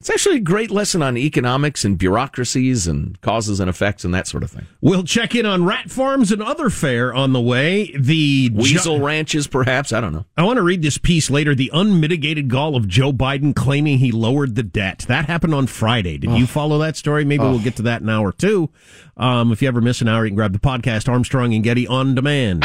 it's 0.02 0.10
actually 0.10 0.34
a 0.34 0.40
great 0.40 0.72
lesson 0.72 1.00
on 1.00 1.16
economics 1.16 1.84
and 1.84 1.96
bureaucracies 1.96 2.88
and 2.88 3.20
causes 3.20 3.60
and 3.60 3.70
effects 3.70 4.04
and 4.04 4.12
that 4.12 4.26
sort 4.26 4.42
of 4.42 4.50
thing. 4.50 4.66
We'll 4.80 5.04
check 5.04 5.36
in 5.36 5.46
on 5.46 5.64
rat 5.64 5.92
farms 5.92 6.32
and 6.32 6.42
other 6.42 6.70
fare 6.70 7.14
on 7.14 7.32
the 7.32 7.40
way. 7.40 7.94
The 7.96 8.50
Weasel 8.52 8.98
Jo- 8.98 9.04
ranches, 9.04 9.46
perhaps. 9.46 9.92
I 9.92 10.00
don't 10.00 10.12
know. 10.12 10.24
I 10.36 10.42
want 10.42 10.56
to 10.56 10.62
read 10.64 10.82
this 10.82 10.98
piece 10.98 11.30
later. 11.30 11.54
The 11.54 11.70
unmitigated 11.72 12.48
gall 12.48 12.74
of 12.74 12.88
Joe 12.88 13.12
Biden 13.12 13.54
claiming 13.54 13.98
he 13.98 14.10
lowered 14.10 14.56
the 14.56 14.64
debt. 14.64 15.04
That 15.06 15.26
happened 15.26 15.54
on 15.54 15.68
Friday. 15.68 16.18
Did 16.18 16.32
you 16.32 16.48
follow 16.48 16.78
that 16.78 16.96
story? 16.96 17.24
Maybe 17.24 17.44
we'll 17.44 17.60
get 17.60 17.76
to 17.76 17.82
that 17.82 18.02
in 18.02 18.08
an 18.08 18.14
hour 18.16 18.32
two. 18.32 18.70
Um, 19.16 19.52
if 19.52 19.62
you 19.62 19.68
ever 19.68 19.80
miss 19.80 20.00
an 20.00 20.08
hour, 20.08 20.24
you 20.24 20.30
can 20.30 20.36
grab 20.36 20.52
the 20.52 20.58
podcast 20.58 21.08
Armstrong 21.08 21.54
and 21.54 21.62
Getty 21.62 21.86
on 21.86 22.16
demand. 22.16 22.64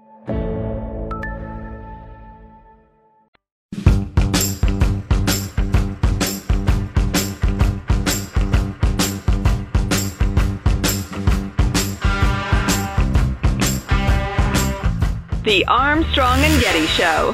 The 15.43 15.65
Armstrong 15.65 16.39
and 16.39 16.61
Getty 16.61 16.85
Show. 16.87 17.33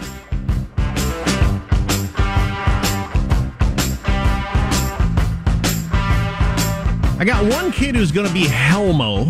I 7.19 7.23
got 7.25 7.43
one 7.51 7.71
kid 7.71 7.95
who's 7.95 8.11
going 8.11 8.27
to 8.27 8.33
be 8.33 8.43
Helmo. 8.45 9.25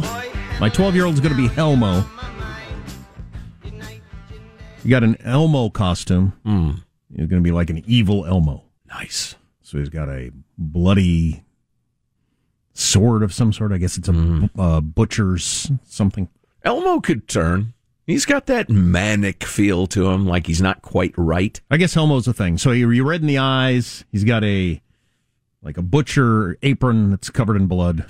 My 0.59 0.67
12 0.67 0.93
year 0.95 1.05
old's 1.05 1.21
going 1.21 1.33
to 1.33 1.41
be 1.41 1.47
Helmo. 1.47 2.05
You 4.83 4.89
got 4.89 5.03
an 5.03 5.15
Elmo 5.21 5.69
costume. 5.69 6.33
Mm. 6.45 6.83
You're 7.09 7.27
going 7.27 7.41
to 7.41 7.47
be 7.47 7.51
like 7.53 7.69
an 7.69 7.83
evil 7.87 8.25
Elmo. 8.25 8.63
Nice. 8.87 9.35
So 9.61 9.77
he's 9.77 9.87
got 9.89 10.09
a 10.09 10.31
bloody 10.57 11.43
sword 12.73 13.23
of 13.23 13.33
some 13.33 13.53
sort. 13.53 13.71
I 13.71 13.77
guess 13.77 13.97
it's 13.97 14.09
a 14.09 14.11
Mm. 14.13 14.49
uh, 14.57 14.81
butcher's 14.81 15.71
something. 15.85 16.27
Elmo 16.63 16.99
could 16.99 17.27
turn. 17.29 17.73
He's 18.07 18.25
got 18.25 18.45
that 18.45 18.69
manic 18.69 19.43
feel 19.43 19.85
to 19.87 20.09
him, 20.09 20.25
like 20.25 20.47
he's 20.47 20.61
not 20.61 20.81
quite 20.81 21.13
right. 21.17 21.59
I 21.69 21.75
guess 21.75 21.97
Elmo's 21.97 22.25
a 22.25 22.33
thing. 22.33 22.57
So 22.57 22.71
you're 22.71 23.05
red 23.05 23.19
in 23.19 23.27
the 23.27 23.37
eyes. 23.37 24.05
He's 24.13 24.23
got 24.23 24.45
a 24.45 24.81
like 25.61 25.77
a 25.77 25.81
butcher 25.81 26.57
apron 26.63 27.09
that's 27.09 27.29
covered 27.29 27.57
in 27.57 27.67
blood. 27.67 28.05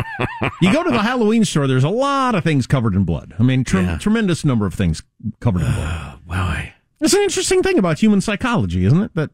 you 0.60 0.70
go 0.70 0.84
to 0.84 0.90
the 0.90 1.00
Halloween 1.00 1.46
store. 1.46 1.66
There's 1.66 1.84
a 1.84 1.88
lot 1.88 2.34
of 2.34 2.44
things 2.44 2.66
covered 2.66 2.94
in 2.94 3.04
blood. 3.04 3.34
I 3.38 3.42
mean, 3.42 3.64
tre- 3.64 3.96
tremendous 3.98 4.44
number 4.44 4.66
of 4.66 4.74
things 4.74 5.02
covered 5.40 5.62
in 5.62 5.72
blood. 5.72 6.20
wow, 6.26 6.62
it's 7.00 7.14
an 7.14 7.22
interesting 7.22 7.62
thing 7.62 7.78
about 7.78 7.98
human 7.98 8.20
psychology, 8.20 8.84
isn't 8.84 9.00
it? 9.00 9.14
That 9.14 9.30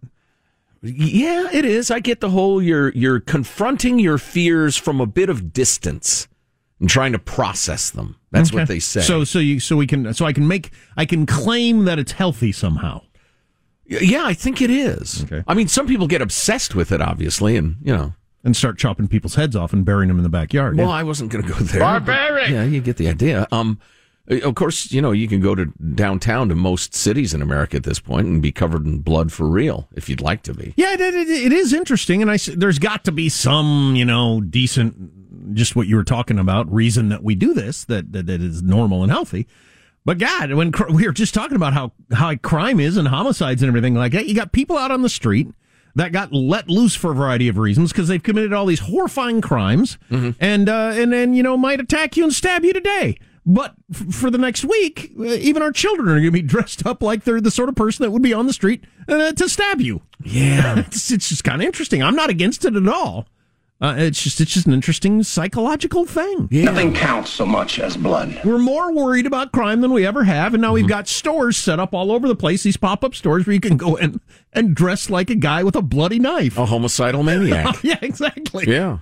Yeah, 0.83 1.49
it 1.53 1.65
is. 1.65 1.91
I 1.91 1.99
get 1.99 2.21
the 2.21 2.31
whole 2.31 2.63
you're 2.63 2.93
you're 2.93 3.19
confronting 3.19 3.99
your 3.99 4.19
fears 4.19 4.77
from 4.77 5.01
a 5.01 5.07
bit 5.07 5.29
of 5.29 5.53
distance 5.53 6.29
and 6.81 6.89
trying 6.89 7.13
to 7.13 7.19
process 7.19 7.91
them. 7.91 8.17
That's 8.31 8.51
Okay. 8.51 8.59
what 8.59 8.69
they 8.69 8.79
say. 8.81 9.01
So 9.01 9.25
so 9.25 9.39
you 9.39 9.61
so 9.61 9.77
we 9.77 9.87
can 9.87 10.13
so 10.15 10.27
I 10.27 10.33
can 10.33 10.47
make 10.47 10.71
I 10.97 11.05
can 11.07 11.27
claim 11.27 11.85
that 11.85 11.99
it's 11.99 12.13
healthy 12.13 12.53
somehow. 12.53 13.03
Yeah, 13.87 14.25
I 14.27 14.35
think 14.35 14.61
it 14.61 14.71
is. 14.71 15.23
Okay. 15.25 15.45
I 15.47 15.55
mean, 15.55 15.69
some 15.69 15.87
people 15.87 16.09
get 16.09 16.21
obsessed 16.21 16.75
with 16.75 16.91
it, 16.91 17.01
obviously, 17.01 17.57
and 17.57 17.77
you 17.83 17.95
know. 17.97 18.15
And 18.45 18.57
start 18.57 18.79
chopping 18.79 19.09
people's 19.09 19.35
heads 19.35 19.57
off 19.57 19.73
and 19.73 19.85
burying 19.85 20.07
them 20.07 20.19
in 20.19 20.23
the 20.23 20.29
backyard. 20.29 20.77
Well, 20.79 20.87
yeah. 20.87 20.95
I 20.95 21.03
wasn't 21.03 21.33
going 21.33 21.45
to 21.45 21.53
go 21.53 21.59
there. 21.59 21.81
Barbaric! 21.81 22.49
Yeah, 22.49 22.63
you 22.63 22.81
get 22.81 22.97
the 22.97 23.09
idea. 23.09 23.49
Um, 23.51 23.81
of 24.29 24.55
course, 24.55 24.93
you 24.93 25.03
know 25.03 25.11
you 25.11 25.27
can 25.27 25.41
go 25.41 25.57
to 25.57 25.67
downtown 25.95 26.49
to 26.51 26.55
most 26.55 26.95
cities 26.95 27.35
in 27.35 27.43
America 27.43 27.77
at 27.77 27.83
this 27.83 27.99
point 27.99 28.29
and 28.29 28.41
be 28.41 28.53
covered 28.53 28.87
in 28.87 28.99
blood 29.01 29.33
for 29.33 29.49
real 29.49 29.89
if 29.97 30.09
you'd 30.09 30.21
like 30.21 30.43
to 30.43 30.55
be. 30.55 30.75
Yeah, 30.77 30.93
it, 30.95 31.01
it, 31.01 31.29
it 31.29 31.53
is 31.53 31.73
interesting, 31.73 32.23
and 32.23 32.31
I 32.31 32.37
there's 32.57 32.79
got 32.79 33.03
to 33.07 33.13
be 33.13 33.29
some 33.29 33.95
you 33.97 34.05
know 34.05 34.41
decent, 34.41 35.16
just 35.53 35.77
what 35.77 35.87
you 35.87 35.97
were 35.97 36.05
talking 36.05 36.39
about, 36.39 36.73
reason 36.73 37.09
that 37.11 37.23
we 37.23 37.35
do 37.35 37.55
this 37.55 37.85
that 37.85 38.13
that, 38.13 38.27
that 38.27 38.41
is 38.41 38.63
normal 38.63 39.03
and 39.03 39.11
healthy. 39.13 39.47
But 40.05 40.19
God, 40.19 40.53
when 40.53 40.71
cr- 40.71 40.93
we 40.93 41.05
were 41.05 41.13
just 41.13 41.35
talking 41.35 41.57
about 41.57 41.73
how 41.73 41.93
high 42.13 42.37
crime 42.37 42.79
is 42.79 42.97
and 42.97 43.09
homicides 43.09 43.63
and 43.63 43.69
everything 43.69 43.95
like 43.95 44.13
that, 44.13 44.27
you 44.27 44.35
got 44.35 44.53
people 44.53 44.79
out 44.79 44.93
on 44.93 45.03
the 45.03 45.09
street 45.09 45.49
that 45.97 46.13
got 46.13 46.33
let 46.33 46.69
loose 46.69 46.95
for 46.95 47.11
a 47.11 47.15
variety 47.15 47.49
of 47.49 47.59
reasons 47.59 47.91
because 47.91 48.07
they've 48.07 48.23
committed 48.23 48.53
all 48.53 48.67
these 48.67 48.81
horrifying 48.81 49.41
crimes, 49.41 49.99
and 50.11 50.69
uh, 50.69 50.93
and 50.95 51.13
then 51.13 51.35
you 51.35 51.43
know 51.43 51.57
might 51.57 51.81
attack 51.81 52.17
you 52.17 52.25
and 52.25 52.33
stab 52.33 52.65
you 52.65 52.73
today. 52.73 53.19
But 53.49 53.75
f- 53.95 54.13
for 54.15 54.31
the 54.31 54.39
next 54.39 54.65
week, 54.65 55.13
uh, 55.19 55.23
even 55.25 55.63
our 55.63 55.71
children 55.73 56.09
are 56.09 56.15
going 56.15 56.25
to 56.25 56.31
be 56.31 56.43
dressed 56.55 56.85
up 56.85 57.03
like 57.03 57.25
they're 57.25 57.41
the 57.41 57.51
sort 57.51 57.69
of 57.69 57.75
person 57.77 58.03
that 58.03 58.11
would 58.11 58.23
be 58.23 58.35
on 58.35 58.47
the 58.47 58.53
street 58.53 58.85
uh, 59.09 59.33
to 59.33 59.49
stab 59.49 59.81
you. 59.81 60.03
Yeah, 60.23 60.79
it's, 60.87 61.11
it's 61.11 61.29
just 61.29 61.45
kind 61.45 61.63
of 61.63 61.67
interesting. 61.67 62.03
I'm 62.03 62.17
not 62.17 62.29
against 62.31 62.65
it 62.65 62.77
at 62.77 62.89
all. 62.89 63.27
Uh, 63.79 63.95
it's 63.99 64.23
just 64.23 64.41
it's 64.41 64.53
just 64.53 64.67
an 64.67 64.73
interesting 64.73 65.23
psychological 65.23 66.07
thing. 66.07 66.49
Nothing 66.51 66.95
counts 66.95 67.31
so 67.31 67.45
much 67.45 67.79
as 67.79 67.95
blood. 67.97 68.41
We're 68.43 68.59
more 68.59 68.91
worried 68.93 69.27
about 69.27 69.53
crime 69.53 69.83
than 69.83 69.93
we 69.93 70.07
ever 70.07 70.25
have, 70.25 70.55
and 70.55 70.63
now 70.63 70.73
we've 70.73 70.89
got 70.89 71.09
stores 71.09 71.59
set 71.59 71.79
up 71.79 71.93
all 71.93 72.11
over 72.11 72.27
the 72.27 72.37
place. 72.37 72.63
These 72.63 72.79
pop 72.79 73.05
up 73.05 73.15
stores 73.15 73.47
where 73.47 73.53
you 73.53 73.61
can 73.61 73.77
go 73.77 73.97
in 73.97 74.19
and 74.55 74.75
dress 74.75 75.11
like 75.11 75.29
a 75.29 75.35
guy 75.35 75.63
with 75.63 75.77
a 75.77 75.83
bloody 75.83 76.19
knife. 76.19 76.57
A 76.57 76.65
homicidal 76.65 77.23
maniac. 77.23 77.77
yeah, 77.83 77.99
exactly. 78.01 78.65
Yeah. 78.67 78.99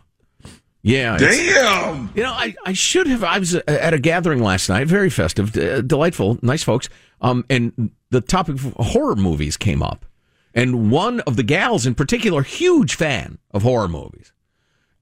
Yeah. 0.83 1.17
Damn! 1.17 2.11
You 2.15 2.25
know, 2.25 2.33
I, 2.33 2.55
I 2.67 2.75
should 2.75 3.07
have. 3.07 3.25
I 3.25 3.39
was 3.39 3.55
at 3.55 3.95
a 3.95 3.99
gathering 3.99 4.43
last 4.43 4.69
night, 4.69 4.87
very 4.87 5.09
festive, 5.09 5.57
uh, 5.57 5.81
delightful, 5.81 6.39
nice 6.43 6.63
folks. 6.63 6.91
Um, 7.23 7.45
and 7.49 7.91
the 8.11 8.21
topic 8.21 8.57
of 8.57 8.75
horror 8.75 9.17
movies 9.17 9.57
came 9.57 9.83
up, 9.83 10.05
and 10.53 10.91
one 10.91 11.21
of 11.21 11.37
the 11.37 11.43
gals 11.43 11.87
in 11.87 11.95
particular, 11.95 12.43
huge 12.43 12.97
fan 12.97 13.39
of 13.53 13.63
horror 13.63 13.89
movies, 13.89 14.34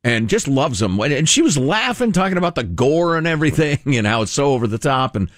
and 0.05 0.29
just 0.29 0.49
loves 0.49 0.81
them. 0.81 0.99
And 1.01 1.29
she 1.29 1.43
was 1.43 1.57
laughing, 1.57 2.13
talking 2.13 2.39
about 2.39 2.55
the 2.55 2.65
gore 2.65 3.17
and 3.17 3.27
everything, 3.27 3.81
and 3.97 4.07
how 4.07 4.23
it's 4.23 4.33
so 4.33 4.53
over 4.53 4.67
the 4.67 4.79
top. 4.79 5.17
And 5.17 5.31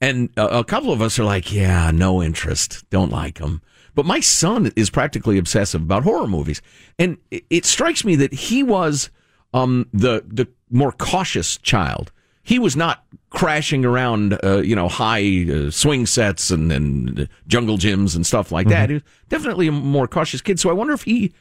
and 0.00 0.30
a, 0.36 0.64
couple 0.64 0.92
of 0.92 1.00
us 1.00 1.18
are 1.20 1.24
like, 1.24 1.52
yeah, 1.52 1.92
no 1.92 2.20
interest, 2.20 2.84
don't 2.90 3.12
like 3.12 3.38
them. 3.38 3.62
But 3.94 4.04
my 4.04 4.18
son 4.18 4.72
is 4.74 4.90
practically 4.90 5.38
obsessive 5.38 5.80
about 5.80 6.02
horror 6.02 6.26
movies, 6.26 6.60
and 6.98 7.18
it, 7.30 7.64
strikes 7.64 8.04
me 8.04 8.16
that 8.16 8.32
he 8.32 8.62
was 8.64 9.10
um, 9.54 9.88
the 9.92 10.24
the 10.26 10.48
more 10.70 10.92
cautious 10.92 11.56
child. 11.58 12.10
He 12.42 12.58
was 12.58 12.74
not 12.74 13.04
crashing 13.30 13.84
around, 13.84 14.36
uh, 14.42 14.62
you 14.62 14.74
know, 14.74 14.88
high 14.88 15.46
uh, 15.48 15.70
swing 15.70 16.06
sets 16.06 16.50
and, 16.50 16.72
and 16.72 17.28
jungle 17.46 17.78
gyms 17.78 18.16
and 18.16 18.26
stuff 18.26 18.50
like 18.50 18.66
that. 18.68 18.88
He 18.88 18.94
was 18.94 19.02
definitely 19.28 19.68
a 19.68 19.72
more 19.72 20.08
cautious 20.08 20.40
kid. 20.40 20.58
So 20.58 20.68
I 20.68 20.72
wonder 20.72 20.92
if 20.92 21.02
he 21.02 21.32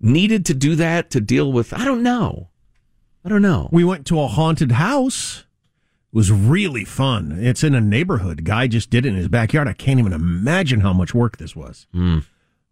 needed 0.00 0.44
to 0.46 0.54
do 0.54 0.74
that 0.76 1.10
to 1.10 1.20
deal 1.20 1.52
with. 1.52 1.72
I 1.72 1.84
don't 1.84 2.02
know. 2.02 2.48
I 3.24 3.28
don't 3.28 3.42
know. 3.42 3.68
We 3.72 3.84
went 3.84 4.06
to 4.06 4.20
a 4.20 4.26
haunted 4.26 4.72
house. 4.72 5.44
It 6.12 6.16
was 6.16 6.30
really 6.30 6.84
fun. 6.84 7.38
It's 7.40 7.64
in 7.64 7.74
a 7.74 7.80
neighborhood. 7.80 8.44
Guy 8.44 8.66
just 8.66 8.90
did 8.90 9.06
it 9.06 9.10
in 9.10 9.16
his 9.16 9.28
backyard. 9.28 9.66
I 9.66 9.72
can't 9.72 9.98
even 9.98 10.12
imagine 10.12 10.80
how 10.80 10.92
much 10.92 11.14
work 11.14 11.38
this 11.38 11.56
was. 11.56 11.86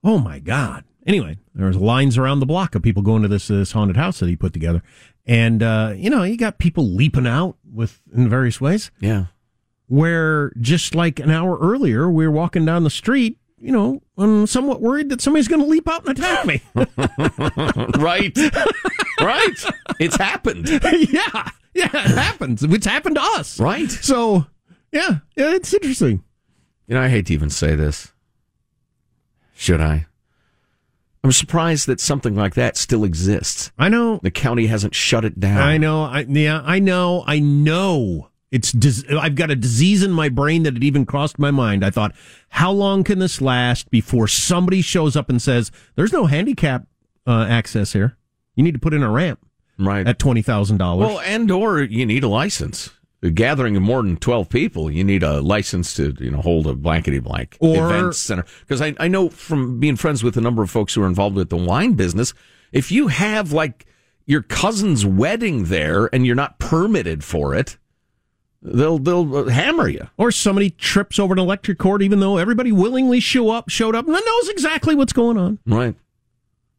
Oh 0.05 0.19
my 0.19 0.39
god. 0.39 0.85
Anyway, 1.07 1.39
there 1.55 1.67
was 1.67 1.77
lines 1.77 2.17
around 2.17 2.41
the 2.41 2.47
block 2.47 2.75
of 2.75 2.83
people 2.83 3.03
going 3.03 3.23
to 3.23 3.29
this 3.29 3.49
this 3.49 3.73
haunted 3.73 3.97
house 3.97 4.21
that 4.21 4.29
he 4.29 4.37
put 4.37 4.53
together, 4.53 4.83
and 5.27 5.61
uh, 5.63 5.95
you 5.97 6.11
know, 6.11 6.23
you 6.23 6.37
got 6.37 6.59
people 6.59 6.87
leaping 6.87 7.27
out 7.27 7.57
with 7.73 8.01
in 8.15 8.29
various 8.29 8.61
ways. 8.61 8.91
Yeah. 9.01 9.27
Where 9.89 10.53
just 10.61 10.95
like 10.95 11.19
an 11.19 11.31
hour 11.31 11.59
earlier, 11.59 12.09
we 12.09 12.27
were 12.27 12.33
walking 12.33 12.65
down 12.65 12.85
the 12.85 12.91
street. 12.91 13.39
You 13.63 13.71
know, 13.71 14.03
I'm 14.19 14.49
somewhat 14.49 14.81
worried 14.81 15.09
that 15.11 15.21
somebody's 15.21 15.47
going 15.47 15.63
to 15.63 15.69
leap 15.69 15.89
out 15.89 16.05
and 16.05 16.19
attack 16.19 16.45
me. 16.45 16.61
right. 18.03 18.37
right. 19.21 19.65
It's 20.01 20.17
happened. 20.17 20.69
yeah. 20.93 21.49
Yeah, 21.73 21.87
it 21.87 22.19
happens. 22.19 22.65
It's 22.65 22.87
happened 22.87 23.15
to 23.15 23.23
us. 23.23 23.61
Right. 23.61 23.89
So, 23.89 24.47
yeah, 24.91 25.19
yeah, 25.37 25.55
it's 25.55 25.73
interesting. 25.73 26.25
You 26.89 26.97
know, 26.97 27.03
I 27.03 27.09
hate 27.09 27.27
to 27.27 27.35
even 27.35 27.51
say 27.51 27.77
this. 27.77 28.13
Should 29.55 29.81
I? 29.81 30.07
I'm 31.23 31.31
surprised 31.31 31.87
that 31.87 32.01
something 32.01 32.35
like 32.35 32.55
that 32.55 32.77
still 32.77 33.05
exists. 33.05 33.71
I 33.79 33.89
know. 33.89 34.19
The 34.25 34.33
county 34.33 34.67
hasn't 34.67 34.97
shut 34.97 35.25
it 35.25 35.39
down. 35.39 35.63
I 35.63 35.79
know. 35.79 36.03
I 36.03 36.27
yeah. 36.29 36.63
I 36.65 36.81
know. 36.81 37.23
I 37.29 37.39
know. 37.39 38.29
It's. 38.53 38.75
I've 39.11 39.35
got 39.35 39.51
a 39.51 39.57
disease 39.57 40.03
in 40.03 40.13
my 40.13 40.29
brain 40.29 40.63
that 40.63 40.77
it 40.77 40.85
even 40.85 41.07
crossed 41.07 41.39
my 41.39 41.51
mind. 41.51 41.85
I 41.85 41.91
thought, 41.91 42.15
how 42.51 42.71
long 42.71 43.03
can 43.03 43.19
this 43.19 43.41
last 43.41 43.91
before 43.91 44.29
somebody 44.29 44.83
shows 44.83 45.17
up 45.17 45.29
and 45.29 45.41
says, 45.43 45.73
"There's 45.97 46.13
no 46.13 46.27
handicap 46.27 46.87
uh, 47.27 47.47
access 47.49 47.95
here. 47.95 48.19
You 48.55 48.63
need 48.63 48.75
to 48.75 48.79
put 48.79 48.93
in 48.95 49.03
a 49.03 49.11
ramp." 49.11 49.41
Right. 49.79 50.07
At 50.07 50.19
twenty 50.19 50.43
thousand 50.43 50.77
dollars. 50.77 51.09
Well, 51.09 51.21
and 51.21 51.51
or 51.51 51.81
you 51.81 52.05
need 52.07 52.23
a 52.23 52.29
license. 52.29 52.91
A 53.25 53.31
gathering 53.31 53.77
of 53.77 53.83
more 53.83 54.03
than 54.03 54.17
twelve 54.19 54.49
people, 54.51 54.91
you 54.91 55.03
need 55.03 55.23
a 55.23 55.41
license 55.41 55.95
to 55.95 56.15
you 56.21 56.31
know 56.31 56.43
hold 56.43 56.67
a 56.67 56.75
blankety 56.75 57.21
blank 57.21 57.57
Or- 57.61 57.87
event 57.87 58.15
center. 58.15 58.45
Because 58.61 58.83
I, 58.83 58.95
I 59.01 59.09
know 59.09 59.31
from 59.31 59.81
being 59.81 59.97
friends 59.97 60.23
with 60.23 60.37
a 60.37 60.41
number 60.43 60.63
of 60.63 60.71
folks 60.71 60.93
who 60.93 61.03
are 61.03 61.07
involved 61.07 61.37
with 61.37 61.49
the 61.49 61.57
wine 61.57 61.95
business, 61.95 62.35
if 62.71 62.93
you 62.93 63.07
have 63.09 63.53
like 63.53 63.87
your 64.27 64.43
cousin's 64.43 65.07
wedding 65.07 65.65
there 65.65 66.11
and 66.13 66.27
you're 66.27 66.35
not 66.37 66.59
permitted 66.59 67.25
for 67.25 67.55
it, 67.55 67.79
they'll 68.63 68.99
they'll 68.99 69.49
hammer 69.49 69.89
you. 69.89 70.09
Or 70.17 70.31
somebody 70.31 70.71
trips 70.71 71.19
over 71.19 71.33
an 71.35 71.39
electric 71.39 71.79
cord, 71.79 72.03
even 72.03 72.21
though 72.21 72.37
everybody 72.37 72.73
willingly 72.73 73.21
show 73.21 73.51
up, 73.51 73.69
showed 73.69 73.95
up, 73.95 74.07
and 74.07 74.15
knows 74.15 74.49
exactly 74.49 74.95
what's 74.95 75.13
going 75.13 75.37
on. 75.37 75.59
Right. 75.67 75.95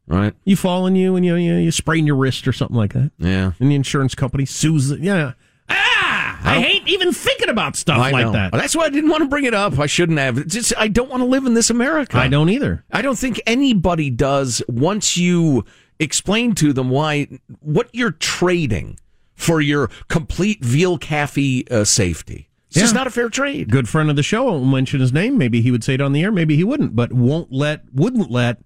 Right. 0.06 0.34
You 0.44 0.56
fall 0.56 0.86
and 0.86 0.98
you 0.98 1.16
and 1.16 1.24
you 1.24 1.34
you, 1.36 1.54
you 1.54 1.70
sprain 1.70 2.06
your 2.06 2.16
wrist 2.16 2.46
or 2.46 2.52
something 2.52 2.76
like 2.76 2.92
that. 2.92 3.10
Yeah. 3.18 3.52
And 3.58 3.70
the 3.70 3.74
insurance 3.74 4.14
company 4.14 4.44
sues. 4.44 4.90
it. 4.90 5.00
Yeah. 5.00 5.32
Ah, 5.68 6.40
I, 6.44 6.60
hate 6.60 6.86
even 6.86 7.12
thinking 7.12 7.48
about 7.48 7.74
stuff 7.74 7.98
I 7.98 8.10
like 8.10 8.26
know. 8.26 8.32
that. 8.32 8.52
That's 8.52 8.76
why 8.76 8.84
I 8.84 8.90
didn't 8.90 9.08
want 9.08 9.22
to 9.22 9.28
bring 9.30 9.44
it 9.44 9.54
up. 9.54 9.78
I 9.78 9.86
shouldn't 9.86 10.18
have. 10.18 10.36
It's 10.36 10.52
just, 10.54 10.74
I 10.76 10.88
don't 10.88 11.08
want 11.08 11.22
to 11.22 11.26
live 11.26 11.46
in 11.46 11.54
this 11.54 11.70
America. 11.70 12.18
I 12.18 12.28
don't 12.28 12.50
either. 12.50 12.84
I 12.92 13.00
don't 13.00 13.18
think 13.18 13.40
anybody 13.46 14.10
does 14.10 14.62
once 14.68 15.16
you 15.16 15.64
explain 15.98 16.54
to 16.56 16.74
them 16.74 16.90
why 16.90 17.28
what 17.60 17.88
you're 17.92 18.10
trading 18.10 18.98
for 19.34 19.60
your 19.60 19.90
complete 20.08 20.64
veal 20.64 20.98
caffey 20.98 21.70
uh, 21.70 21.84
safety. 21.84 22.48
It's 22.70 22.80
just 22.80 22.94
not 22.94 23.06
a 23.06 23.10
fair 23.10 23.28
trade. 23.28 23.70
Good 23.70 23.88
friend 23.88 24.10
of 24.10 24.16
the 24.16 24.22
show. 24.24 24.48
I 24.48 24.50
won't 24.52 24.66
mention 24.66 24.98
his 25.00 25.12
name. 25.12 25.38
Maybe 25.38 25.60
he 25.60 25.70
would 25.70 25.84
say 25.84 25.94
it 25.94 26.00
on 26.00 26.12
the 26.12 26.22
air. 26.24 26.32
Maybe 26.32 26.56
he 26.56 26.64
wouldn't. 26.64 26.96
But 26.96 27.12
won't 27.12 27.52
let 27.52 27.82
wouldn't 27.94 28.32
let 28.32 28.58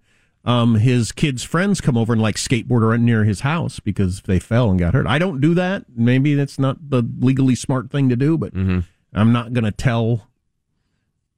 um, 0.47 0.77
his 0.77 1.13
kids' 1.13 1.43
friends 1.43 1.83
come 1.83 1.99
over 1.99 2.15
and 2.15 2.23
like 2.23 2.37
skateboard 2.37 2.81
around 2.81 3.05
near 3.05 3.25
his 3.25 3.41
house 3.41 3.81
because 3.81 4.23
they 4.23 4.39
fell 4.39 4.71
and 4.71 4.79
got 4.79 4.95
hurt. 4.95 5.07
I 5.07 5.19
don't 5.19 5.43
do 5.43 5.53
that. 5.55 5.85
Maybe 5.95 6.33
that's 6.35 6.59
not 6.59 6.89
the 6.89 7.03
legally 7.19 7.55
smart 7.55 7.91
thing 7.91 8.09
to 8.09 8.17
do. 8.17 8.39
But 8.39 8.55
Mm-hmm. 8.55 8.79
I'm 9.13 9.33
not 9.33 9.53
going 9.53 9.65
to 9.65 9.73
tell 9.73 10.29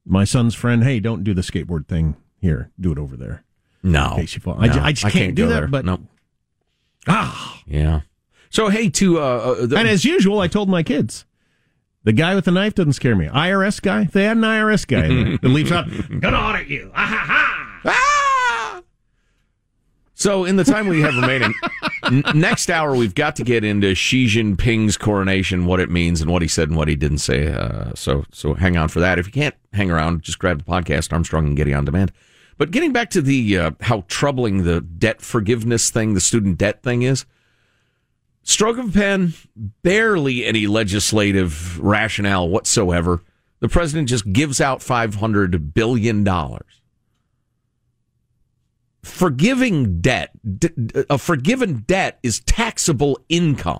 my 0.05 0.23
son's 0.23 0.55
friend, 0.55 0.83
"Hey, 0.83 0.99
don't 1.01 1.23
do 1.25 1.33
the 1.33 1.41
skateboard 1.41 1.87
thing 1.87 2.15
here. 2.39 2.71
Do 2.79 2.91
it 2.93 2.97
over 2.97 3.17
there." 3.17 3.43
No, 3.83 4.11
in 4.11 4.21
case 4.21 4.35
you 4.35 4.39
fall. 4.41 4.55
I, 4.59 4.67
No, 4.67 4.81
I 4.81 4.91
just 4.93 5.05
I 5.05 5.09
can't, 5.09 5.23
can't 5.25 5.35
do 5.35 5.47
that. 5.47 5.53
there. 5.61 5.67
But 5.67 5.83
No. 5.85 5.99
ah, 7.07 7.61
Yeah. 7.65 8.01
So 8.51 8.67
hey, 8.69 8.89
to 8.89 9.19
uh, 9.19 9.21
uh, 9.21 9.65
the, 9.65 9.77
and 9.77 9.87
as 9.87 10.05
usual, 10.05 10.39
I 10.39 10.47
told 10.47 10.69
my 10.69 10.83
kids. 10.83 11.25
The 12.03 12.13
guy 12.13 12.35
with 12.35 12.45
the 12.45 12.51
knife 12.51 12.75
doesn't 12.75 12.93
scare 12.93 13.15
me. 13.15 13.27
IRS 13.27 13.81
guy, 13.81 14.05
they 14.05 14.25
had 14.25 14.35
an 14.37 14.43
IRS 14.43 14.87
guy 14.87 15.05
in 15.05 15.23
there 15.23 15.37
that 15.37 15.47
leaps 15.49 15.71
out, 15.71 15.87
gonna 16.19 16.37
audit 16.37 16.67
you. 16.67 16.91
Ah, 16.95 17.05
ha, 17.05 17.17
ha. 17.17 17.71
So, 20.21 20.45
in 20.45 20.55
the 20.55 20.63
time 20.63 20.87
we 20.87 21.01
have 21.01 21.15
remaining, 21.15 21.51
n- 22.03 22.23
next 22.35 22.69
hour 22.69 22.95
we've 22.95 23.15
got 23.15 23.35
to 23.37 23.43
get 23.43 23.63
into 23.63 23.95
Xi 23.95 24.27
Jinping's 24.27 24.95
coronation, 24.95 25.65
what 25.65 25.79
it 25.79 25.89
means, 25.89 26.21
and 26.21 26.29
what 26.29 26.43
he 26.43 26.47
said 26.47 26.67
and 26.69 26.77
what 26.77 26.87
he 26.87 26.95
didn't 26.95 27.17
say. 27.17 27.51
Uh, 27.51 27.91
so, 27.95 28.23
so 28.31 28.53
hang 28.53 28.77
on 28.77 28.87
for 28.87 28.99
that. 28.99 29.17
If 29.17 29.25
you 29.25 29.31
can't 29.31 29.55
hang 29.73 29.89
around, 29.89 30.21
just 30.21 30.37
grab 30.37 30.59
the 30.59 30.63
podcast 30.63 31.11
Armstrong 31.11 31.47
and 31.47 31.57
Getty 31.57 31.73
on 31.73 31.85
demand. 31.85 32.11
But 32.59 32.69
getting 32.69 32.93
back 32.93 33.09
to 33.11 33.21
the 33.23 33.57
uh, 33.57 33.71
how 33.81 34.03
troubling 34.09 34.63
the 34.63 34.81
debt 34.81 35.21
forgiveness 35.21 35.89
thing, 35.89 36.13
the 36.13 36.21
student 36.21 36.59
debt 36.59 36.83
thing 36.83 37.01
is. 37.01 37.25
Stroke 38.43 38.77
of 38.77 38.89
a 38.89 38.91
pen, 38.91 39.33
barely 39.83 40.45
any 40.45 40.67
legislative 40.67 41.79
rationale 41.79 42.49
whatsoever. 42.49 43.21
The 43.59 43.69
president 43.69 44.09
just 44.09 44.31
gives 44.33 44.59
out 44.59 44.81
five 44.81 45.15
hundred 45.15 45.73
billion 45.73 46.23
dollars 46.23 46.81
forgiving 49.03 49.99
debt, 50.01 50.31
a 51.09 51.17
forgiven 51.17 51.83
debt 51.87 52.19
is 52.23 52.39
taxable 52.41 53.19
income, 53.29 53.79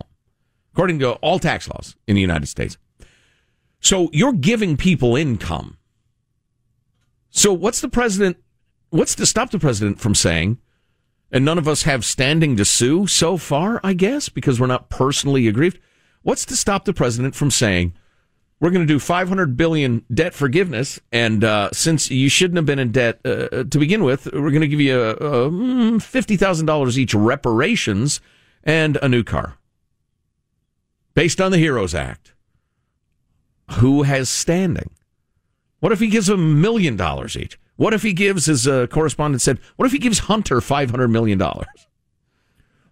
according 0.74 1.00
to 1.00 1.14
all 1.14 1.40
tax 1.40 1.68
laws 1.70 1.96
in 2.08 2.16
the 2.16 2.22
United 2.22 2.48
States. 2.48 2.78
So 3.80 4.10
you're 4.12 4.34
giving 4.34 4.78
people 4.78 5.16
income. 5.16 5.78
So 7.30 7.54
what's 7.54 7.82
the 7.82 7.90
president? 7.90 8.38
What's 8.90 9.16
to 9.16 9.26
stop 9.26 9.52
the 9.52 9.60
president 9.60 10.00
from 10.00 10.16
saying? 10.16 10.58
And 11.32 11.46
none 11.46 11.58
of 11.58 11.68
us 11.68 11.84
have 11.84 12.04
standing 12.04 12.58
to 12.58 12.66
sue 12.66 13.08
so 13.08 13.38
far, 13.38 13.80
I 13.84 13.94
guess, 13.94 14.28
because 14.28 14.60
we're 14.60 14.68
not 14.68 14.90
personally 14.90 15.48
aggrieved. 15.48 15.80
What's 16.24 16.46
to 16.46 16.58
stop 16.58 16.86
the 16.86 16.94
president 16.94 17.36
from 17.36 17.52
saying? 17.52 17.94
We're 18.60 18.70
going 18.70 18.86
to 18.86 18.94
do 18.94 19.00
500 19.00 19.58
billion 19.58 20.06
debt 20.14 20.36
forgiveness, 20.36 21.00
and 21.12 21.44
uh, 21.44 21.72
since 21.72 22.12
you 22.12 22.30
shouldn't 22.30 22.58
have 22.58 22.66
been 22.68 22.78
in 22.78 22.92
debt 22.92 23.20
uh, 23.26 23.64
to 23.64 23.80
begin 23.80 24.04
with, 24.04 24.28
we're 24.32 24.52
going 24.52 24.62
to 24.62 24.68
give 24.68 24.80
you 24.80 24.94
uh, 24.94 25.50
uh, 25.50 26.00
thousand 26.00 26.68
dollars 26.68 27.00
each 27.00 27.16
reparations 27.16 28.22
and 28.64 29.00
a 29.02 29.10
new 29.10 29.24
car, 29.24 29.58
based 31.16 31.42
on 31.42 31.52
the 31.52 31.58
Heroes 31.58 31.96
Act. 31.96 32.34
Who 33.80 34.04
has 34.04 34.30
standing? 34.30 34.92
What 35.80 35.92
if 35.92 36.00
he 36.00 36.08
gives 36.08 36.30
a 36.30 36.38
million 36.38 36.96
dollars 36.96 37.36
each? 37.36 37.58
What 37.82 37.96
if 37.96 38.04
he 38.04 38.14
gives, 38.14 38.48
as 38.48 38.68
a 38.68 38.86
correspondent 38.86 39.42
said, 39.42 39.58
what 39.76 39.88
if 39.88 39.92
he 39.92 39.98
gives 39.98 40.20
Hunter 40.20 40.62
five 40.62 40.92
hundred 40.92 41.08
million 41.08 41.40
dollars? 41.40 41.66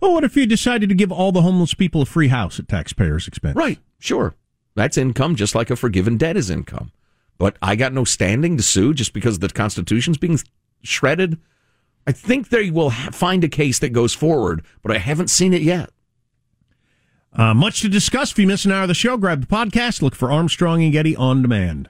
Well, 0.01 0.13
what 0.13 0.23
if 0.23 0.35
you 0.35 0.47
decided 0.47 0.89
to 0.89 0.95
give 0.95 1.11
all 1.11 1.31
the 1.31 1.43
homeless 1.43 1.75
people 1.75 2.01
a 2.01 2.05
free 2.07 2.29
house 2.29 2.57
at 2.57 2.67
taxpayers' 2.67 3.27
expense? 3.27 3.55
Right, 3.55 3.77
sure. 3.99 4.33
That's 4.73 4.97
income, 4.97 5.35
just 5.35 5.53
like 5.53 5.69
a 5.69 5.75
forgiven 5.75 6.17
debt 6.17 6.35
is 6.35 6.49
income. 6.49 6.91
But 7.37 7.55
I 7.61 7.75
got 7.75 7.93
no 7.93 8.03
standing 8.03 8.57
to 8.57 8.63
sue 8.63 8.95
just 8.95 9.13
because 9.13 9.37
the 9.37 9.49
Constitution's 9.49 10.17
being 10.17 10.39
shredded. 10.81 11.37
I 12.07 12.11
think 12.11 12.49
they 12.49 12.71
will 12.71 12.89
ha- 12.89 13.11
find 13.11 13.43
a 13.43 13.47
case 13.47 13.77
that 13.77 13.89
goes 13.89 14.15
forward, 14.15 14.65
but 14.81 14.91
I 14.91 14.97
haven't 14.97 15.29
seen 15.29 15.53
it 15.53 15.61
yet. 15.61 15.91
Uh, 17.31 17.53
much 17.53 17.81
to 17.81 17.89
discuss. 17.89 18.31
If 18.31 18.39
you 18.39 18.47
miss 18.47 18.65
an 18.65 18.71
hour 18.71 18.81
of 18.81 18.87
the 18.87 18.95
show, 18.95 19.17
grab 19.17 19.41
the 19.41 19.55
podcast. 19.55 20.01
Look 20.01 20.15
for 20.15 20.31
Armstrong 20.31 20.81
and 20.81 20.91
Getty 20.91 21.15
on 21.15 21.43
demand. 21.43 21.89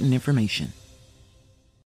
important 0.00 0.14
information. 0.14 0.79